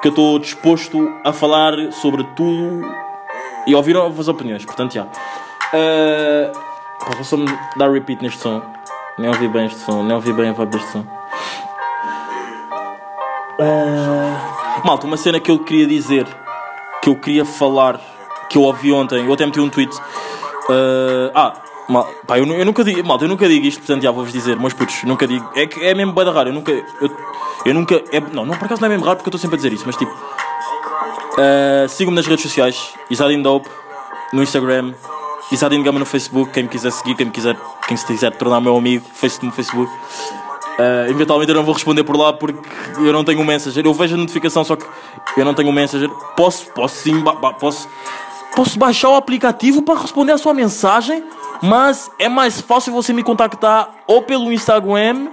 que 0.00 0.08
eu 0.08 0.10
estou 0.10 0.38
disposto 0.38 1.12
a 1.24 1.32
falar 1.32 1.92
sobre 1.92 2.24
tudo 2.36 2.82
e 3.66 3.74
ouvir 3.74 3.94
novas 3.94 4.28
opiniões. 4.28 4.64
Portanto, 4.64 4.94
já. 4.94 5.04
Uh, 5.04 6.52
pá, 6.98 7.14
vou 7.14 7.24
só 7.24 7.36
me 7.36 7.46
dar 7.76 7.90
repeat 7.90 8.22
neste 8.22 8.40
som. 8.40 8.62
Nem 9.18 9.28
ouvi 9.28 9.48
bem 9.48 9.66
este 9.66 9.80
som, 9.80 10.02
nem 10.02 10.14
ouvi 10.14 10.32
bem 10.32 10.48
a 10.48 10.52
vibe 10.52 10.70
deste 10.70 10.92
som. 10.92 11.04
Uh, 13.58 14.86
malta, 14.86 15.06
uma 15.06 15.16
cena 15.16 15.38
que 15.38 15.50
eu 15.50 15.58
queria 15.58 15.86
dizer, 15.86 16.26
que 17.02 17.10
eu 17.10 17.16
queria 17.16 17.44
falar, 17.44 18.00
que 18.48 18.56
eu 18.56 18.62
ouvi 18.62 18.92
ontem, 18.92 19.26
eu 19.26 19.32
até 19.32 19.44
meti 19.44 19.60
um 19.60 19.68
tweet. 19.68 19.94
Uh, 20.68 21.30
ah, 21.34 21.52
mal, 21.88 22.08
pá, 22.26 22.38
eu, 22.38 22.46
eu 22.46 22.64
nunca 22.64 22.84
digo, 22.84 23.06
malta, 23.06 23.24
eu 23.24 23.28
nunca 23.28 23.48
digo 23.48 23.66
isto, 23.66 23.78
portanto 23.78 24.02
já 24.02 24.10
vou-vos 24.10 24.32
dizer, 24.32 24.56
meus 24.56 24.72
putos, 24.72 25.02
nunca 25.04 25.26
digo. 25.26 25.48
É 25.54 25.66
que 25.66 25.84
é 25.84 25.94
mesmo 25.94 26.12
bada 26.12 26.30
raro, 26.30 26.50
eu 26.50 26.52
nunca. 26.52 26.72
Eu, 26.72 27.10
eu 27.64 27.74
nunca. 27.74 28.02
é- 28.12 28.20
não, 28.20 28.44
não, 28.44 28.56
por 28.56 28.66
acaso 28.66 28.80
não 28.80 28.86
é 28.86 28.90
mesmo 28.90 29.04
raro 29.04 29.16
porque 29.16 29.28
eu 29.28 29.36
estou 29.36 29.40
sempre 29.40 29.54
a 29.54 29.58
dizer 29.58 29.72
isso, 29.72 29.84
mas 29.86 29.96
tipo. 29.96 30.12
Uh, 31.32 31.88
Sigam-me 31.88 32.16
nas 32.16 32.26
redes 32.26 32.42
sociais, 32.42 32.92
Isadin 33.08 33.40
Dope, 33.40 33.68
no 34.32 34.42
Instagram, 34.42 34.92
Isadin 35.52 35.82
Gama 35.82 35.98
no 35.98 36.06
Facebook, 36.06 36.52
quem 36.52 36.64
me 36.64 36.68
quiser 36.68 36.92
seguir, 36.92 37.14
quem 37.14 37.26
me 37.26 37.32
quiser, 37.32 37.56
quem 37.88 37.96
se 37.96 38.06
quiser 38.06 38.32
tornar 38.32 38.60
meu 38.60 38.76
amigo, 38.76 39.04
face 39.12 39.44
no 39.44 39.50
Facebook. 39.50 39.90
Uh, 40.78 41.10
eventualmente 41.10 41.50
eu 41.50 41.56
não 41.56 41.64
vou 41.64 41.74
responder 41.74 42.04
por 42.04 42.16
lá 42.16 42.32
porque 42.32 42.58
eu 42.98 43.12
não 43.12 43.22
tenho 43.24 43.40
um 43.40 43.44
Messenger. 43.44 43.84
Eu 43.84 43.92
vejo 43.92 44.14
a 44.14 44.18
notificação, 44.18 44.64
só 44.64 44.76
que 44.76 44.86
eu 45.36 45.44
não 45.44 45.52
tenho 45.52 45.68
um 45.68 45.72
Messenger. 45.72 46.08
Posso, 46.36 46.70
posso 46.70 46.94
sim, 46.96 47.22
posso, 47.58 47.88
posso 48.54 48.78
baixar 48.78 49.10
o 49.10 49.14
aplicativo 49.14 49.82
para 49.82 50.00
responder 50.00 50.32
a 50.32 50.38
sua 50.38 50.54
mensagem, 50.54 51.24
mas 51.62 52.10
é 52.18 52.28
mais 52.28 52.60
fácil 52.60 52.92
você 52.92 53.12
me 53.12 53.22
contactar 53.22 53.94
ou 54.06 54.22
pelo 54.22 54.52
Instagram, 54.52 55.28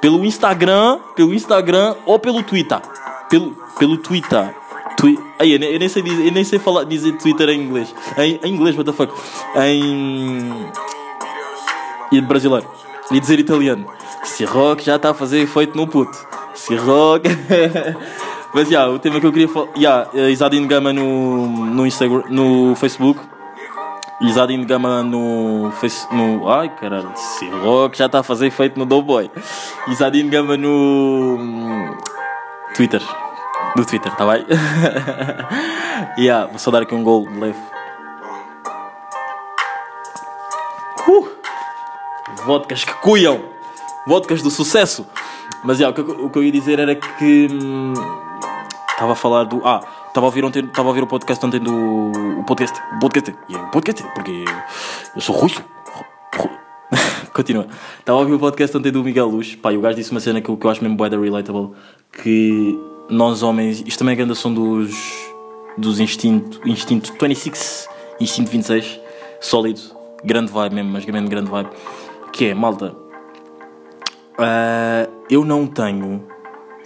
pelo 0.00 0.24
Instagram, 0.24 0.98
pelo 1.14 1.34
Instagram 1.34 1.94
ou 2.06 2.18
pelo 2.18 2.42
Twitter. 2.42 2.80
Pelo, 3.28 3.56
pelo 3.78 3.96
Twitter. 3.98 4.54
Twi 4.96 5.18
Ai, 5.38 5.54
eu, 5.54 5.58
eu 5.60 5.78
nem 5.78 5.88
sei 5.88 6.02
dizer, 6.02 6.26
eu 6.26 6.32
nem 6.32 6.42
sei 6.42 6.58
falar, 6.58 6.84
dizer 6.84 7.12
Twitter 7.18 7.48
em 7.50 7.62
inglês. 7.62 7.94
Em, 8.16 8.40
em 8.42 8.52
inglês, 8.52 8.76
what 8.76 8.90
the 8.90 8.96
fuck? 8.96 9.12
Em. 9.56 10.50
E 12.10 12.20
brasileiro. 12.20 12.66
E 13.12 13.20
dizer 13.20 13.38
italiano. 13.38 13.86
Ciroc 14.24 14.80
já 14.80 14.96
está 14.96 15.10
a 15.10 15.14
fazer 15.14 15.40
efeito 15.40 15.76
no 15.76 15.86
puto. 15.86 16.18
Ciroc. 16.54 17.24
Mas 18.54 18.68
já, 18.68 18.88
o 18.88 18.98
tema 18.98 19.20
que 19.20 19.26
eu 19.26 19.32
queria 19.32 19.48
falar. 19.48 19.68
Já, 19.76 20.08
Isadin 20.30 20.66
Gama 20.66 20.92
no, 20.92 21.46
no, 21.66 21.86
Instagram, 21.86 22.24
no 22.30 22.74
Facebook. 22.76 23.20
Isadin 24.22 24.64
Gama 24.66 25.02
no 25.02 25.70
Face. 25.80 26.06
No, 26.12 26.48
ai 26.50 26.68
caralho, 26.70 27.12
Ciroc 27.14 27.94
já 27.96 28.06
está 28.06 28.18
a 28.18 28.22
fazer 28.24 28.46
efeito 28.48 28.76
no 28.78 28.84
Doughboy. 28.84 29.30
Isadin 29.88 30.28
Gama 30.28 30.56
no. 30.56 31.96
Twitter. 32.74 33.00
No 33.76 33.84
Twitter, 33.84 34.12
tá 34.16 34.26
bem? 34.26 34.44
yeah, 36.18 36.46
vou 36.46 36.58
só 36.58 36.70
dar 36.70 36.82
aqui 36.82 36.94
um 36.94 37.04
gol 37.04 37.28
de 37.28 37.38
leve. 37.38 37.58
Uh! 41.06 41.28
Vodkas 42.44 42.82
que 42.84 42.94
cuiam! 42.94 43.40
Vodkas 44.06 44.42
do 44.42 44.50
sucesso! 44.50 45.06
Mas 45.64 45.78
yeah, 45.78 45.90
o, 45.90 45.94
que, 46.04 46.10
eu- 46.10 46.24
o 46.26 46.30
que 46.30 46.38
eu 46.38 46.42
ia 46.42 46.50
dizer 46.52 46.78
era 46.80 46.94
que. 46.96 47.48
hum, 47.52 47.94
Estava 48.98 49.12
a 49.12 49.14
falar 49.14 49.44
do. 49.44 49.62
Ah, 49.64 49.80
estava 50.08 50.26
a 50.26 50.28
ouvir 50.28 50.44
ontem, 50.44 50.64
estava 50.64 50.88
a 50.88 50.90
ouvir 50.90 51.04
o 51.04 51.06
podcast 51.06 51.46
ontem 51.46 51.60
do. 51.60 52.10
O 52.40 52.42
podcast. 52.44 52.80
O 52.96 52.98
podcast. 52.98 53.32
Yeah, 53.48 53.68
o 53.68 53.70
podcast, 53.70 54.02
porque 54.12 54.44
eu 55.14 55.20
sou 55.20 55.36
russo. 55.36 55.62
Ru- 56.34 56.50
Continua. 57.32 57.68
Estava 58.00 58.18
a 58.18 58.22
ouvir 58.22 58.34
o 58.34 58.40
podcast 58.40 58.76
ontem 58.76 58.90
do 58.90 59.04
Miguel 59.04 59.28
Luz. 59.28 59.54
Pá, 59.54 59.72
e 59.72 59.76
o 59.78 59.80
gajo 59.80 59.94
disse 59.96 60.10
uma 60.10 60.18
cena 60.18 60.40
que 60.40 60.48
eu, 60.48 60.56
que 60.56 60.66
eu 60.66 60.70
acho 60.72 60.82
mesmo 60.82 60.96
bué 60.96 61.08
relatable. 61.08 61.74
Que 62.10 62.76
nós 63.08 63.40
homens. 63.44 63.84
Isto 63.86 64.00
também 64.00 64.14
é 64.14 64.16
grande 64.16 64.32
ação 64.32 64.52
dos. 64.52 64.90
Dos 65.78 66.00
instinto. 66.00 66.60
Instinto 66.68 67.14
26. 67.20 67.88
Instinto 68.18 68.50
26. 68.50 68.98
Sólido. 69.40 69.80
Grande 70.24 70.50
vibe 70.50 70.74
mesmo, 70.74 70.90
mas 70.90 71.04
grande, 71.04 71.28
grande 71.28 71.48
vibe. 71.48 71.70
Que 72.32 72.46
é, 72.46 72.54
malta. 72.54 72.96
ah, 74.38 75.08
eu 75.30 75.44
não 75.44 75.68
tenho 75.68 76.26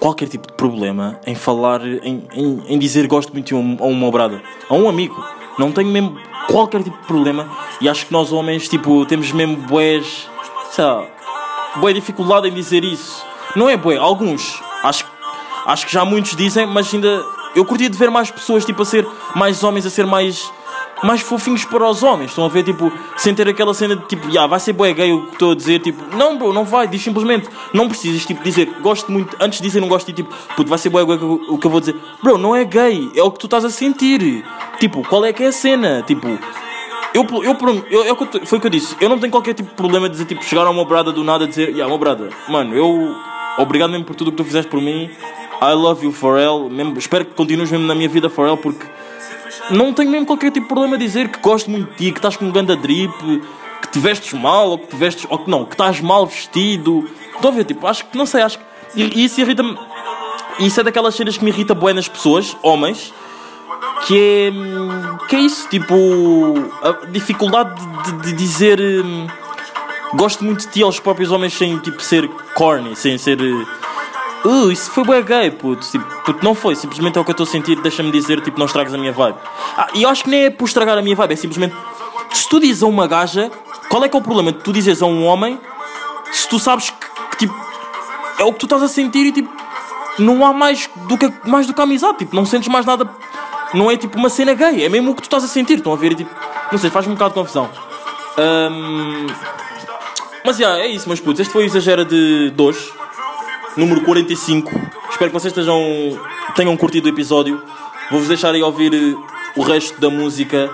qualquer 0.02 0.28
tipo 0.28 0.48
de 0.48 0.54
problema 0.54 1.20
em 1.24 1.36
falar, 1.36 1.80
em, 1.86 2.26
em, 2.34 2.62
em 2.66 2.76
dizer 2.76 3.06
gosto 3.06 3.32
muito 3.32 3.54
a 3.54 3.86
uma 3.86 4.10
brada, 4.10 4.42
a 4.68 4.74
um 4.74 4.88
amigo. 4.88 5.24
Não 5.56 5.70
tenho 5.70 5.88
mesmo 5.90 6.18
qualquer 6.48 6.82
tipo 6.82 6.98
de 6.98 7.06
problema 7.06 7.48
e 7.80 7.88
acho 7.88 8.06
que 8.06 8.12
nós 8.12 8.32
homens, 8.32 8.68
tipo, 8.68 9.06
temos 9.06 9.30
mesmo 9.30 9.56
boés, 9.58 10.28
sei 10.72 10.84
lá, 10.84 11.06
boa 11.76 11.94
dificuldade 11.94 12.48
em 12.48 12.52
dizer 12.52 12.82
isso. 12.82 13.24
Não 13.54 13.70
é 13.70 13.76
bué, 13.76 13.96
alguns, 13.96 14.60
acho, 14.82 15.06
acho 15.66 15.86
que 15.86 15.92
já 15.92 16.04
muitos 16.04 16.34
dizem, 16.34 16.66
mas 16.66 16.92
ainda, 16.92 17.24
eu 17.54 17.64
curtia 17.64 17.88
de 17.88 17.96
ver 17.96 18.10
mais 18.10 18.28
pessoas, 18.28 18.64
tipo, 18.64 18.82
a 18.82 18.84
ser, 18.84 19.06
mais 19.36 19.62
homens 19.62 19.86
a 19.86 19.90
ser 19.90 20.04
mais... 20.04 20.50
Mais 21.02 21.20
fofinhos 21.20 21.64
para 21.64 21.88
os 21.88 22.02
homens, 22.02 22.30
estão 22.30 22.44
a 22.44 22.48
ver, 22.48 22.62
tipo, 22.62 22.92
sem 23.16 23.34
ter 23.34 23.48
aquela 23.48 23.74
cena 23.74 23.96
de 23.96 24.04
tipo, 24.06 24.30
"Ya, 24.30 24.46
vai 24.46 24.60
ser 24.60 24.72
bué 24.72 24.92
gay 24.92 25.12
o 25.12 25.26
que 25.26 25.32
estou 25.32 25.50
a 25.50 25.54
dizer, 25.54 25.80
tipo, 25.80 26.00
não, 26.16 26.38
bro, 26.38 26.52
não 26.52 26.64
vai, 26.64 26.86
diz 26.86 27.02
simplesmente, 27.02 27.48
não 27.72 27.88
precisas, 27.88 28.24
tipo, 28.24 28.42
dizer, 28.42 28.66
gosto 28.80 29.10
muito, 29.10 29.36
antes 29.40 29.60
de 29.60 29.66
dizer 29.66 29.80
não 29.80 29.88
gosto, 29.88 30.08
e 30.10 30.12
tipo, 30.12 30.32
puto, 30.56 30.68
vai 30.68 30.78
ser 30.78 30.90
bué 30.90 31.04
gay 31.04 31.16
o 31.16 31.58
que 31.58 31.66
eu 31.66 31.70
vou 31.70 31.80
dizer, 31.80 31.96
bro, 32.22 32.38
não 32.38 32.54
é 32.54 32.64
gay, 32.64 33.10
é 33.16 33.22
o 33.22 33.30
que 33.32 33.38
tu 33.40 33.46
estás 33.46 33.64
a 33.64 33.70
sentir, 33.70 34.44
tipo, 34.78 35.02
qual 35.08 35.24
é 35.24 35.32
que 35.32 35.42
é 35.42 35.48
a 35.48 35.52
cena, 35.52 36.02
tipo, 36.06 36.28
eu, 37.14 37.26
eu, 37.42 37.56
eu, 37.90 38.04
é 38.04 38.10
eu 38.10 38.46
foi 38.46 38.58
o 38.58 38.60
que 38.60 38.66
eu 38.68 38.70
disse, 38.70 38.96
eu 39.00 39.08
não 39.08 39.18
tenho 39.18 39.32
qualquer 39.32 39.54
tipo 39.54 39.70
de 39.70 39.74
problema 39.74 40.08
de 40.08 40.12
dizer, 40.12 40.26
tipo, 40.26 40.44
chegar 40.44 40.66
a 40.66 40.70
uma 40.70 40.84
brada 40.84 41.10
do 41.10 41.24
nada 41.24 41.44
e 41.44 41.48
dizer, 41.48 41.70
yeah, 41.70 41.86
uma 41.86 41.98
brada, 41.98 42.28
mano, 42.48 42.74
eu, 42.74 43.14
obrigado 43.58 43.90
mesmo 43.90 44.04
por 44.04 44.14
tudo 44.14 44.28
o 44.28 44.30
que 44.30 44.36
tu 44.36 44.44
fizeste 44.44 44.70
por 44.70 44.80
mim, 44.80 45.10
I 45.60 45.74
love 45.74 46.04
you 46.04 46.12
Pharrell, 46.12 46.70
mesmo, 46.70 46.96
espero 46.98 47.24
que 47.24 47.34
continues 47.34 47.70
mesmo 47.70 47.86
na 47.86 47.94
minha 47.94 48.08
vida 48.08 48.30
Pharrell, 48.30 48.56
porque 48.56 48.86
não 49.72 49.92
tenho 49.92 50.10
mesmo 50.10 50.26
qualquer 50.26 50.50
tipo 50.50 50.66
de 50.66 50.68
problema 50.68 50.96
a 50.96 50.98
dizer 50.98 51.28
que 51.28 51.40
gosto 51.40 51.70
muito 51.70 51.90
de 51.90 51.96
ti, 51.96 52.12
que 52.12 52.18
estás 52.18 52.36
com 52.36 52.44
um 52.44 52.50
ganda 52.50 52.76
drip, 52.76 53.12
que 53.80 53.88
te 53.88 53.98
vestes 53.98 54.32
mal, 54.32 54.70
ou 54.70 54.78
que 54.78 54.86
te 54.88 54.96
vestes, 54.96 55.26
ou 55.28 55.38
que 55.38 55.50
não, 55.50 55.64
que 55.64 55.74
estás 55.74 56.00
mal 56.00 56.26
vestido. 56.26 57.08
Estou 57.34 57.50
a 57.50 57.54
ver, 57.54 57.64
tipo, 57.64 57.86
acho 57.86 58.04
que, 58.06 58.16
não 58.16 58.26
sei, 58.26 58.42
acho 58.42 58.58
que. 58.58 58.64
E, 58.94 59.24
isso 59.24 59.40
irrita-me. 59.40 59.76
Isso 60.58 60.80
é 60.80 60.84
daquelas 60.84 61.14
cenas 61.14 61.36
que 61.36 61.44
me 61.44 61.50
irrita 61.50 61.74
bué 61.74 61.92
nas 61.92 62.08
pessoas, 62.08 62.56
homens, 62.62 63.12
que 64.06 64.16
é. 64.18 65.26
que 65.28 65.36
é 65.36 65.40
isso, 65.40 65.68
tipo. 65.68 65.94
a 66.82 67.06
dificuldade 67.06 67.74
de, 68.04 68.26
de 68.26 68.32
dizer. 68.32 68.80
hum, 68.80 69.26
gosto 70.14 70.44
muito 70.44 70.60
de 70.66 70.68
ti 70.68 70.82
aos 70.82 71.00
próprios 71.00 71.32
homens 71.32 71.54
sem, 71.54 71.78
tipo, 71.78 72.02
ser 72.02 72.28
corny, 72.54 72.94
sem 72.94 73.16
ser. 73.18 73.38
Uh, 74.44 74.70
isso 74.70 74.90
foi 74.90 75.04
bué 75.04 75.22
gay, 75.22 75.50
puto. 75.50 75.86
Tipo, 75.88 76.04
puto, 76.24 76.44
não 76.44 76.54
foi. 76.54 76.74
Simplesmente 76.74 77.18
é 77.18 77.20
o 77.20 77.24
que 77.24 77.30
eu 77.30 77.32
estou 77.32 77.44
a 77.44 77.50
sentir. 77.50 77.80
Deixa-me 77.80 78.10
dizer, 78.10 78.40
tipo, 78.40 78.58
não 78.58 78.66
estragues 78.66 78.92
a 78.92 78.98
minha 78.98 79.12
vibe. 79.12 79.38
Ah, 79.76 79.88
e 79.94 80.02
eu 80.02 80.08
acho 80.08 80.24
que 80.24 80.30
nem 80.30 80.44
é 80.44 80.50
por 80.50 80.66
estragar 80.66 80.98
a 80.98 81.02
minha 81.02 81.14
vibe. 81.16 81.32
É 81.32 81.36
simplesmente... 81.36 81.74
Se 82.32 82.48
tu 82.48 82.58
dizes 82.58 82.82
a 82.82 82.86
uma 82.86 83.06
gaja... 83.06 83.50
Qual 83.88 84.02
é 84.04 84.08
que 84.08 84.16
é 84.16 84.18
o 84.18 84.22
problema 84.22 84.52
de 84.52 84.58
tu 84.58 84.72
dizes 84.72 85.02
a 85.02 85.06
um 85.06 85.24
homem... 85.24 85.60
Se 86.32 86.48
tu 86.48 86.58
sabes 86.58 86.90
que, 86.90 87.06
que, 87.30 87.36
tipo... 87.38 87.54
é 88.38 88.44
o 88.44 88.52
que 88.52 88.58
tu 88.58 88.66
estás 88.66 88.82
a 88.82 88.88
sentir 88.88 89.26
e 89.26 89.32
tipo, 89.32 89.50
não 90.18 90.44
há 90.44 90.52
mais 90.52 90.88
do 91.08 91.16
que, 91.18 91.30
mais 91.44 91.66
do 91.66 91.74
que 91.74 91.80
amizade, 91.80 92.18
tipo, 92.18 92.34
não 92.34 92.44
sentes 92.44 92.68
mais 92.68 92.86
nada. 92.86 93.08
Não 93.74 93.90
é 93.90 93.96
tipo 93.96 94.18
uma 94.18 94.28
cena 94.28 94.54
gay, 94.54 94.84
é 94.84 94.88
mesmo 94.88 95.12
o 95.12 95.14
que 95.14 95.22
tu 95.22 95.26
estás 95.26 95.44
a 95.44 95.48
sentir. 95.48 95.74
Estão 95.74 95.92
a 95.92 95.96
ver? 95.96 96.12
E, 96.12 96.14
tipo, 96.16 96.30
não 96.70 96.78
sei, 96.78 96.90
faz-me 96.90 97.12
um 97.12 97.16
bocado 97.16 97.34
de 97.34 97.40
confusão. 97.40 97.70
Ahm, 98.38 99.26
mas 100.44 100.56
já, 100.56 100.78
é 100.78 100.86
isso, 100.86 101.06
meus 101.06 101.20
putos. 101.20 101.40
Este 101.40 101.52
foi 101.52 101.64
o 101.64 101.66
Exagera 101.66 102.04
de, 102.04 102.50
de 102.50 102.62
hoje, 102.62 102.92
número 103.76 104.00
45. 104.02 104.70
Espero 105.10 105.30
que 105.30 105.32
vocês 105.32 105.52
estejam, 105.52 105.80
tenham 106.54 106.76
curtido 106.76 107.06
o 107.06 107.08
episódio. 107.10 107.62
Vou-vos 108.10 108.28
deixar 108.28 108.54
aí 108.54 108.62
ouvir 108.62 108.92
eh, 108.94 109.14
o 109.56 109.62
resto 109.62 110.00
da 110.00 110.10
música. 110.10 110.70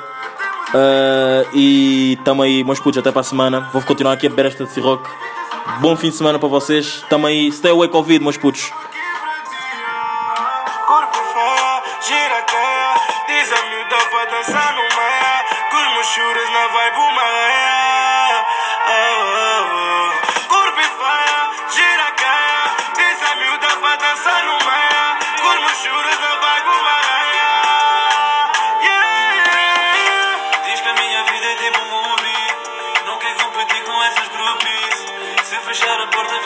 Ah, 0.75 1.45
e 1.55 2.19
tamo 2.25 2.43
aí, 2.43 2.63
meus 2.63 2.81
putos, 2.81 2.99
até 2.99 3.11
para 3.11 3.21
a 3.21 3.25
semana. 3.25 3.69
Vou 3.73 3.83
continuar 3.83 4.13
aqui 4.13 4.27
a 4.27 4.31
beber 4.31 4.47
esta 4.47 4.65
de 4.65 4.71
Ciroc. 4.71 5.07
Bom 5.81 5.97
fim 5.97 6.11
de 6.11 6.17
semana 6.17 6.39
para 6.39 6.49
vocês. 6.49 7.05
Tamo 7.09 7.27
aí, 7.27 7.51
stay 7.53 7.71
away 7.71 7.89
Covid, 7.89 8.23
meus 8.23 8.37
putos. 8.37 8.71
Na 16.51 16.67
vibe 16.67 16.97
uma 16.97 17.68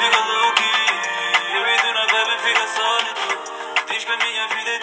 fica 0.02 0.10
do 0.10 0.32
é 0.32 0.52
que 0.54 0.64
é. 0.64 1.58
eu 1.58 1.66
e 1.66 1.78
tu 1.78 1.94
não 1.94 2.06
fica 2.38 2.66
sólido. 2.66 3.20
Diz 3.88 4.04
que 4.04 4.12
a 4.12 4.16
minha 4.16 4.48
vida 4.48 4.70
é 4.70 4.78